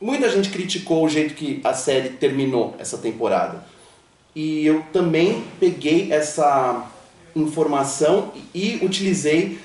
muita 0.00 0.30
gente 0.30 0.48
criticou 0.50 1.04
o 1.04 1.08
jeito 1.08 1.34
que 1.34 1.60
a 1.64 1.74
série 1.74 2.10
terminou 2.10 2.76
essa 2.78 2.98
temporada. 2.98 3.64
E 4.34 4.64
eu 4.66 4.84
também 4.92 5.44
peguei 5.58 6.12
essa 6.12 6.86
informação 7.34 8.32
e 8.54 8.78
utilizei 8.82 9.58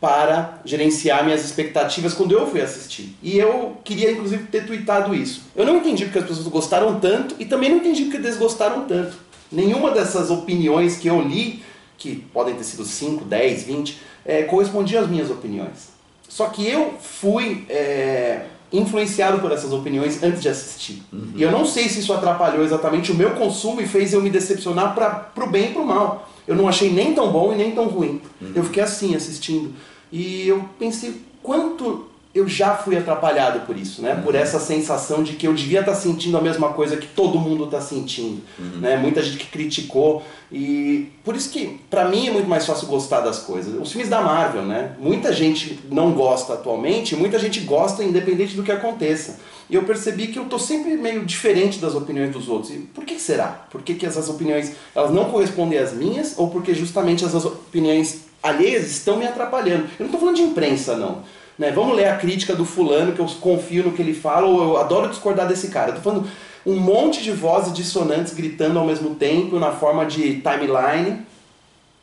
para 0.00 0.60
gerenciar 0.64 1.24
minhas 1.24 1.44
expectativas 1.44 2.14
quando 2.14 2.32
eu 2.32 2.46
fui 2.46 2.62
assistir. 2.62 3.14
E 3.22 3.38
eu 3.38 3.76
queria, 3.84 4.10
inclusive, 4.10 4.44
ter 4.44 4.66
tweetado 4.66 5.14
isso. 5.14 5.42
Eu 5.54 5.66
não 5.66 5.76
entendi 5.76 6.04
porque 6.04 6.18
as 6.18 6.26
pessoas 6.26 6.48
gostaram 6.48 6.98
tanto 6.98 7.36
e 7.38 7.44
também 7.44 7.68
não 7.68 7.76
entendi 7.76 8.04
porque 8.04 8.18
desgostaram 8.18 8.86
tanto. 8.86 9.16
Nenhuma 9.52 9.90
dessas 9.90 10.30
opiniões 10.30 10.96
que 10.96 11.08
eu 11.08 11.20
li, 11.20 11.62
que 11.98 12.16
podem 12.32 12.54
ter 12.54 12.64
sido 12.64 12.84
5, 12.84 13.24
10, 13.24 13.64
20, 13.64 13.98
é, 14.24 14.42
correspondia 14.44 15.00
às 15.00 15.08
minhas 15.08 15.30
opiniões. 15.30 15.90
Só 16.26 16.46
que 16.46 16.66
eu 16.66 16.94
fui 16.98 17.66
é, 17.68 18.46
influenciado 18.72 19.40
por 19.40 19.50
essas 19.52 19.72
opiniões 19.72 20.22
antes 20.22 20.42
de 20.42 20.48
assistir. 20.48 21.02
Uhum. 21.12 21.32
E 21.34 21.42
eu 21.42 21.50
não 21.50 21.64
sei 21.64 21.88
se 21.88 22.00
isso 22.00 22.12
atrapalhou 22.12 22.64
exatamente 22.64 23.10
o 23.10 23.14
meu 23.14 23.30
consumo 23.30 23.80
e 23.80 23.86
fez 23.86 24.12
eu 24.12 24.20
me 24.20 24.30
decepcionar 24.30 24.94
para 24.94 25.44
o 25.44 25.50
bem 25.50 25.70
e 25.70 25.72
para 25.72 25.82
o 25.82 25.86
mal. 25.86 26.28
Eu 26.46 26.54
não 26.56 26.68
achei 26.68 26.90
nem 26.90 27.14
tão 27.14 27.30
bom 27.30 27.52
e 27.52 27.56
nem 27.56 27.72
tão 27.72 27.86
ruim. 27.86 28.20
Uhum. 28.40 28.52
Eu 28.54 28.64
fiquei 28.64 28.82
assim 28.82 29.14
assistindo. 29.14 29.72
E 30.12 30.46
eu 30.46 30.64
pensei 30.78 31.22
quanto 31.42 32.09
eu 32.32 32.46
já 32.46 32.76
fui 32.76 32.96
atrapalhado 32.96 33.66
por 33.66 33.76
isso, 33.76 34.00
né? 34.02 34.14
Uhum. 34.14 34.22
Por 34.22 34.34
essa 34.36 34.60
sensação 34.60 35.22
de 35.22 35.32
que 35.32 35.48
eu 35.48 35.52
devia 35.52 35.80
estar 35.80 35.92
tá 35.92 35.98
sentindo 35.98 36.38
a 36.38 36.40
mesma 36.40 36.68
coisa 36.72 36.96
que 36.96 37.08
todo 37.08 37.38
mundo 37.38 37.64
está 37.64 37.80
sentindo, 37.80 38.40
uhum. 38.56 38.80
né? 38.80 38.96
Muita 38.96 39.20
gente 39.20 39.38
que 39.38 39.46
criticou 39.46 40.22
e 40.52 41.08
por 41.24 41.34
isso 41.34 41.50
que 41.50 41.80
para 41.90 42.04
mim 42.04 42.28
é 42.28 42.30
muito 42.30 42.48
mais 42.48 42.64
fácil 42.64 42.86
gostar 42.86 43.20
das 43.20 43.40
coisas. 43.40 43.74
Os 43.80 43.90
filmes 43.90 44.08
da 44.08 44.20
Marvel, 44.20 44.62
né? 44.62 44.92
Muita 45.00 45.32
gente 45.32 45.80
não 45.90 46.12
gosta 46.12 46.54
atualmente, 46.54 47.16
muita 47.16 47.36
gente 47.36 47.60
gosta 47.60 48.04
independente 48.04 48.54
do 48.54 48.62
que 48.62 48.70
aconteça. 48.70 49.40
E 49.68 49.74
eu 49.74 49.82
percebi 49.82 50.28
que 50.28 50.38
eu 50.38 50.44
tô 50.44 50.58
sempre 50.58 50.96
meio 50.96 51.24
diferente 51.24 51.78
das 51.78 51.94
opiniões 51.94 52.32
dos 52.32 52.48
outros. 52.48 52.72
E 52.72 52.78
por 52.78 53.04
que 53.04 53.18
será? 53.18 53.66
Por 53.70 53.82
que, 53.82 53.94
que 53.94 54.06
essas 54.06 54.28
opiniões 54.28 54.72
elas 54.94 55.12
não 55.12 55.26
correspondem 55.26 55.78
às 55.78 55.92
minhas 55.92 56.34
ou 56.36 56.48
porque 56.48 56.74
justamente 56.74 57.24
essas 57.24 57.44
opiniões 57.44 58.22
alheias 58.40 58.88
estão 58.88 59.16
me 59.16 59.26
atrapalhando? 59.26 59.84
Eu 59.98 60.00
não 60.00 60.06
estou 60.06 60.20
falando 60.20 60.36
de 60.36 60.42
imprensa 60.42 60.96
não. 60.96 61.22
Né? 61.60 61.70
Vamos 61.70 61.94
ler 61.94 62.08
a 62.08 62.16
crítica 62.16 62.56
do 62.56 62.64
fulano 62.64 63.12
que 63.12 63.20
eu 63.20 63.26
confio 63.38 63.84
no 63.84 63.92
que 63.92 64.00
ele 64.00 64.14
fala 64.14 64.46
ou 64.46 64.62
eu 64.62 64.76
adoro 64.78 65.10
discordar 65.10 65.46
desse 65.46 65.68
cara. 65.68 65.90
Eu 65.90 65.96
tô 65.96 66.00
falando 66.00 66.26
um 66.64 66.74
monte 66.76 67.22
de 67.22 67.30
vozes 67.32 67.74
dissonantes 67.74 68.32
gritando 68.32 68.78
ao 68.78 68.86
mesmo 68.86 69.14
tempo 69.14 69.58
na 69.58 69.70
forma 69.70 70.06
de 70.06 70.40
timeline 70.40 71.18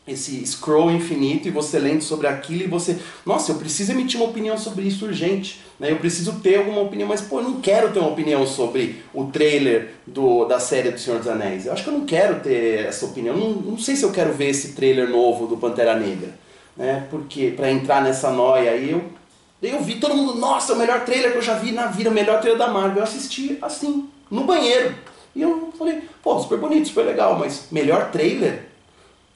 esse 0.07 0.45
scroll 0.45 0.91
infinito 0.91 1.47
e 1.47 1.51
você 1.51 1.79
lendo 1.79 2.03
sobre 2.03 2.27
aquilo 2.27 2.65
e 2.65 2.67
você, 2.67 2.99
nossa, 3.25 3.51
eu 3.51 3.55
preciso 3.55 3.91
emitir 3.93 4.21
uma 4.21 4.29
opinião 4.29 4.59
sobre 4.59 4.85
isso 4.85 5.05
urgente, 5.05 5.59
né? 5.79 5.91
Eu 5.91 5.97
preciso 5.97 6.33
ter 6.33 6.59
alguma 6.59 6.81
opinião, 6.81 7.09
mas 7.09 7.21
pô, 7.21 7.39
eu 7.39 7.43
não 7.43 7.59
quero 7.59 7.91
ter 7.91 7.99
uma 7.99 8.09
opinião 8.09 8.45
sobre 8.45 9.03
o 9.11 9.25
trailer 9.25 9.95
do, 10.05 10.45
da 10.45 10.59
série 10.59 10.91
do 10.91 10.99
Senhor 10.99 11.17
dos 11.17 11.27
Anéis. 11.27 11.65
Eu 11.65 11.73
acho 11.73 11.83
que 11.83 11.89
eu 11.89 11.93
não 11.93 12.05
quero 12.05 12.39
ter 12.41 12.85
essa 12.85 13.07
opinião. 13.07 13.35
Não, 13.35 13.49
não 13.53 13.77
sei 13.77 13.95
se 13.95 14.03
eu 14.03 14.11
quero 14.11 14.31
ver 14.31 14.49
esse 14.49 14.73
trailer 14.73 15.09
novo 15.09 15.47
do 15.47 15.57
Pantera 15.57 15.95
Negra, 15.95 16.29
né? 16.77 17.07
Porque 17.09 17.49
para 17.49 17.69
entrar 17.71 18.01
nessa 18.01 18.29
noia 18.31 18.71
aí 18.71 18.91
eu 18.91 19.17
eu 19.61 19.81
vi 19.81 19.95
todo 19.95 20.15
mundo, 20.15 20.35
nossa, 20.35 20.73
o 20.73 20.75
melhor 20.77 21.03
trailer 21.03 21.31
que 21.31 21.37
eu 21.37 21.41
já 21.41 21.55
vi 21.55 21.71
na 21.71 21.87
vida, 21.87 22.09
o 22.09 22.13
melhor 22.13 22.39
trailer 22.39 22.59
da 22.59 22.67
Marvel. 22.67 22.97
Eu 22.97 23.03
assisti 23.03 23.57
assim, 23.61 24.07
no 24.29 24.43
banheiro. 24.43 24.95
E 25.35 25.41
eu 25.41 25.73
falei, 25.77 26.01
pô, 26.21 26.39
super 26.39 26.57
bonito, 26.57 26.87
super 26.87 27.05
legal, 27.05 27.37
mas 27.37 27.67
melhor 27.71 28.11
trailer? 28.11 28.67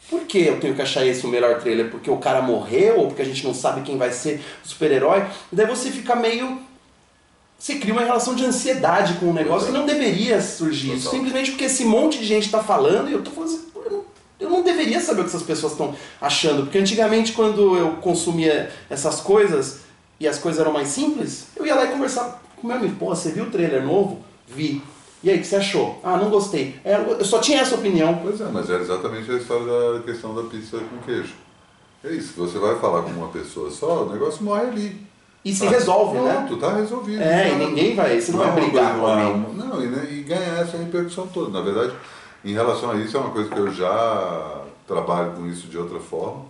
Por 0.09 0.21
que 0.21 0.39
eu 0.39 0.59
tenho 0.59 0.75
que 0.75 0.81
achar 0.81 1.05
esse 1.05 1.25
o 1.25 1.29
melhor 1.29 1.59
trailer? 1.59 1.89
Porque 1.89 2.09
o 2.09 2.17
cara 2.17 2.41
morreu 2.41 2.99
ou 2.99 3.07
porque 3.07 3.21
a 3.21 3.25
gente 3.25 3.43
não 3.45 3.53
sabe 3.53 3.81
quem 3.81 3.97
vai 3.97 4.11
ser 4.11 4.41
o 4.63 4.67
super-herói? 4.67 5.25
E 5.51 5.55
daí 5.55 5.65
você 5.65 5.89
fica 5.89 6.15
meio. 6.15 6.59
Você 7.57 7.75
cria 7.75 7.93
uma 7.93 8.01
relação 8.01 8.33
de 8.35 8.43
ansiedade 8.43 9.13
com 9.15 9.27
um 9.27 9.33
negócio 9.33 9.67
que 9.67 9.73
não 9.73 9.85
deveria 9.85 10.41
surgir. 10.41 10.97
Total. 10.97 11.11
Simplesmente 11.11 11.51
porque 11.51 11.65
esse 11.65 11.85
monte 11.85 12.17
de 12.17 12.25
gente 12.25 12.47
está 12.47 12.63
falando 12.63 13.09
e 13.09 13.13
eu 13.13 13.21
tô 13.21 13.29
falando 13.29 13.49
assim, 13.49 13.67
eu 13.75 13.91
não, 13.91 14.03
eu 14.39 14.49
não 14.49 14.63
deveria 14.63 14.99
saber 14.99 15.21
o 15.21 15.23
que 15.23 15.29
essas 15.29 15.43
pessoas 15.43 15.73
estão 15.73 15.95
achando. 16.19 16.63
Porque 16.63 16.79
antigamente, 16.79 17.33
quando 17.33 17.77
eu 17.77 17.91
consumia 17.97 18.71
essas 18.89 19.21
coisas 19.21 19.81
e 20.21 20.27
as 20.27 20.37
coisas 20.37 20.61
eram 20.61 20.71
mais 20.71 20.89
simples, 20.89 21.47
eu 21.55 21.65
ia 21.65 21.73
lá 21.73 21.85
e 21.85 21.87
conversar 21.87 22.43
com 22.55 22.67
meu 22.67 22.77
amigo. 22.77 22.95
Pô, 22.99 23.07
você 23.07 23.31
viu 23.31 23.45
o 23.45 23.49
trailer 23.49 23.83
novo? 23.83 24.19
Vi. 24.47 24.79
E 25.23 25.31
aí, 25.31 25.37
o 25.37 25.39
que 25.39 25.47
você 25.47 25.55
achou? 25.55 25.99
Ah, 26.03 26.15
não 26.15 26.29
gostei. 26.29 26.79
É, 26.85 26.95
eu 26.95 27.25
só 27.25 27.39
tinha 27.39 27.61
essa 27.61 27.73
opinião. 27.73 28.19
Pois 28.21 28.39
é, 28.39 28.45
mas 28.45 28.69
é 28.69 28.79
exatamente 28.79 29.31
a 29.31 29.35
história 29.35 29.65
da 29.93 29.99
questão 30.03 30.35
da 30.35 30.43
pizza 30.43 30.77
com 30.77 30.97
queijo. 31.03 31.33
É 32.03 32.11
isso, 32.11 32.33
você 32.37 32.59
vai 32.59 32.77
falar 32.79 33.01
com 33.01 33.09
uma 33.09 33.29
pessoa 33.29 33.71
só, 33.71 34.03
o 34.03 34.13
negócio 34.13 34.43
morre 34.43 34.67
ali. 34.67 35.07
E 35.43 35.55
se 35.55 35.65
tá, 35.65 35.71
resolve, 35.71 36.19
pronto, 36.19 36.27
né? 36.27 36.45
Pronto, 36.47 36.57
tá 36.57 36.75
resolvido. 36.75 37.21
É, 37.21 37.53
e 37.53 37.55
ninguém 37.55 37.95
vai, 37.95 38.21
você 38.21 38.31
não, 38.31 38.39
não 38.39 38.45
vai 38.45 38.61
brigar 38.61 38.99
com 38.99 39.07
alguém. 39.07 39.55
Não, 39.55 39.83
e, 39.83 40.19
e 40.19 40.21
ganhar 40.21 40.61
essa 40.61 40.77
repercussão 40.77 41.25
toda. 41.27 41.49
Na 41.49 41.61
verdade, 41.61 41.93
em 42.45 42.53
relação 42.53 42.91
a 42.91 42.95
isso, 42.95 43.17
é 43.17 43.19
uma 43.19 43.31
coisa 43.31 43.49
que 43.49 43.57
eu 43.57 43.71
já 43.73 44.61
trabalho 44.87 45.31
com 45.31 45.47
isso 45.47 45.67
de 45.67 45.79
outra 45.79 45.99
forma, 45.99 46.45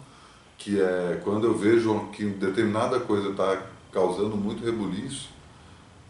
que 0.63 0.79
é 0.79 1.19
quando 1.23 1.47
eu 1.47 1.57
vejo 1.57 2.07
que 2.11 2.25
determinada 2.25 2.99
coisa 2.99 3.29
está 3.29 3.61
causando 3.91 4.35
muito 4.37 4.63
rebuliço, 4.63 5.29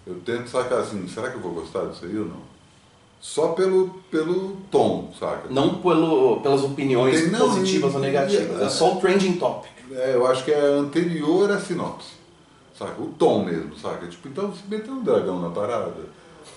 eu 0.06 0.16
tento 0.26 0.50
sacar 0.50 0.80
assim, 0.80 1.08
será 1.08 1.30
que 1.30 1.38
eu 1.38 1.42
vou 1.42 1.54
gostar 1.54 1.86
disso 1.86 2.06
aí 2.06 2.18
ou 2.18 2.26
não? 2.26 2.52
só 3.22 3.50
pelo, 3.50 4.02
pelo 4.10 4.58
tom, 4.72 5.14
saca? 5.18 5.48
Não 5.50 5.76
pelo, 5.76 6.42
pelas 6.42 6.64
opiniões 6.64 7.22
Tem, 7.22 7.30
não, 7.30 7.40
positivas 7.40 7.92
e, 7.92 7.96
ou 7.96 8.02
negativas, 8.02 8.60
é, 8.60 8.66
é 8.66 8.70
só 8.70 8.94
o 8.94 9.00
trending 9.00 9.34
topic. 9.34 9.70
É, 9.92 10.16
eu 10.16 10.26
acho 10.26 10.44
que 10.44 10.52
é 10.52 10.60
anterior 10.60 11.52
à 11.52 11.60
sinopse, 11.60 12.14
saca? 12.78 13.00
O 13.00 13.08
tom 13.20 13.46
mesmo, 13.46 13.78
saca? 13.78 14.08
Tipo, 14.08 14.28
então 14.28 14.52
se 14.54 14.64
meter 14.68 14.90
um 14.90 15.04
dragão 15.04 15.40
na 15.40 15.50
parada, 15.50 15.94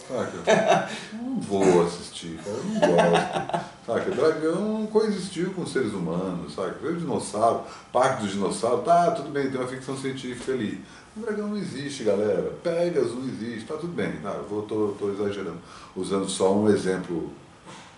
saca? 0.08 0.88
não 1.12 1.40
vou 1.40 1.86
assistir, 1.86 2.38
cara, 2.38 2.56
eu 2.56 2.64
não 2.64 2.80
gosto. 2.80 3.74
Saca? 3.86 4.10
Dragão 4.10 4.86
coexistiu 4.86 5.50
com 5.52 5.66
seres 5.66 5.92
humanos, 5.92 6.54
saca? 6.54 6.78
Veio 6.80 6.96
dinossauro, 6.96 7.64
parque 7.92 8.22
dos 8.22 8.32
dinossauros, 8.32 8.84
tá, 8.84 9.10
tudo 9.10 9.30
bem, 9.30 9.50
tem 9.50 9.60
uma 9.60 9.68
ficção 9.68 9.96
científica 9.96 10.52
ali. 10.52 10.82
O 11.16 11.20
dragão 11.20 11.48
não 11.48 11.56
existe, 11.56 12.02
galera. 12.02 12.52
Pegas 12.62 13.12
não 13.12 13.22
existe, 13.28 13.66
tá 13.66 13.76
tudo 13.76 13.92
bem. 13.92 14.20
Não, 14.20 14.32
eu 14.32 14.44
vou, 14.44 14.62
tô, 14.62 14.94
tô 14.98 15.10
exagerando. 15.10 15.58
Usando 15.94 16.28
só 16.28 16.52
um 16.52 16.68
exemplo 16.68 17.30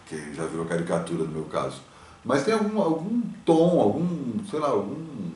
que 0.07 0.35
já 0.35 0.45
virou 0.45 0.67
caricatura 0.67 1.25
no 1.25 1.33
meu 1.33 1.45
caso. 1.45 1.81
Mas 2.25 2.45
tem 2.45 2.53
algum, 2.53 2.81
algum 2.81 3.23
tom, 3.45 3.81
algum, 3.81 4.45
sei 4.51 4.59
lá, 4.59 4.69
algum 4.69 5.31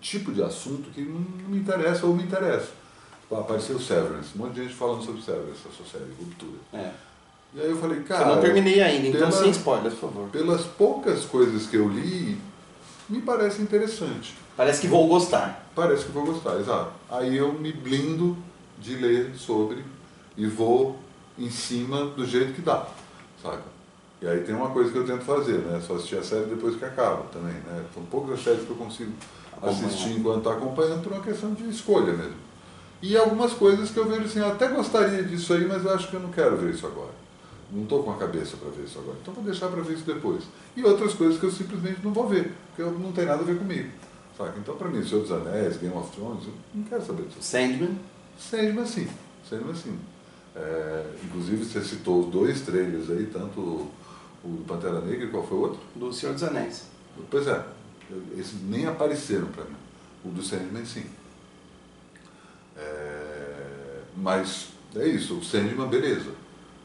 tipo 0.00 0.32
de 0.32 0.42
assunto 0.42 0.90
que 0.90 1.02
não 1.02 1.20
me 1.48 1.58
interessa 1.58 2.06
ou 2.06 2.14
me 2.14 2.24
interessa. 2.24 2.70
Apareceu 3.40 3.78
Severance, 3.78 4.30
um 4.36 4.42
monte 4.42 4.54
de 4.54 4.64
gente 4.64 4.74
falando 4.74 5.04
sobre 5.04 5.22
Severance, 5.22 5.60
essa 5.66 5.90
série, 5.90 6.10
Ruptura. 6.18 6.58
É. 6.72 6.90
E 7.54 7.60
aí 7.60 7.70
eu 7.70 7.76
falei, 7.76 8.00
cara. 8.00 8.28
Eu 8.28 8.34
não 8.36 8.42
terminei 8.42 8.80
ainda, 8.80 9.08
então 9.08 9.30
sem 9.30 9.50
spoilers, 9.50 9.94
por 9.94 10.10
favor. 10.10 10.28
Pelas 10.30 10.62
poucas 10.62 11.24
coisas 11.24 11.66
que 11.66 11.76
eu 11.76 11.88
li, 11.88 12.38
me 13.08 13.20
parece 13.20 13.60
interessante. 13.60 14.34
Parece 14.56 14.80
que 14.80 14.86
vou 14.86 15.06
gostar. 15.06 15.66
Parece 15.74 16.04
que 16.04 16.12
vou 16.12 16.24
gostar, 16.24 16.58
exato. 16.58 16.92
Aí 17.10 17.36
eu 17.36 17.52
me 17.52 17.72
blindo 17.72 18.36
de 18.78 18.96
ler 18.96 19.34
sobre 19.36 19.84
e 20.36 20.46
vou 20.46 20.98
em 21.38 21.50
cima 21.50 22.06
do 22.06 22.26
jeito 22.26 22.54
que 22.54 22.62
dá, 22.62 22.86
saca? 23.42 23.72
E 24.20 24.26
aí 24.26 24.40
tem 24.42 24.54
uma 24.54 24.70
coisa 24.70 24.90
que 24.92 24.98
eu 24.98 25.04
tento 25.04 25.24
fazer, 25.24 25.58
né? 25.58 25.82
Só 25.84 25.94
assistir 25.94 26.16
a 26.16 26.22
série 26.22 26.44
depois 26.44 26.76
que 26.76 26.84
acaba 26.84 27.24
também, 27.32 27.54
né? 27.54 27.84
São 27.92 28.04
poucas 28.04 28.42
séries 28.42 28.64
que 28.64 28.70
eu 28.70 28.76
consigo 28.76 29.12
assistir 29.60 30.12
enquanto 30.12 30.38
estou 30.38 30.52
acompanhando 30.52 31.02
por 31.02 31.12
uma 31.12 31.22
questão 31.22 31.52
de 31.52 31.68
escolha 31.68 32.12
mesmo. 32.12 32.36
E 33.02 33.16
algumas 33.16 33.52
coisas 33.52 33.90
que 33.90 33.98
eu 33.98 34.08
vejo 34.08 34.22
assim, 34.22 34.38
eu 34.38 34.46
até 34.46 34.68
gostaria 34.68 35.24
disso 35.24 35.52
aí, 35.52 35.66
mas 35.66 35.84
eu 35.84 35.92
acho 35.92 36.08
que 36.08 36.14
eu 36.14 36.20
não 36.20 36.30
quero 36.30 36.56
ver 36.56 36.72
isso 36.72 36.86
agora. 36.86 37.10
não 37.72 37.82
estou 37.82 38.04
com 38.04 38.12
a 38.12 38.16
cabeça 38.16 38.56
para 38.56 38.70
ver 38.70 38.84
isso 38.84 38.98
agora, 39.00 39.18
então 39.20 39.34
vou 39.34 39.42
deixar 39.42 39.68
para 39.68 39.82
ver 39.82 39.94
isso 39.94 40.04
depois. 40.04 40.44
E 40.76 40.84
outras 40.84 41.12
coisas 41.14 41.38
que 41.38 41.44
eu 41.44 41.50
simplesmente 41.50 41.98
não 42.04 42.12
vou 42.12 42.28
ver, 42.28 42.52
porque 42.68 42.88
não 42.98 43.10
tem 43.10 43.26
nada 43.26 43.42
a 43.42 43.44
ver 43.44 43.58
comigo. 43.58 43.90
Saca? 44.38 44.54
Então, 44.56 44.76
para 44.76 44.88
mim, 44.88 45.04
Senhor 45.04 45.22
dos 45.22 45.32
Anéis, 45.32 45.76
Game 45.78 45.94
of 45.96 46.10
Thrones, 46.12 46.44
eu 46.44 46.52
não 46.74 46.84
quero 46.84 47.04
saber 47.04 47.24
disso. 47.24 47.42
Sandman? 47.42 47.98
Sandman, 48.38 48.86
sim. 48.86 49.08
Sandman, 49.48 49.74
sim. 49.74 49.98
É, 50.54 51.06
inclusive, 51.24 51.64
você 51.64 51.82
citou 51.82 52.20
os 52.20 52.32
dois 52.32 52.60
trailers 52.60 53.10
aí, 53.10 53.26
tanto 53.26 53.60
o, 53.60 53.90
o 54.44 54.48
do 54.48 54.64
Pantera 54.64 55.00
Negra 55.00 55.24
e 55.24 55.28
qual 55.28 55.46
foi 55.46 55.58
o 55.58 55.60
outro? 55.62 55.80
Do 55.94 56.12
Senhor 56.12 56.32
dos 56.32 56.42
Anéis. 56.44 56.84
Pois 57.30 57.46
é, 57.46 57.64
esses 58.38 58.62
nem 58.62 58.86
apareceram 58.86 59.46
para 59.46 59.64
mim. 59.64 59.76
O 60.24 60.28
do 60.28 60.42
Sandman, 60.42 60.84
sim. 60.84 61.04
É, 62.76 64.00
mas 64.16 64.68
é 64.96 65.06
isso, 65.06 65.38
o 65.38 65.44
Sandman, 65.44 65.88
beleza. 65.88 66.30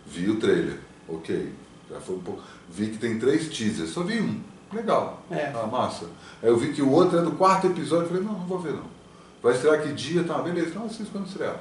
Vi 0.06 0.30
o 0.30 0.40
trailer, 0.40 0.80
ok. 1.08 1.54
Já 1.90 2.00
foi 2.00 2.16
um 2.16 2.20
pouco. 2.20 2.42
Vi 2.70 2.88
que 2.88 2.98
tem 2.98 3.20
três 3.20 3.48
teasers, 3.50 3.90
só 3.90 4.04
vi 4.04 4.20
um. 4.22 4.42
Legal. 4.74 5.24
É. 5.32 5.52
Ah, 5.56 5.66
massa. 5.66 6.06
Aí 6.42 6.50
eu 6.50 6.58
vi 6.58 6.74
que 6.74 6.82
o 6.82 6.92
outro 6.92 7.18
é 7.20 7.22
do 7.22 7.32
quarto 7.32 7.68
episódio, 7.68 8.08
falei, 8.08 8.24
não, 8.24 8.34
não 8.34 8.46
vou 8.46 8.60
ver 8.60 8.74
não. 8.74 8.98
Vai 9.42 9.54
estrear 9.54 9.82
que 9.82 9.94
dia? 9.94 10.24
Tá, 10.24 10.40
beleza, 10.40 10.70
então 10.70 10.86
assisto 10.86 11.12
quando 11.12 11.28
estrear. 11.28 11.58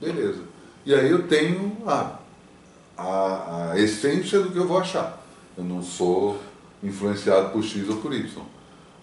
Beleza. 0.00 0.42
E 0.84 0.94
aí 0.94 1.10
eu 1.10 1.26
tenho 1.26 1.76
a, 1.86 2.18
a, 2.96 3.70
a 3.72 3.78
essência 3.78 4.40
do 4.40 4.50
que 4.50 4.58
eu 4.58 4.66
vou 4.66 4.78
achar. 4.78 5.22
Eu 5.56 5.64
não 5.64 5.82
sou 5.82 6.40
influenciado 6.82 7.50
por 7.50 7.62
X 7.62 7.88
ou 7.88 7.96
por 7.96 8.12
Y. 8.12 8.42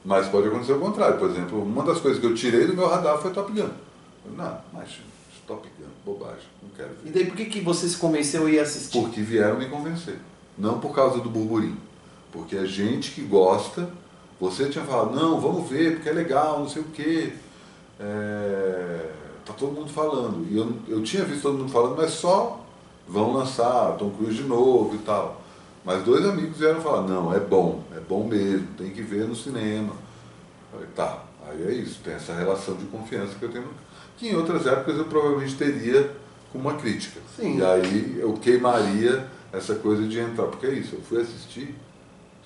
Mas 0.06 0.28
pode 0.28 0.48
acontecer 0.48 0.74
o 0.74 0.80
contrário. 0.80 1.18
Por 1.18 1.30
exemplo, 1.30 1.64
uma 1.64 1.84
das 1.84 2.00
coisas 2.00 2.20
que 2.20 2.26
eu 2.26 2.36
tirei 2.36 2.68
do 2.68 2.76
meu 2.76 2.88
radar 2.88 3.18
foi 3.18 3.32
Top 3.32 3.52
Gun. 3.52 3.70
Não, 4.26 4.58
mas 4.72 4.90
Top 5.46 5.68
Gun, 5.78 5.86
bobagem, 6.06 6.48
não 6.62 6.70
quero 6.70 6.90
ver. 6.90 7.10
E 7.10 7.12
daí 7.12 7.26
por 7.26 7.36
que, 7.36 7.46
que 7.46 7.62
você 7.62 7.88
se 7.88 7.98
convenceu 7.98 8.46
a 8.46 8.52
ir 8.52 8.60
assistir? 8.60 9.00
Porque 9.00 9.22
vieram 9.22 9.58
me 9.58 9.68
convencer. 9.68 10.18
Não 10.58 10.80
por 10.80 10.94
causa 10.94 11.20
do 11.20 11.30
burburinho. 11.30 11.78
Porque 12.32 12.56
a 12.56 12.66
gente 12.66 13.12
que 13.12 13.22
gosta, 13.22 13.90
você 14.40 14.70
tinha 14.70 14.84
falado, 14.86 15.16
não, 15.16 15.40
vamos 15.40 15.70
ver, 15.70 15.96
porque 15.96 16.10
é 16.10 16.14
legal, 16.14 16.60
não 16.60 16.70
sei 16.70 16.82
o 16.82 16.86
quê. 16.86 17.34
É, 18.00 19.10
tá 19.46 19.54
todo 19.54 19.74
mundo 19.74 19.90
falando. 19.90 20.48
E 20.50 20.58
eu, 20.58 20.74
eu 20.88 21.04
tinha 21.04 21.24
visto 21.24 21.44
todo 21.44 21.58
mundo 21.58 21.72
falando, 21.72 21.98
mas 21.98 22.12
só 22.12 22.66
vão 23.08 23.34
lançar 23.34 23.98
Tom 23.98 24.10
Cruise 24.12 24.38
de 24.38 24.44
novo 24.44 24.96
e 24.96 25.00
tal. 25.00 25.42
Mas 25.86 26.04
dois 26.04 26.26
amigos 26.26 26.58
vieram 26.58 26.80
falar, 26.80 27.02
não, 27.02 27.34
é 27.34 27.40
bom, 27.40 27.84
é 27.96 28.00
bom 28.00 28.26
mesmo, 28.26 28.68
tem 28.78 28.92
que 28.92 29.02
ver 29.02 29.28
no 29.28 29.36
cinema. 29.36 29.94
Eu 30.72 30.80
falei, 30.80 30.88
tá, 30.96 31.24
aí 31.46 31.62
é 31.68 31.72
isso, 31.74 32.00
tem 32.02 32.14
essa 32.14 32.34
relação 32.34 32.76
de 32.76 32.86
confiança 32.86 33.36
que 33.36 33.44
eu 33.44 33.52
tenho, 33.52 33.68
que 34.24 34.30
em 34.30 34.36
outras 34.36 34.66
épocas 34.66 34.98
eu 34.98 35.06
provavelmente 35.06 35.56
teria 35.56 36.10
com 36.52 36.58
uma 36.60 36.76
crítica. 36.76 37.20
Sim. 37.36 37.58
E 37.58 37.64
aí 37.64 38.18
eu 38.20 38.34
queimaria 38.34 39.28
essa 39.52 39.76
coisa 39.76 40.08
de 40.08 40.18
entrar, 40.20 40.46
porque 40.48 40.66
é 40.66 40.72
isso, 40.74 40.96
eu 40.96 41.02
fui 41.02 41.22
assistir 41.22 41.76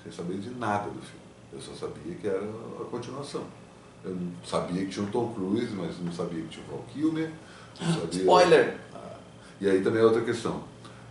sem 0.02 0.10
saber 0.12 0.38
de 0.38 0.50
nada 0.50 0.84
do 0.90 1.00
filme. 1.00 1.18
Eu 1.52 1.60
só 1.60 1.72
sabia 1.86 2.14
que 2.20 2.26
era 2.26 2.42
a 2.80 2.84
continuação. 2.90 3.42
Eu 4.04 4.10
não 4.14 4.32
sabia 4.44 4.84
que 4.84 4.90
tinha 4.90 5.04
o 5.06 5.08
Tom 5.10 5.32
Cruise, 5.34 5.72
mas 5.74 5.94
não 6.02 6.12
sabia 6.12 6.42
que 6.42 6.48
tinha 6.48 6.64
o 6.68 6.70
Val 6.72 6.84
Kilmer. 6.92 7.30
sabia- 7.78 8.20
Spoiler! 8.20 8.76
Ah, 8.94 9.16
E 9.60 9.68
aí 9.68 9.80
também 9.82 10.00
é 10.00 10.04
outra 10.04 10.22
questão, 10.22 10.62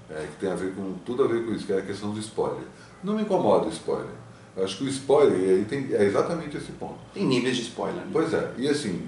é, 0.09 0.27
que 0.31 0.39
tem 0.39 0.51
a 0.51 0.55
ver 0.55 0.73
com 0.75 0.93
tudo 1.05 1.23
a 1.23 1.27
ver 1.27 1.45
com 1.45 1.51
isso, 1.53 1.65
que 1.65 1.73
é 1.73 1.77
a 1.77 1.81
questão 1.81 2.11
do 2.11 2.19
spoiler. 2.19 2.63
Não 3.03 3.15
me 3.15 3.21
incomoda 3.23 3.67
o 3.67 3.69
spoiler. 3.69 4.11
Eu 4.55 4.63
acho 4.63 4.77
que 4.77 4.83
o 4.85 4.87
spoiler 4.89 5.37
aí 5.57 5.65
tem, 5.65 5.93
é 5.93 6.03
exatamente 6.03 6.57
esse 6.57 6.71
ponto. 6.73 6.97
Tem 7.13 7.25
níveis 7.25 7.55
de 7.57 7.63
spoiler. 7.63 8.01
Né? 8.03 8.09
Pois 8.11 8.33
é, 8.33 8.51
e 8.57 8.67
assim, 8.67 9.07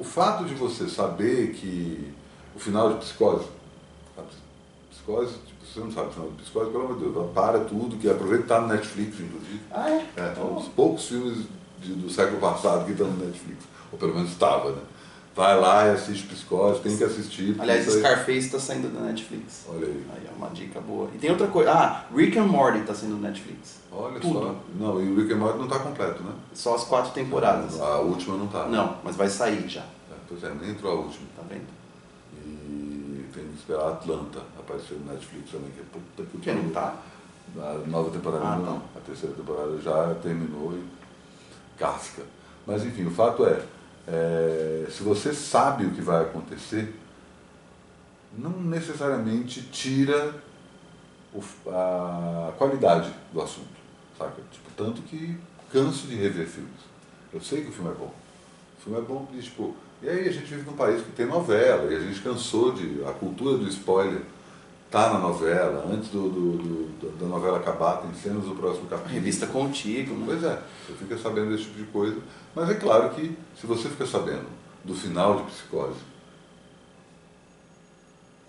o 0.00 0.04
fato 0.04 0.44
de 0.44 0.54
você 0.54 0.88
saber 0.88 1.52
que 1.52 2.12
o 2.54 2.58
final 2.58 2.92
de 2.94 2.98
psicose, 3.00 3.46
a 4.16 4.22
psicose, 4.90 5.34
tipo, 5.46 5.64
você 5.66 5.80
não 5.80 5.90
sabe 5.92 6.08
o 6.08 6.12
final 6.12 6.28
de 6.30 6.42
psicose, 6.42 6.70
pelo 6.70 6.84
amor 6.84 6.98
de 6.98 7.04
Deus, 7.04 7.30
para 7.32 7.60
tudo, 7.60 7.96
que 7.96 8.08
aproveita 8.10 8.42
que 8.42 8.48
tá 8.48 8.60
no 8.60 8.68
Netflix, 8.68 9.20
inclusive. 9.20 9.60
Ah, 9.70 9.90
é? 9.90 10.06
É, 10.16 10.34
é 10.36 10.40
um 10.42 10.54
dos 10.56 10.68
poucos 10.68 11.06
filmes 11.06 11.46
de- 11.80 11.94
do 11.94 12.10
século 12.10 12.40
passado 12.40 12.84
que 12.84 12.92
estão 12.92 13.08
no 13.08 13.24
Netflix, 13.24 13.64
ou 13.92 13.98
pelo 13.98 14.14
menos 14.14 14.30
estava, 14.30 14.72
né? 14.72 14.82
Vai 15.38 15.60
lá 15.60 15.86
e 15.86 15.90
assiste 15.90 16.26
Psicose, 16.26 16.80
tem 16.80 16.96
que 16.96 17.04
assistir. 17.04 17.54
Aliás, 17.60 17.86
Scarface 17.86 18.38
está 18.46 18.58
saindo 18.58 18.88
da 18.92 19.02
Netflix. 19.02 19.66
Olha 19.68 19.86
aí. 19.86 20.04
Aí 20.16 20.26
é 20.26 20.30
uma 20.36 20.48
dica 20.50 20.80
boa. 20.80 21.08
E 21.14 21.18
tem 21.18 21.30
outra 21.30 21.46
coisa. 21.46 21.70
Ah, 21.70 22.04
Rick 22.12 22.36
and 22.36 22.46
Morty 22.46 22.80
está 22.80 22.92
saindo 22.92 23.14
da 23.22 23.28
Netflix. 23.28 23.76
Olha 23.92 24.18
Tudo. 24.18 24.40
só. 24.40 24.56
Não, 24.74 25.00
e 25.00 25.08
o 25.12 25.14
Rick 25.16 25.32
and 25.32 25.36
Morty 25.36 25.58
não 25.58 25.66
está 25.66 25.78
completo, 25.78 26.24
né? 26.24 26.32
Só 26.52 26.74
as 26.74 26.82
quatro 26.82 27.12
temporadas. 27.12 27.80
A 27.80 27.98
última 28.00 28.36
não 28.36 28.46
está. 28.46 28.66
Não, 28.66 28.96
mas 29.04 29.14
vai 29.14 29.28
sair 29.28 29.68
já. 29.68 29.82
É, 29.82 30.14
pois 30.28 30.42
é, 30.42 30.52
nem 30.60 30.70
entrou 30.70 30.90
a 30.90 30.94
última. 31.02 31.28
Tá 31.36 31.42
vendo? 31.48 31.68
E 32.44 33.24
tem 33.32 33.44
que 33.44 33.58
esperar 33.58 33.90
Atlanta 33.92 34.40
aparecer 34.58 34.94
no 34.98 35.12
Netflix 35.12 35.52
também, 35.52 35.70
que 35.70 35.78
é 35.78 35.84
puta 35.92 36.28
que 36.32 36.38
Que 36.38 36.50
não 36.52 36.68
tá? 36.70 36.96
A 37.56 37.74
nova 37.86 38.10
temporada 38.10 38.44
Ah, 38.44 38.56
não. 38.56 38.80
tá. 38.80 38.84
A 38.96 39.00
terceira 39.06 39.36
temporada 39.36 39.78
já 39.80 40.16
terminou 40.20 40.72
e 40.74 40.82
casca. 41.78 42.22
Mas 42.66 42.84
enfim, 42.84 43.06
o 43.06 43.10
fato 43.12 43.46
é, 43.46 43.62
é, 44.10 44.86
se 44.90 45.02
você 45.02 45.32
sabe 45.34 45.84
o 45.86 45.90
que 45.90 46.00
vai 46.00 46.22
acontecer, 46.22 46.94
não 48.36 48.50
necessariamente 48.62 49.62
tira 49.62 50.34
o- 51.34 51.42
a 51.70 52.52
qualidade 52.56 53.12
do 53.32 53.40
assunto. 53.42 53.78
Saca? 54.16 54.40
Tipo, 54.50 54.70
tanto 54.76 55.02
que 55.02 55.36
canso 55.72 56.06
de 56.06 56.14
rever 56.16 56.46
filmes. 56.46 56.80
Eu 57.32 57.40
sei 57.40 57.62
que 57.62 57.68
o 57.68 57.72
filme 57.72 57.90
é 57.90 57.94
bom. 57.94 58.12
O 58.78 58.82
filme 58.82 58.98
é 58.98 59.02
bom 59.02 59.26
porque, 59.26 59.42
tipo, 59.42 59.74
e 60.02 60.08
aí 60.08 60.28
a 60.28 60.32
gente 60.32 60.46
vive 60.46 60.62
num 60.68 60.76
país 60.76 61.02
que 61.02 61.10
tem 61.12 61.26
novela, 61.26 61.92
e 61.92 61.96
a 61.96 62.00
gente 62.00 62.20
cansou 62.20 62.72
de. 62.72 63.02
A 63.04 63.12
cultura 63.12 63.58
do 63.58 63.68
spoiler 63.68 64.22
tá 64.90 65.12
na 65.12 65.18
novela, 65.18 65.84
antes 65.92 66.08
do, 66.10 66.28
do- 66.28 66.56
do- 66.56 67.10
da 67.18 67.26
novela 67.26 67.58
acabar, 67.58 67.98
tem 67.98 68.12
cenas 68.14 68.44
do 68.44 68.54
próximo 68.54 68.86
capítulo. 68.88 69.14
revista 69.14 69.46
Contigo, 69.46 70.14
né? 70.14 70.22
Pois 70.26 70.42
é, 70.44 70.62
você 70.86 70.92
fica 70.94 71.18
sabendo 71.18 71.50
desse 71.50 71.64
tipo 71.64 71.78
de 71.78 71.84
coisa. 71.86 72.16
Mas 72.54 72.70
é 72.70 72.74
claro 72.74 73.10
que 73.10 73.36
se 73.60 73.66
você 73.66 73.88
fica 73.88 74.06
sabendo 74.06 74.46
do 74.84 74.94
final 74.94 75.36
de 75.36 75.42
Psicose 75.44 75.98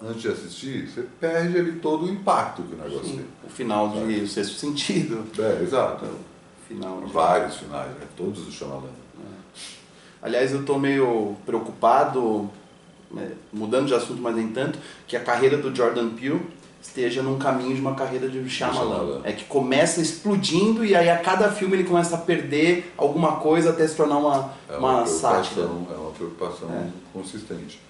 antes 0.01 0.21
de 0.21 0.27
assistir, 0.29 0.87
você 0.87 1.01
perde 1.19 1.57
ali 1.57 1.73
todo 1.73 2.05
o 2.05 2.09
impacto 2.09 2.63
que 2.63 2.73
o 2.73 2.77
negócio 2.77 3.03
Sim, 3.05 3.17
tem. 3.17 3.25
o 3.43 3.49
final 3.49 3.89
de 3.89 4.21
O 4.21 4.27
Sexto 4.27 4.55
Sentido. 4.55 5.25
É, 5.37 5.61
exato. 5.61 6.05
O 6.05 6.67
final 6.67 7.01
de... 7.01 7.11
Vários 7.11 7.57
finais, 7.57 7.89
né? 7.91 8.07
todos 8.15 8.45
do 8.45 8.51
Shyamalan. 8.51 8.89
Aliás, 10.21 10.51
eu 10.53 10.63
tô 10.65 10.77
meio 10.77 11.35
preocupado, 11.45 12.49
mudando 13.51 13.87
de 13.87 13.93
assunto, 13.93 14.21
mas 14.21 14.35
nem 14.35 14.49
tanto, 14.49 14.77
que 15.07 15.15
a 15.15 15.19
carreira 15.19 15.57
do 15.57 15.73
Jordan 15.75 16.09
Peele 16.09 16.41
esteja 16.81 17.21
num 17.21 17.37
caminho 17.37 17.75
de 17.75 17.81
uma 17.81 17.93
carreira 17.95 18.27
de 18.29 18.47
Shyamalan. 18.49 19.21
É 19.23 19.31
que 19.33 19.43
começa 19.45 19.99
explodindo 20.01 20.85
e 20.85 20.95
aí 20.95 21.09
a 21.09 21.17
cada 21.17 21.51
filme 21.51 21.75
ele 21.75 21.83
começa 21.83 22.15
a 22.15 22.19
perder 22.19 22.93
alguma 22.97 23.33
coisa 23.37 23.71
até 23.71 23.85
se 23.87 23.95
tornar 23.95 24.17
uma, 24.17 24.53
É 24.69 24.77
uma 24.77 25.05
sátira. 25.05 25.67
preocupação, 25.67 25.87
é 25.91 25.99
uma 25.99 26.11
preocupação 26.11 26.69
É. 26.71 26.87
consistente. 27.13 27.81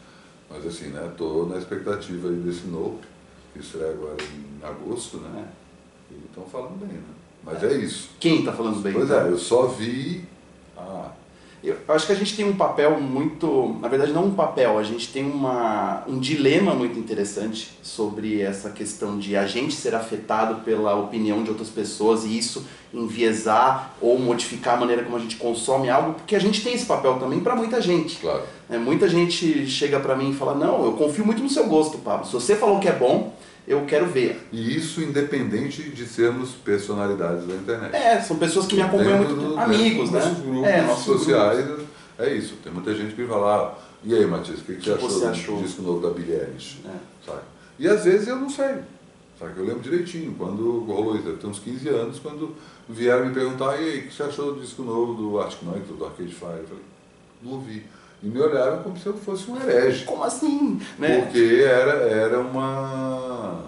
Mas 0.50 0.66
assim, 0.66 0.88
né? 0.88 1.12
Tô 1.16 1.46
na 1.46 1.58
expectativa 1.58 2.30
aí 2.30 2.36
desse 2.38 2.66
Nope, 2.66 3.06
que 3.54 3.60
estreia 3.60 3.92
agora 3.92 4.16
em 4.24 4.66
agosto, 4.66 5.18
né? 5.18 5.46
É. 5.46 6.14
E 6.16 6.26
estão 6.26 6.44
falando 6.46 6.80
bem, 6.80 6.98
né? 6.98 7.04
Mas 7.44 7.64
é, 7.64 7.74
isso. 7.78 8.10
Quem 8.20 8.44
tá 8.44 8.52
falando 8.52 8.82
bem? 8.82 8.94
Pois 8.94 9.12
é, 9.12 9.28
eu 9.28 9.38
só 9.38 9.68
vi. 9.68 10.26
Ah, 10.76 11.12
Eu 11.62 11.76
acho 11.90 12.06
que 12.06 12.14
a 12.14 12.16
gente 12.16 12.36
tem 12.36 12.46
um 12.46 12.56
papel 12.56 13.00
muito. 13.02 13.78
Na 13.82 13.90
verdade, 13.90 14.14
não 14.14 14.26
um 14.26 14.34
papel, 14.34 14.78
a 14.78 14.84
gente 14.84 15.10
tem 15.10 15.26
uma, 15.26 16.04
um 16.08 16.18
dilema 16.18 16.74
muito 16.74 16.98
interessante 16.98 17.72
sobre 17.82 18.42
essa 18.42 18.70
questão 18.70 19.20
de 19.20 19.36
a 19.36 19.46
gente 19.46 19.74
ser 19.74 19.94
afetado 19.94 20.62
pela 20.64 20.96
opinião 20.96 21.44
de 21.44 21.50
outras 21.50 21.70
pessoas 21.70 22.24
e 22.24 22.38
isso 22.38 22.66
enviesar 22.94 23.94
ou 24.02 24.18
modificar 24.18 24.76
a 24.76 24.78
maneira 24.78 25.04
como 25.04 25.18
a 25.18 25.20
gente 25.20 25.36
consome 25.36 25.90
algo, 25.90 26.14
porque 26.14 26.36
a 26.36 26.40
gente 26.40 26.64
tem 26.64 26.74
esse 26.74 26.86
papel 26.86 27.20
também 27.20 27.42
para 27.42 27.56
muita 27.56 27.82
gente. 27.82 28.18
claro. 28.18 28.44
né? 28.70 28.78
Muita 28.78 29.10
gente 29.10 29.68
chega 29.68 30.00
para 30.00 30.16
mim 30.16 30.32
e 30.32 30.34
fala: 30.34 30.56
Não, 30.56 30.86
eu 30.86 30.94
confio 30.94 31.26
muito 31.26 31.44
no 31.44 31.50
seu 31.50 31.66
gosto, 31.68 31.98
Pablo. 31.98 32.26
Se 32.26 32.34
você 32.34 32.56
falou 32.56 32.80
que 32.80 32.88
é 32.88 32.94
bom, 32.94 33.34
eu 33.70 33.86
quero 33.86 34.08
ver. 34.08 34.48
E 34.52 34.76
isso 34.76 35.02
independente 35.02 35.84
de 35.84 36.06
sermos 36.06 36.52
personalidades 36.52 37.46
da 37.48 37.54
internet. 37.56 37.96
É, 37.96 38.20
são 38.20 38.38
pessoas 38.38 38.66
que 38.66 38.76
me 38.76 38.82
acompanham 38.82 39.18
muito. 39.20 39.36
do- 39.36 39.58
amigos, 39.60 40.12
né? 40.12 40.20
Nossos 40.20 40.40
grupos 40.44 40.68
é, 40.68 40.82
nossos 40.82 41.06
sociais, 41.06 41.66
grupos. 41.66 41.86
é 42.18 42.34
isso. 42.34 42.56
Tem 42.64 42.74
muita 42.74 42.94
gente 42.96 43.14
que 43.16 43.24
vai 43.24 43.40
lá, 43.40 43.78
e 44.04 44.14
aí, 44.16 44.26
Matias, 44.26 44.60
o 44.60 44.64
que, 44.64 44.76
que 44.76 44.82
você 44.84 44.92
que 44.92 44.98
achou 44.98 45.10
você 45.10 45.26
do 45.26 45.32
achou? 45.32 45.62
disco 45.62 45.82
novo 45.84 46.02
da 46.06 46.14
Billie 46.14 46.34
Eilish? 46.36 46.80
É. 46.86 46.92
Sabe? 47.26 47.42
E 47.78 47.88
às 47.88 48.04
vezes 48.04 48.28
eu 48.28 48.36
não 48.36 48.50
sei. 48.50 48.76
Sabe? 49.40 49.54
Eu 49.58 49.64
lembro 49.66 49.80
direitinho, 49.82 50.34
quando 50.38 50.80
rolou 50.82 51.16
isso, 51.16 51.32
ter 51.34 51.48
uns 51.48 51.60
15 51.60 51.88
anos, 51.90 52.20
quando 52.20 52.56
vieram 52.90 53.28
me 53.28 53.34
perguntar, 53.34 53.80
e 53.80 53.86
aí, 53.86 54.00
o 54.00 54.08
que 54.08 54.14
você 54.14 54.24
achou 54.24 54.54
do 54.56 54.62
disco 54.62 54.82
novo 54.84 55.14
do 55.14 55.40
Arctic 55.40 55.64
Monkeys, 55.64 55.88
do 55.98 56.06
Arcade 56.06 56.34
Fire? 56.34 56.60
Eu 56.60 56.68
falei, 56.68 56.84
não 57.44 57.52
ouvi. 57.54 57.86
E 58.22 58.28
me 58.28 58.40
olharam 58.40 58.84
como 58.84 58.98
se 58.98 59.08
eu 59.08 59.14
fosse 59.14 59.50
um 59.50 59.56
herege. 59.56 60.06
Como 60.06 60.24
assim? 60.24 60.82
Né? 60.98 61.22
Porque 61.22 61.64
era, 61.64 61.92
era 62.04 62.40
uma. 62.40 63.64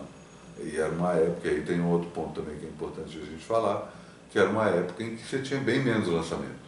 E 0.60 0.78
era 0.78 0.92
uma 0.92 1.14
época, 1.14 1.50
aí 1.50 1.62
tem 1.62 1.80
um 1.80 1.90
outro 1.90 2.10
ponto 2.10 2.42
também 2.42 2.58
que 2.60 2.66
é 2.66 2.70
importante 2.70 3.18
a 3.18 3.26
gente 3.26 3.44
falar, 3.44 3.92
que 4.30 4.38
era 4.38 4.50
uma 4.50 4.68
época 4.68 5.04
em 5.04 5.16
que 5.16 5.26
você 5.26 5.40
tinha 5.40 5.60
bem 5.60 5.82
menos 5.84 6.08
lançamento. 6.08 6.62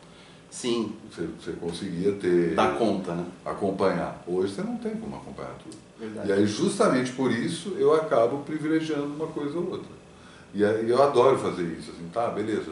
Sim. 0.49 0.95
Você, 1.11 1.27
você 1.39 1.51
conseguia 1.53 2.11
ter. 2.13 2.55
Dá 2.55 2.69
conta, 2.69 3.13
né? 3.13 3.25
Acompanhar. 3.43 4.23
Hoje 4.25 4.53
você 4.53 4.61
não 4.61 4.77
tem 4.77 4.95
como 4.95 5.15
acompanhar 5.15 5.53
tudo. 5.63 5.75
Verdade. 5.99 6.29
E 6.29 6.31
aí, 6.31 6.45
justamente 6.45 7.11
por 7.13 7.31
isso, 7.31 7.75
eu 7.77 7.93
acabo 7.93 8.39
privilegiando 8.39 9.07
uma 9.07 9.27
coisa 9.27 9.57
ou 9.57 9.71
outra. 9.71 9.91
E 10.53 10.63
aí, 10.63 10.89
eu 10.89 11.01
adoro 11.01 11.37
fazer 11.37 11.63
isso, 11.63 11.91
assim, 11.91 12.07
tá, 12.13 12.27
beleza. 12.29 12.71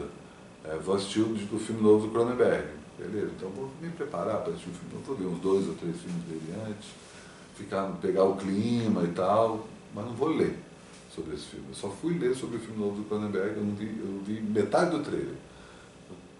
É, 0.63 0.75
vou 0.75 0.95
assistir 0.95 1.21
o, 1.21 1.33
o 1.33 1.59
filme 1.59 1.81
novo 1.81 2.07
do 2.07 2.13
Cronenberg. 2.13 2.80
Beleza, 3.01 3.31
então 3.35 3.49
vou 3.49 3.67
me 3.81 3.89
preparar 3.89 4.41
para 4.41 4.53
assistir 4.53 4.69
o 4.69 4.73
filme 4.73 4.93
novo. 4.93 5.05
Vou 5.05 5.15
ver 5.15 5.25
uns 5.25 5.39
dois 5.39 5.67
ou 5.67 5.73
três 5.73 5.95
filmes 5.97 6.23
dele 6.25 6.53
antes, 6.69 6.89
ficar, 7.57 7.87
pegar 7.99 8.25
o 8.25 8.35
clima 8.35 9.03
e 9.03 9.07
tal, 9.07 9.67
mas 9.93 10.05
não 10.05 10.13
vou 10.13 10.29
ler 10.29 10.55
sobre 11.13 11.33
esse 11.33 11.45
filme. 11.45 11.65
Eu 11.69 11.75
só 11.75 11.89
fui 11.89 12.17
ler 12.19 12.35
sobre 12.35 12.57
o 12.57 12.59
filme 12.59 12.79
novo 12.79 12.97
do 12.97 13.03
Cronenberg, 13.05 13.57
eu 13.57 13.65
vi, 13.75 13.99
eu 13.99 14.21
vi 14.23 14.39
metade 14.41 14.91
do 14.91 14.99
trailer. 14.99 15.33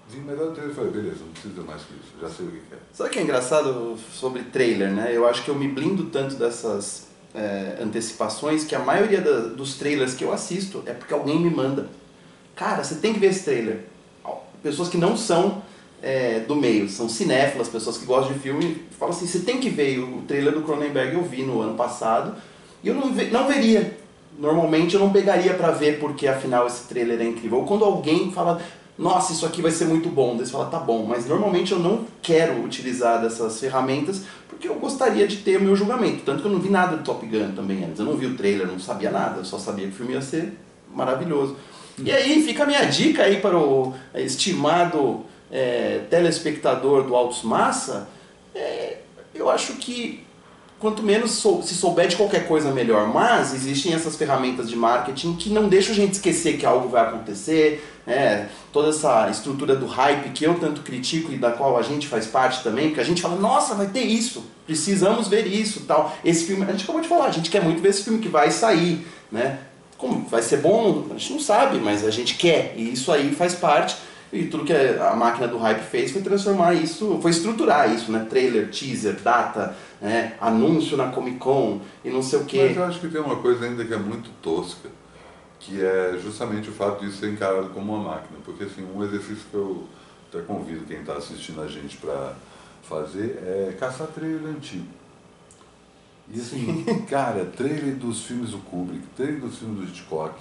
Vi 0.08 0.20
metade 0.20 0.50
do 0.50 0.52
trailer 0.52 0.72
e 0.72 0.76
falei, 0.76 0.92
beleza, 0.92 1.20
não 1.26 1.32
precisa 1.32 1.62
mais 1.64 1.82
que 1.82 1.94
isso, 1.94 2.14
já 2.22 2.30
sei 2.30 2.46
o 2.46 2.52
que 2.52 2.58
é. 2.74 2.78
Sabe 2.94 3.10
o 3.10 3.14
que 3.14 3.20
é 3.20 3.24
engraçado 3.24 3.98
sobre 4.14 4.44
trailer, 4.44 4.92
né? 4.92 5.16
Eu 5.16 5.28
acho 5.28 5.44
que 5.44 5.50
eu 5.50 5.56
me 5.56 5.68
blindo 5.68 6.06
tanto 6.12 6.36
dessas 6.36 7.08
é, 7.34 7.80
antecipações 7.82 8.64
que 8.66 8.76
a 8.76 8.80
maioria 8.80 9.20
da, 9.20 9.48
dos 9.48 9.76
trailers 9.76 10.14
que 10.14 10.24
eu 10.24 10.32
assisto 10.32 10.84
é 10.86 10.94
porque 10.94 11.14
alguém 11.14 11.40
me 11.40 11.50
manda. 11.50 11.90
Cara, 12.56 12.84
você 12.84 12.96
tem 12.96 13.14
que 13.14 13.20
ver 13.20 13.28
esse 13.28 13.44
trailer. 13.46 13.86
Pessoas 14.62 14.90
que 14.90 14.98
não 14.98 15.18
são 15.18 15.64
é, 16.02 16.40
do 16.40 16.56
meio, 16.56 16.90
são 16.90 17.08
cinéfilas, 17.08 17.70
pessoas 17.70 17.98
que 17.98 18.06
gostam 18.06 18.34
de 18.34 18.40
filme, 18.40 18.84
falam 18.98 19.16
assim, 19.16 19.28
você 19.28 19.40
tem 19.40 19.60
que 19.60 19.70
ver. 19.70 20.00
O 20.00 20.24
trailer 20.28 20.54
do 20.54 20.62
Cronenberg 20.62 21.16
eu 21.16 21.24
vi 21.24 21.44
no 21.44 21.62
ano 21.62 21.76
passado 21.76 22.36
e 22.84 22.88
eu 22.88 22.96
não, 22.96 23.08
não 23.08 23.48
veria. 23.48 23.98
Normalmente 24.40 24.96
eu 24.96 25.00
não 25.00 25.12
pegaria 25.12 25.54
para 25.54 25.72
ver 25.72 26.00
porque 26.00 26.28
afinal 26.28 26.66
esse 26.66 26.88
trailer 26.88 27.22
é 27.22 27.26
incrível. 27.26 27.60
Ou 27.60 27.66
quando 27.66 27.86
alguém 27.86 28.32
fala, 28.32 28.60
nossa, 28.98 29.34
isso 29.34 29.46
aqui 29.46 29.62
vai 29.62 29.72
ser 29.72 29.86
muito 29.86 30.10
bom, 30.10 30.36
daí 30.36 30.46
você 30.46 30.52
fala, 30.52 30.66
tá 30.66 30.80
bom, 30.80 31.06
mas 31.06 31.28
normalmente 31.28 31.72
eu 31.72 31.80
não 31.80 32.06
quero 32.22 32.64
utilizar 32.64 33.22
dessas 33.22 33.60
ferramentas 33.60 34.24
porque 34.48 34.68
eu 34.68 34.76
gostaria 34.76 35.28
de 35.28 35.38
ter 35.38 35.58
o 35.58 35.62
meu 35.62 35.76
julgamento. 35.76 36.24
Tanto 36.24 36.42
que 36.42 36.48
eu 36.48 36.52
não 36.52 36.60
vi 36.60 36.70
nada 36.70 36.98
do 36.98 37.04
Top 37.04 37.26
Gun 37.26 37.52
também 37.56 37.84
antes. 37.84 38.00
Eu 38.00 38.06
não 38.06 38.16
vi 38.16 38.26
o 38.26 38.36
trailer, 38.36 38.68
não 38.68 38.80
sabia 38.80 39.12
nada, 39.12 39.40
eu 39.40 39.46
só 39.46 39.60
sabia 39.60 39.88
que 39.88 39.94
o 39.94 39.96
filme 39.96 40.14
ia 40.14 40.22
ser 40.22 40.54
maravilhoso. 40.94 41.56
E 41.98 42.12
aí 42.12 42.42
fica 42.44 42.64
a 42.64 42.66
minha 42.66 42.86
dica 42.86 43.24
aí 43.24 43.38
para 43.38 43.58
o 43.58 43.94
estimado 44.16 45.26
é, 45.52 46.02
telespectador 46.10 47.04
do 47.04 47.16
Altos 47.16 47.44
Massa. 47.44 48.08
É, 48.56 48.98
eu 49.34 49.50
acho 49.50 49.74
que 49.74 50.26
quanto 50.82 51.04
menos 51.04 51.34
sou, 51.34 51.62
se 51.62 51.76
souber 51.76 52.08
de 52.08 52.16
qualquer 52.16 52.48
coisa, 52.48 52.72
melhor. 52.72 53.08
Mas 53.08 53.54
existem 53.54 53.94
essas 53.94 54.16
ferramentas 54.16 54.68
de 54.68 54.76
marketing 54.76 55.36
que 55.36 55.50
não 55.50 55.70
deixam 55.70 55.94
a 55.94 55.96
gente 55.96 56.14
esquecer 56.14 56.58
que 56.58 56.66
algo 56.66 56.90
vai 56.90 57.04
acontecer. 57.04 57.88
É, 58.08 58.48
toda 58.74 58.90
essa 58.90 59.30
estrutura 59.30 59.76
do 59.76 59.86
hype 59.86 60.32
que 60.32 60.44
eu 60.44 60.56
tanto 60.56 60.82
critico 60.82 61.32
e 61.32 61.38
da 61.38 61.52
qual 61.52 61.78
a 61.78 61.84
gente 61.84 62.08
faz 62.08 62.26
parte 62.26 62.64
também, 62.64 62.88
porque 62.88 63.00
a 63.00 63.06
gente 63.06 63.22
fala, 63.22 63.36
nossa, 63.36 63.76
vai 63.76 63.86
ter 63.86 64.02
isso, 64.02 64.44
precisamos 64.66 65.28
ver 65.28 65.46
isso, 65.46 65.82
tal. 65.82 66.18
Esse 66.26 66.46
filme, 66.46 66.64
a 66.64 66.72
gente 66.72 66.84
acabou 66.84 67.00
de 67.00 67.08
falar, 67.08 67.26
a 67.26 67.32
gente 67.32 67.52
quer 67.52 67.64
muito 67.64 67.80
ver 67.80 67.90
esse 67.90 68.04
filme 68.04 68.18
que 68.18 68.28
vai 68.28 68.50
sair, 68.50 69.06
né? 69.32 69.60
Como 70.00 70.28
vai 70.28 70.42
ser 70.42 70.58
bom, 70.58 71.06
a 71.12 71.14
gente 71.14 71.34
não 71.34 71.40
sabe, 71.40 71.78
mas 71.78 72.04
a 72.04 72.10
gente 72.10 72.36
quer, 72.36 72.74
e 72.76 72.92
isso 72.92 73.12
aí 73.12 73.36
faz 73.36 73.54
parte. 73.54 73.96
E 74.34 74.46
tudo 74.46 74.64
que 74.64 74.74
a 74.74 75.14
máquina 75.14 75.48
do 75.48 75.58
hype 75.58 75.82
fez 75.82 76.12
foi 76.12 76.22
transformar 76.22 76.74
isso, 76.74 77.20
foi 77.22 77.32
estruturar 77.32 77.94
isso, 77.94 78.12
né? 78.12 78.26
Trailer, 78.30 78.70
teaser, 78.70 79.20
data, 79.20 79.76
né? 80.00 80.38
anúncio 80.40 80.96
na 80.96 81.10
Comic 81.10 81.38
Con 81.38 81.82
e 82.04 82.10
não 82.10 82.24
sei 82.24 82.40
o 82.40 82.46
quê. 82.46 82.68
Mas 82.70 82.78
eu 82.78 82.84
acho 82.86 83.00
que 83.02 83.10
tem 83.10 83.20
uma 83.20 83.36
coisa 83.36 83.66
ainda 83.66 83.84
que 83.84 83.94
é 83.94 83.98
muito 83.98 84.30
tosca, 84.42 84.90
que 85.60 85.84
é 85.84 86.18
justamente 86.22 86.70
o 86.70 86.74
fato 86.74 87.06
de 87.06 87.12
ser 87.12 87.30
encarado 87.30 87.70
como 87.70 87.94
uma 87.94 88.12
máquina. 88.12 88.40
Porque 88.46 88.64
assim, 88.64 88.88
um 88.96 89.04
exercício 89.04 89.44
que 89.52 89.58
eu 89.58 89.86
até 90.30 90.42
convido 90.42 90.86
quem 90.86 91.02
está 91.02 91.16
assistindo 91.16 91.62
a 91.62 91.68
gente 91.68 91.98
para 91.98 92.34
fazer 92.84 93.38
é 93.46 93.76
caçar 93.78 94.08
trailer 94.08 94.56
antigo. 94.56 94.88
E 96.34 96.40
assim, 96.40 96.86
cara, 97.10 97.46
trailer 97.46 97.96
dos 97.96 98.24
filmes 98.24 98.52
do 98.52 98.60
Kubrick, 98.60 99.04
trailer 99.18 99.42
dos 99.42 99.58
filmes 99.58 99.78
do 99.78 99.84
Hitchcock, 99.84 100.40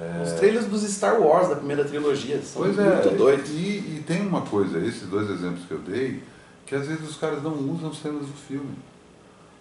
é... 0.00 0.22
Os 0.22 0.32
trailers 0.32 0.66
dos 0.66 0.82
Star 0.82 1.20
Wars 1.20 1.48
da 1.48 1.56
primeira 1.56 1.84
trilogia 1.84 2.40
são 2.42 2.62
pois 2.62 2.76
muito 2.76 3.08
é, 3.08 3.14
doidos. 3.14 3.50
E, 3.50 3.52
e, 3.52 4.04
tem 4.06 4.26
uma 4.26 4.42
coisa, 4.42 4.78
esses 4.78 5.08
dois 5.08 5.30
exemplos 5.30 5.64
que 5.66 5.72
eu 5.72 5.78
dei, 5.78 6.22
que 6.66 6.74
às 6.74 6.86
vezes 6.86 7.08
os 7.08 7.16
caras 7.16 7.42
não 7.42 7.52
usam 7.70 7.90
os 7.90 8.00
cenas 8.00 8.26
do 8.26 8.32
filme. 8.32 8.76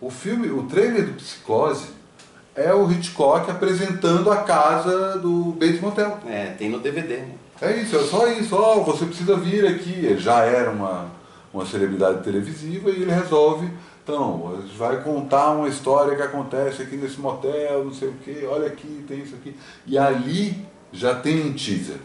O 0.02 0.10
filme, 0.10 0.50
o 0.50 0.64
trailer 0.64 1.06
do 1.06 1.14
Psicose 1.14 1.88
é 2.56 2.74
o 2.74 2.92
Hitchcock 2.92 3.50
apresentando 3.50 4.32
a 4.32 4.38
casa 4.38 5.18
do 5.20 5.56
Bates 5.60 5.82
Motel. 5.82 6.20
É, 6.28 6.48
tem 6.48 6.70
no 6.70 6.80
DVD, 6.80 7.18
né? 7.18 7.36
É 7.62 7.78
isso, 7.78 7.96
é 7.96 8.04
só 8.04 8.28
isso, 8.28 8.56
ó, 8.56 8.78
oh, 8.78 8.84
você 8.84 9.06
precisa 9.06 9.38
vir 9.38 9.66
aqui. 9.66 9.92
Ele 9.92 10.20
já 10.20 10.40
era 10.44 10.72
uma, 10.72 11.06
uma 11.54 11.66
celebridade 11.66 12.24
televisiva 12.24 12.90
e 12.90 13.04
ele 13.04 13.12
resolve 13.12 13.70
então, 14.04 14.62
vai 14.78 15.02
contar 15.02 15.52
uma 15.52 15.70
história 15.70 16.16
que 16.16 16.22
acontece 16.22 16.82
aqui 16.82 16.98
nesse 16.98 17.20
motel, 17.22 17.86
não 17.86 17.94
sei 17.94 18.10
o 18.10 18.14
quê, 18.16 18.46
olha 18.50 18.68
aqui, 18.68 19.06
tem 19.08 19.20
isso 19.22 19.34
aqui. 19.36 19.56
E 19.88 19.98
ali 19.98 20.66
já 20.92 21.16
tem 21.16 21.42
um 21.48 21.54
teaser. 21.54 21.98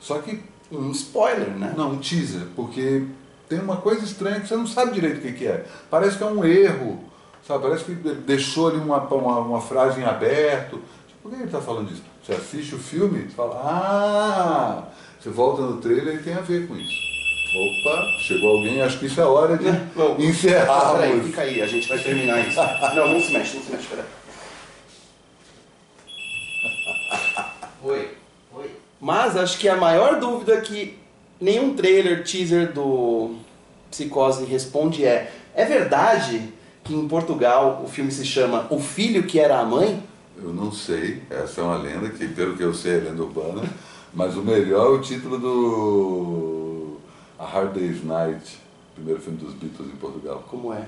Só 0.00 0.18
que. 0.18 0.42
Um 0.70 0.90
spoiler, 0.90 1.48
né? 1.48 1.72
Não, 1.74 1.92
um 1.92 1.98
teaser, 1.98 2.42
porque 2.54 3.06
tem 3.48 3.58
uma 3.58 3.78
coisa 3.78 4.04
estranha 4.04 4.38
que 4.38 4.46
você 4.46 4.56
não 4.56 4.66
sabe 4.66 4.92
direito 4.92 5.26
o 5.26 5.32
que, 5.32 5.46
é. 5.46 5.64
Parece 5.90 6.18
que 6.18 6.22
é 6.22 6.26
um 6.26 6.44
erro, 6.44 7.02
sabe? 7.46 7.62
Parece 7.62 7.84
que 7.84 7.92
deixou 7.94 8.68
ali 8.68 8.76
uma, 8.76 8.98
uma, 8.98 9.38
uma 9.38 9.60
frase 9.62 9.98
em 9.98 10.04
aberto. 10.04 10.82
Tipo, 11.06 11.22
por 11.22 11.30
que 11.30 11.36
ele 11.36 11.44
está 11.44 11.60
falando 11.60 11.88
disso? 11.88 12.02
Você 12.22 12.32
assiste 12.32 12.74
o 12.74 12.78
filme 12.78 13.28
fala, 13.28 13.54
ah! 13.64 14.88
Você 15.18 15.30
volta 15.30 15.62
no 15.62 15.78
trailer 15.78 16.16
e 16.16 16.22
tem 16.22 16.34
a 16.34 16.40
ver 16.40 16.68
com 16.68 16.76
isso. 16.76 17.08
Opa, 17.54 18.18
chegou 18.20 18.56
alguém, 18.58 18.82
acho 18.82 18.98
que 18.98 19.06
isso 19.06 19.20
é 19.20 19.24
hora 19.24 19.56
de 19.56 19.64
não, 19.96 20.20
encerrar. 20.20 20.90
Ah, 20.90 20.94
peraí, 20.94 21.20
fica 21.22 21.40
aí, 21.40 21.62
a 21.62 21.66
gente 21.66 21.88
vai 21.88 21.98
terminar 21.98 22.46
isso. 22.46 22.60
não, 22.94 23.08
não 23.08 23.20
se 23.20 23.32
mexe, 23.32 23.56
não 23.56 23.62
se 23.62 23.72
mexe, 23.72 23.86
peraí. 23.86 24.04
Oi. 27.82 28.08
Oi. 28.54 28.70
Mas 29.00 29.34
acho 29.34 29.58
que 29.58 29.66
a 29.66 29.76
maior 29.76 30.20
dúvida 30.20 30.60
que 30.60 30.98
nenhum 31.40 31.74
trailer, 31.74 32.22
teaser 32.22 32.70
do 32.70 33.36
Psicose 33.90 34.44
responde 34.44 35.06
é: 35.06 35.32
é 35.54 35.64
verdade 35.64 36.52
que 36.84 36.94
em 36.94 37.08
Portugal 37.08 37.82
o 37.82 37.88
filme 37.88 38.12
se 38.12 38.26
chama 38.26 38.66
O 38.68 38.78
Filho 38.78 39.22
que 39.22 39.40
Era 39.40 39.58
a 39.58 39.64
Mãe? 39.64 40.02
Eu 40.36 40.52
não 40.52 40.70
sei, 40.70 41.22
essa 41.30 41.62
é 41.62 41.64
uma 41.64 41.78
lenda, 41.78 42.10
que 42.10 42.28
pelo 42.28 42.56
que 42.56 42.62
eu 42.62 42.74
sei 42.74 42.96
é 42.96 43.00
lenda 43.00 43.22
urbana, 43.22 43.62
mas 44.12 44.36
o 44.36 44.42
melhor 44.42 44.86
é 44.86 44.90
o 44.90 45.00
título 45.00 45.38
do 45.38 46.57
a 47.38 47.44
Hard 47.44 47.74
Day's 47.74 48.04
Night, 48.04 48.58
primeiro 48.94 49.20
filme 49.20 49.38
dos 49.38 49.54
Beatles 49.54 49.88
em 49.88 49.96
Portugal. 49.96 50.44
Como 50.50 50.72
é? 50.72 50.86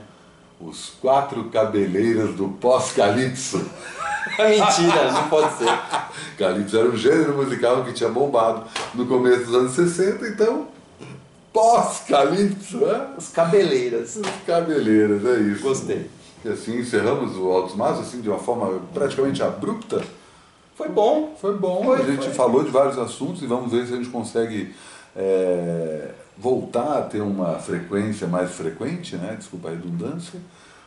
Os 0.61 0.91
Quatro 1.01 1.45
Cabeleiras 1.45 2.35
do 2.35 2.49
Pós-Calypso. 2.49 3.59
Mentira, 4.39 5.13
não 5.13 5.29
pode 5.29 5.57
ser. 5.57 5.69
Calypso 6.37 6.77
era 6.77 6.89
um 6.89 6.97
gênero 6.97 7.37
musical 7.37 7.85
que 7.85 7.93
tinha 7.93 8.11
bombado 8.11 8.65
no 8.95 9.07
começo 9.07 9.45
dos 9.45 9.55
anos 9.55 9.73
60, 9.73 10.27
então 10.29 10.67
pós-Calypso, 11.53 12.79
né? 12.79 13.15
Os 13.17 13.29
cabeleiras. 13.29 14.17
Os 14.17 14.45
cabeleiras, 14.47 15.25
é 15.25 15.41
isso. 15.41 15.63
Gostei. 15.63 16.11
E 16.45 16.49
assim 16.49 16.79
encerramos 16.79 17.37
o 17.37 17.51
Altos 17.51 17.77
Mas, 17.77 17.99
assim, 17.99 18.21
de 18.21 18.29
uma 18.29 18.39
forma 18.39 18.81
praticamente 18.93 19.43
abrupta. 19.43 20.03
Foi 20.75 20.89
bom. 20.89 21.37
Foi 21.41 21.57
bom. 21.57 21.85
Foi, 21.85 22.01
a 22.01 22.05
gente 22.05 22.25
foi. 22.25 22.35
falou 22.35 22.65
de 22.65 22.71
vários 22.71 22.99
assuntos 22.99 23.43
e 23.43 23.47
vamos 23.47 23.71
ver 23.71 23.87
se 23.87 23.93
a 23.93 23.97
gente 23.97 24.09
consegue 24.09 24.75
é, 25.15 26.11
voltar 26.41 26.99
a 26.99 27.03
ter 27.03 27.21
uma 27.21 27.59
frequência 27.59 28.27
mais 28.27 28.51
frequente, 28.51 29.17
né? 29.17 29.35
desculpa 29.37 29.69
a 29.69 29.73
redundância, 29.73 30.41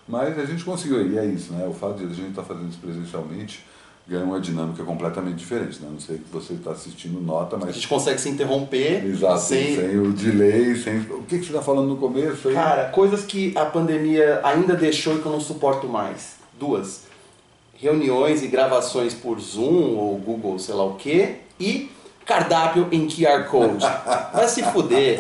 mas 0.07 0.37
a 0.37 0.45
gente 0.45 0.63
conseguiu, 0.63 1.07
e 1.11 1.17
é 1.17 1.25
isso, 1.25 1.53
né? 1.53 1.65
o 1.67 1.73
fato 1.73 1.97
de 1.97 2.05
a 2.05 2.07
gente 2.09 2.29
estar 2.29 2.41
tá 2.41 2.47
fazendo 2.47 2.69
isso 2.69 2.79
presencialmente 2.79 3.63
ganha 4.07 4.25
uma 4.25 4.39
dinâmica 4.39 4.83
completamente 4.83 5.37
diferente. 5.37 5.79
Né? 5.81 5.87
Não 5.91 5.99
sei 5.99 6.17
que 6.17 6.29
você 6.31 6.53
está 6.53 6.71
assistindo 6.71 7.21
nota, 7.21 7.57
mas. 7.57 7.69
A 7.69 7.71
gente 7.71 7.87
consegue 7.87 8.19
se 8.19 8.29
interromper. 8.29 9.05
Exato, 9.05 9.39
sem, 9.39 9.75
sem 9.75 9.99
o 9.99 10.11
delay, 10.11 10.75
sem. 10.75 10.99
O 10.99 11.23
que, 11.23 11.39
que 11.39 11.45
você 11.45 11.51
está 11.51 11.61
falando 11.61 11.87
no 11.87 11.97
começo 11.97 12.49
aí? 12.49 12.53
Cara, 12.53 12.89
coisas 12.89 13.23
que 13.23 13.57
a 13.57 13.65
pandemia 13.65 14.41
ainda 14.43 14.75
deixou 14.75 15.15
e 15.15 15.19
que 15.19 15.25
eu 15.25 15.31
não 15.31 15.39
suporto 15.39 15.87
mais. 15.87 16.35
Duas. 16.59 17.03
Reuniões 17.75 18.43
e 18.43 18.47
gravações 18.47 19.13
por 19.13 19.39
Zoom 19.39 19.95
ou 19.97 20.17
Google, 20.17 20.57
sei 20.59 20.75
lá 20.75 20.85
o 20.85 20.95
quê. 20.95 21.37
E 21.59 21.89
cardápio 22.25 22.87
em 22.91 23.07
QR 23.07 23.45
Code. 23.45 23.85
Vai 24.33 24.47
se 24.47 24.63
fuder. 24.63 25.19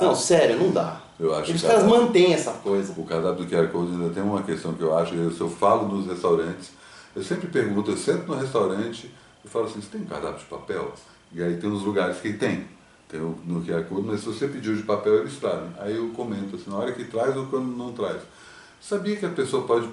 Não, 0.00 0.14
sério, 0.14 0.58
não 0.58 0.70
dá. 0.70 1.00
Eu 1.18 1.34
acho 1.34 1.52
Os 1.52 1.62
caras 1.62 1.84
mantêm 1.84 2.34
essa 2.34 2.52
coisa. 2.52 2.92
O 2.96 3.04
cardápio 3.04 3.44
do 3.44 3.50
QR 3.50 3.68
Code 3.68 3.92
ainda 3.92 4.10
tem 4.10 4.22
uma 4.22 4.42
questão 4.42 4.74
que 4.74 4.82
eu 4.82 4.96
acho, 4.96 5.14
se 5.32 5.40
eu 5.40 5.48
falo 5.48 5.88
nos 5.88 6.06
restaurantes, 6.06 6.70
eu 7.14 7.22
sempre 7.22 7.46
pergunto, 7.48 7.90
eu 7.90 7.96
sento 7.96 8.26
no 8.26 8.34
restaurante 8.34 9.10
e 9.44 9.48
falo 9.48 9.64
assim, 9.64 9.80
você 9.80 9.88
tem 9.92 10.02
um 10.02 10.06
cardápio 10.06 10.40
de 10.40 10.44
papel? 10.44 10.92
E 11.32 11.42
aí 11.42 11.56
tem 11.56 11.70
uns 11.70 11.82
lugares 11.82 12.18
que 12.18 12.34
tem. 12.34 12.66
Tem 13.08 13.20
no 13.20 13.64
QR 13.64 13.84
Code, 13.84 14.06
mas 14.06 14.20
se 14.20 14.26
você 14.26 14.48
pediu 14.48 14.74
de 14.74 14.82
papel, 14.82 15.20
eles 15.20 15.36
trazem. 15.36 15.70
Aí 15.78 15.96
eu 15.96 16.08
comento 16.10 16.56
assim, 16.56 16.70
na 16.70 16.76
hora 16.76 16.92
que 16.92 17.04
traz 17.04 17.36
ou 17.36 17.46
quando 17.46 17.66
não 17.66 17.92
traz. 17.92 18.20
Sabia 18.80 19.16
que 19.16 19.24
a 19.24 19.30
pessoa 19.30 19.66
pode 19.66 19.88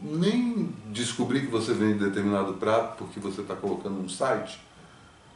nem 0.00 0.72
descobrir 0.86 1.40
que 1.40 1.46
você 1.46 1.72
vende 1.72 2.04
determinado 2.04 2.54
prato 2.54 2.98
porque 2.98 3.18
você 3.18 3.40
está 3.40 3.56
colocando 3.56 4.00
um 4.00 4.08
site? 4.08 4.60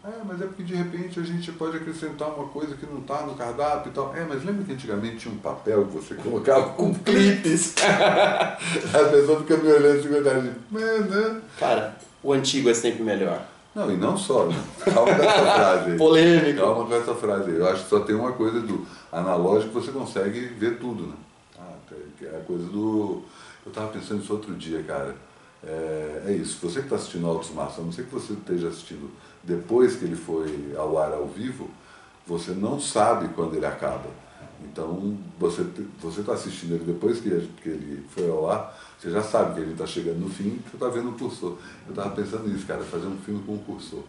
É, 0.05 0.11
mas 0.25 0.43
é 0.43 0.47
porque 0.47 0.65
de 0.65 0.75
repente 0.75 1.21
a 1.21 1.23
gente 1.23 1.53
pode 1.53 1.77
acrescentar 1.77 2.29
uma 2.29 2.49
coisa 2.49 2.75
que 2.75 2.85
não 2.87 2.99
está 2.99 3.23
no 3.23 3.35
cardápio 3.35 3.91
e 3.91 3.95
tal. 3.95 4.13
É, 4.17 4.25
mas 4.25 4.45
lembra 4.45 4.65
que 4.65 4.73
antigamente 4.73 5.19
tinha 5.19 5.33
um 5.33 5.39
papel 5.39 5.87
que 5.87 5.93
você 5.93 6.15
colocava 6.17 6.71
com 6.71 6.93
clipes? 6.93 7.75
a 7.79 8.59
pessoa 9.11 9.41
fica 9.41 9.57
me 9.59 9.71
olhando 9.71 10.01
assim, 10.01 10.09
verdade. 10.09 10.51
Né? 10.71 11.41
Cara, 11.57 11.97
o 12.21 12.33
antigo 12.33 12.69
é 12.69 12.75
sempre 12.75 13.05
melhor. 13.05 13.47
Não, 13.75 13.91
e 13.91 13.97
não 13.97 14.17
só, 14.17 14.47
né? 14.47 14.57
Calma 14.85 15.15
com 15.15 15.23
essa 15.23 15.55
frase 15.55 15.91
aí. 15.93 15.97
Polêmico. 15.97 16.61
Calma 16.61 16.85
com 16.85 16.95
essa 16.95 17.15
frase 17.15 17.51
aí. 17.51 17.57
Eu 17.57 17.69
acho 17.69 17.85
que 17.85 17.89
só 17.89 18.01
tem 18.01 18.15
uma 18.17 18.33
coisa 18.33 18.61
do 18.61 18.87
analógico 19.11 19.73
você 19.73 19.93
consegue 19.93 20.41
ver 20.41 20.79
tudo, 20.79 21.07
né? 21.07 21.15
Ah, 21.59 21.95
é 22.23 22.37
a 22.37 22.41
coisa 22.41 22.65
do. 22.65 23.23
Eu 23.65 23.71
estava 23.71 23.89
pensando 23.93 24.21
isso 24.21 24.33
outro 24.33 24.53
dia, 24.55 24.83
cara. 24.83 25.15
É, 25.65 26.25
é 26.27 26.33
isso. 26.33 26.59
Você 26.67 26.81
que 26.81 26.87
está 26.87 26.97
assistindo 26.97 27.27
Altos 27.27 27.51
Massa, 27.51 27.81
a 27.81 27.85
não 27.85 27.93
ser 27.93 28.05
que 28.07 28.15
você 28.15 28.33
esteja 28.33 28.69
assistindo 28.69 29.11
depois 29.43 29.97
que 29.97 30.05
ele 30.05 30.17
foi 30.17 30.75
ao 30.77 30.99
ar 30.99 31.13
ao 31.13 31.27
vivo, 31.27 31.71
você 32.27 32.53
não 32.53 32.81
sabe 32.81 33.29
quando 33.35 33.55
ele 33.55 33.67
acaba. 33.67 34.09
Então, 34.65 35.19
você 35.39 35.67
você 36.01 36.21
está 36.21 36.35
assistindo 36.35 36.75
ele 36.75 36.85
depois 36.85 37.21
que, 37.21 37.31
que 37.63 37.69
ele 37.69 38.05
foi 38.11 38.29
ao 38.31 38.49
ar, 38.49 38.79
você 38.99 39.11
já 39.11 39.23
sabe 39.23 39.55
que 39.55 39.61
ele 39.61 39.73
está 39.73 39.87
chegando 39.87 40.21
no 40.21 40.31
fim, 40.31 40.61
você 40.65 40.77
está 40.77 40.89
vendo 40.89 41.11
o 41.11 41.19
cursor. 41.19 41.59
Eu 41.87 41.91
estava 41.91 42.15
pensando 42.15 42.49
nisso, 42.49 42.67
cara, 42.67 42.83
fazer 42.85 43.07
um 43.07 43.19
filme 43.19 43.43
com 43.45 43.55
um 43.55 43.59
cursor. 43.59 44.05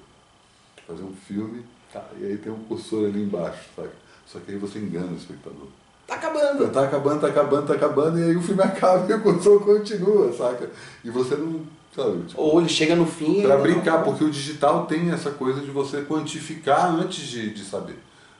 Fazer 0.87 1.03
um 1.03 1.13
filme, 1.13 1.65
tá, 1.91 2.05
e 2.19 2.25
aí 2.25 2.37
tem 2.37 2.51
um 2.51 2.63
cursor 2.65 3.07
ali 3.07 3.23
embaixo, 3.23 3.69
sabe? 3.75 3.89
Só 4.27 4.39
que 4.39 4.51
aí 4.51 4.57
você 4.57 4.79
engana 4.79 5.11
o 5.11 5.15
espectador. 5.15 5.67
Tá 6.07 6.15
acabando! 6.15 6.69
Tá 6.69 6.83
acabando, 6.83 7.21
tá 7.21 7.27
acabando, 7.27 7.67
tá 7.67 7.73
acabando, 7.73 8.19
e 8.19 8.23
aí 8.23 8.35
o 8.35 8.41
filme 8.41 8.61
acaba 8.63 9.09
e 9.09 9.13
o 9.13 9.21
cursor 9.21 9.63
continua, 9.63 10.31
saca? 10.33 10.69
E 11.03 11.09
você 11.09 11.35
não. 11.35 11.61
Sabe, 11.95 12.23
tipo, 12.23 12.41
Ou 12.41 12.59
ele 12.59 12.69
chega 12.69 12.95
no 12.95 13.05
fim. 13.05 13.43
Pra 13.43 13.57
brincar, 13.57 13.99
não... 13.99 14.03
porque 14.03 14.23
o 14.23 14.31
digital 14.31 14.87
tem 14.87 15.11
essa 15.11 15.29
coisa 15.29 15.61
de 15.61 15.69
você 15.69 16.01
quantificar 16.01 16.89
antes 16.89 17.27
de, 17.27 17.53
de 17.53 17.63
saber, 17.63 17.99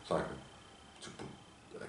saca? 0.09 0.31
Tipo, 0.99 1.23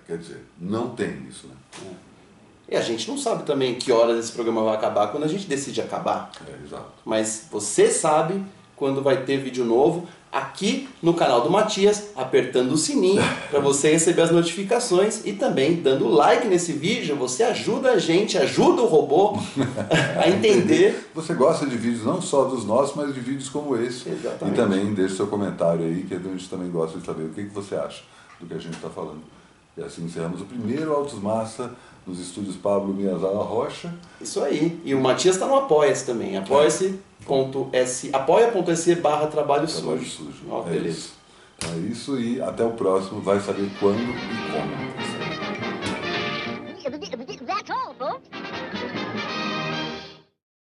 quer 0.07 0.19
dizer, 0.19 0.45
não 0.59 0.91
tem 0.91 1.27
isso, 1.27 1.47
né? 1.47 1.55
É. 1.87 2.75
E 2.75 2.77
a 2.77 2.83
gente 2.83 3.09
não 3.09 3.19
sabe 3.19 3.45
também 3.45 3.75
que 3.75 3.93
horas 3.93 4.19
esse 4.19 4.33
programa 4.33 4.63
vai 4.63 4.75
acabar 4.75 5.09
quando 5.09 5.25
a 5.25 5.29
gente 5.29 5.47
decide 5.47 5.81
acabar. 5.81 6.31
É, 6.47 6.65
exato. 6.65 6.93
Mas 7.05 7.47
você 7.51 7.91
sabe 7.91 8.45
quando 8.77 9.03
vai 9.03 9.23
ter 9.23 9.39
vídeo 9.39 9.65
novo 9.65 10.09
aqui 10.35 10.89
no 11.01 11.15
canal 11.15 11.43
do 11.43 11.51
Matias, 11.51 12.11
apertando 12.17 12.73
o 12.73 12.77
sininho 12.77 13.23
para 13.49 13.61
você 13.61 13.93
receber 13.93 14.23
as 14.23 14.33
notificações 14.33 15.25
e 15.25 15.33
também 15.33 15.77
dando 15.77 16.09
like 16.09 16.49
nesse 16.49 16.73
vídeo. 16.73 17.15
Você 17.17 17.45
ajuda 17.45 17.93
a 17.93 17.99
gente, 17.99 18.37
ajuda 18.37 18.83
o 18.83 18.87
robô 18.87 19.39
a 20.21 20.29
entender. 20.29 21.09
Você 21.15 21.35
gosta 21.35 21.65
de 21.67 21.77
vídeos 21.77 22.05
não 22.05 22.21
só 22.21 22.45
dos 22.45 22.65
nossos, 22.65 22.97
mas 22.97 23.15
de 23.15 23.21
vídeos 23.21 23.49
como 23.49 23.77
esse. 23.77 24.09
Exatamente. 24.09 24.55
E 24.55 24.57
também 24.57 24.93
deixe 24.93 25.15
seu 25.15 25.29
comentário 25.29 25.85
aí, 25.85 26.03
que 26.03 26.15
a 26.15 26.19
gente 26.19 26.49
também 26.49 26.69
gosta 26.69 26.99
de 26.99 27.07
saber 27.07 27.23
o 27.23 27.29
que, 27.29 27.45
que 27.45 27.55
você 27.55 27.77
acha 27.77 28.03
do 28.41 28.47
que 28.47 28.55
a 28.55 28.59
gente 28.59 28.75
está 28.75 28.91
falando. 28.91 29.23
E 29.77 29.83
assim 29.83 30.05
encerramos 30.05 30.41
o 30.41 30.45
primeiro 30.45 30.93
Autos 30.93 31.21
Massa 31.21 31.71
nos 32.07 32.21
estúdios 32.21 32.57
Pablo 32.57 32.93
Miyazawa 32.93 33.45
Rocha. 33.45 33.93
Isso 34.21 34.43
aí. 34.43 34.81
E 34.85 34.95
o 34.95 35.01
Matias 35.01 35.37
está 35.37 35.47
no 35.47 35.57
Apoia-se 35.57 36.05
também. 36.05 36.37
Apoia-se 36.37 36.99
apoia.se 38.13 38.95
barra 38.97 39.27
trabalho, 39.27 39.67
trabalho 39.67 40.05
sujo. 40.05 40.33
sujo. 40.33 40.45
Oh, 40.51 40.61
é 40.69 40.73
beleza. 40.73 40.99
Isso. 40.99 41.15
É 41.63 41.79
isso 41.91 42.19
e 42.19 42.41
até 42.43 42.65
o 42.65 42.73
próximo. 42.73 43.21
Vai 43.21 43.41
saber 43.41 43.71
quando 43.81 44.01
e 44.01 44.53
como. 44.53 45.34